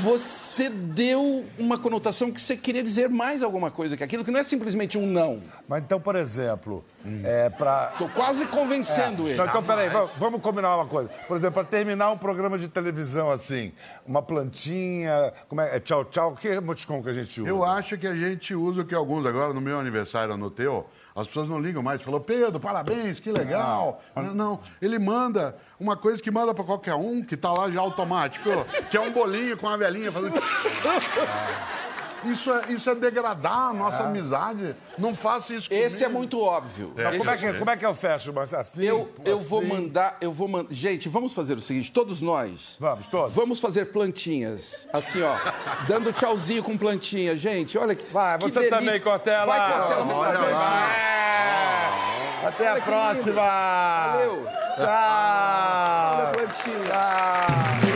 Você 0.00 0.70
deu 0.70 1.44
uma 1.58 1.78
conotação 1.78 2.32
que 2.32 2.40
você 2.40 2.56
queria 2.56 2.82
dizer 2.82 3.10
mais 3.10 3.42
alguma 3.42 3.70
coisa 3.70 3.98
que 3.98 4.02
aquilo, 4.02 4.24
que 4.24 4.30
não 4.30 4.40
é 4.40 4.44
simplesmente 4.44 4.96
um 4.96 5.04
não. 5.04 5.42
Mas 5.70 5.84
então, 5.84 6.00
por 6.00 6.16
exemplo, 6.16 6.84
é 7.22 7.48
pra. 7.48 7.92
Tô 7.96 8.08
quase 8.08 8.44
convencendo 8.48 9.28
ele. 9.28 9.36
Não, 9.36 9.46
então, 9.46 9.62
peraí, 9.62 9.88
vamos, 9.88 10.10
vamos 10.18 10.42
combinar 10.42 10.74
uma 10.74 10.86
coisa. 10.86 11.08
Por 11.28 11.36
exemplo, 11.36 11.62
para 11.62 11.64
terminar 11.64 12.10
um 12.10 12.18
programa 12.18 12.58
de 12.58 12.66
televisão 12.66 13.30
assim, 13.30 13.72
uma 14.04 14.20
plantinha, 14.20 15.32
como 15.48 15.60
é, 15.60 15.76
é 15.76 15.78
tchau, 15.78 16.04
tchau, 16.06 16.34
que 16.34 16.48
emoticon 16.48 17.00
que 17.04 17.10
a 17.10 17.12
gente 17.12 17.40
usa? 17.40 17.48
Eu 17.48 17.64
acho 17.64 17.96
que 17.96 18.08
a 18.08 18.16
gente 18.16 18.52
usa 18.52 18.80
o 18.80 18.84
que 18.84 18.96
alguns 18.96 19.24
agora, 19.24 19.54
no 19.54 19.60
meu 19.60 19.78
aniversário, 19.78 20.36
no 20.36 20.50
teu, 20.50 20.88
as 21.14 21.28
pessoas 21.28 21.48
não 21.48 21.60
ligam 21.60 21.84
mais. 21.84 22.02
Falou, 22.02 22.18
Pedro, 22.18 22.58
parabéns, 22.58 23.20
que 23.20 23.30
legal. 23.30 24.02
Não, 24.16 24.34
não, 24.34 24.60
ele 24.82 24.98
manda 24.98 25.56
uma 25.78 25.96
coisa 25.96 26.20
que 26.20 26.32
manda 26.32 26.52
para 26.52 26.64
qualquer 26.64 26.96
um, 26.96 27.22
que 27.22 27.36
tá 27.36 27.52
lá 27.52 27.70
já 27.70 27.80
automático, 27.80 28.50
que 28.90 28.96
é 28.96 29.00
um 29.00 29.12
bolinho 29.12 29.56
com 29.56 29.68
uma 29.68 29.78
velhinha 29.78 30.10
fazendo... 30.10 30.34
Isso 32.24 32.52
é, 32.52 32.72
isso 32.72 32.90
é 32.90 32.94
degradar 32.94 33.70
a 33.70 33.72
nossa 33.72 34.02
amizade. 34.04 34.76
Não 34.98 35.14
faça 35.14 35.54
isso 35.54 35.68
comigo. 35.68 35.86
Esse 35.86 36.04
é 36.04 36.08
muito 36.08 36.40
óbvio. 36.42 36.92
Mas 36.96 37.16
como, 37.16 37.30
é 37.30 37.36
que, 37.36 37.46
Esse- 37.46 37.58
como 37.58 37.70
é 37.70 37.76
que 37.76 37.86
eu 37.86 37.94
fecho? 37.94 38.32
Mas 38.32 38.52
assim? 38.52 38.84
Eu, 38.84 39.10
eu 39.24 39.38
vou 39.38 39.60
assim? 39.60 39.68
mandar, 39.68 40.16
eu 40.20 40.32
vou 40.32 40.46
mandar. 40.48 40.68
Gente, 40.72 41.08
vamos 41.08 41.32
fazer 41.32 41.54
o 41.56 41.60
seguinte, 41.60 41.90
todos 41.90 42.20
nós. 42.20 42.76
Vamos, 42.78 43.06
todos. 43.06 43.34
Vamos 43.34 43.58
fazer 43.60 43.86
plantinhas. 43.86 44.86
Assim, 44.92 45.22
ó. 45.22 45.34
dando 45.88 46.12
tchauzinho 46.12 46.62
com 46.62 46.76
plantinha. 46.76 47.36
Gente, 47.36 47.78
olha 47.78 47.94
que. 47.94 48.04
Vai, 48.12 48.36
que 48.38 48.44
você 48.44 48.60
delícia. 48.60 48.78
também, 48.78 49.00
Cortella. 49.00 49.46
Vai, 49.46 49.72
Cortella, 49.78 50.04
você 50.04 50.12
Olha 50.12 50.38
também. 50.38 50.52
lá. 50.54 50.92
É. 50.92 52.46
Até 52.46 52.68
a 52.68 52.72
Olha 52.72 52.80
que 52.80 52.86
próxima! 52.88 53.34
Valeu. 53.34 54.46
Tchau! 54.76 54.86
Olha 54.86 56.24
a 56.24 56.32
plantinha. 56.32 56.80
Tchau! 56.88 57.89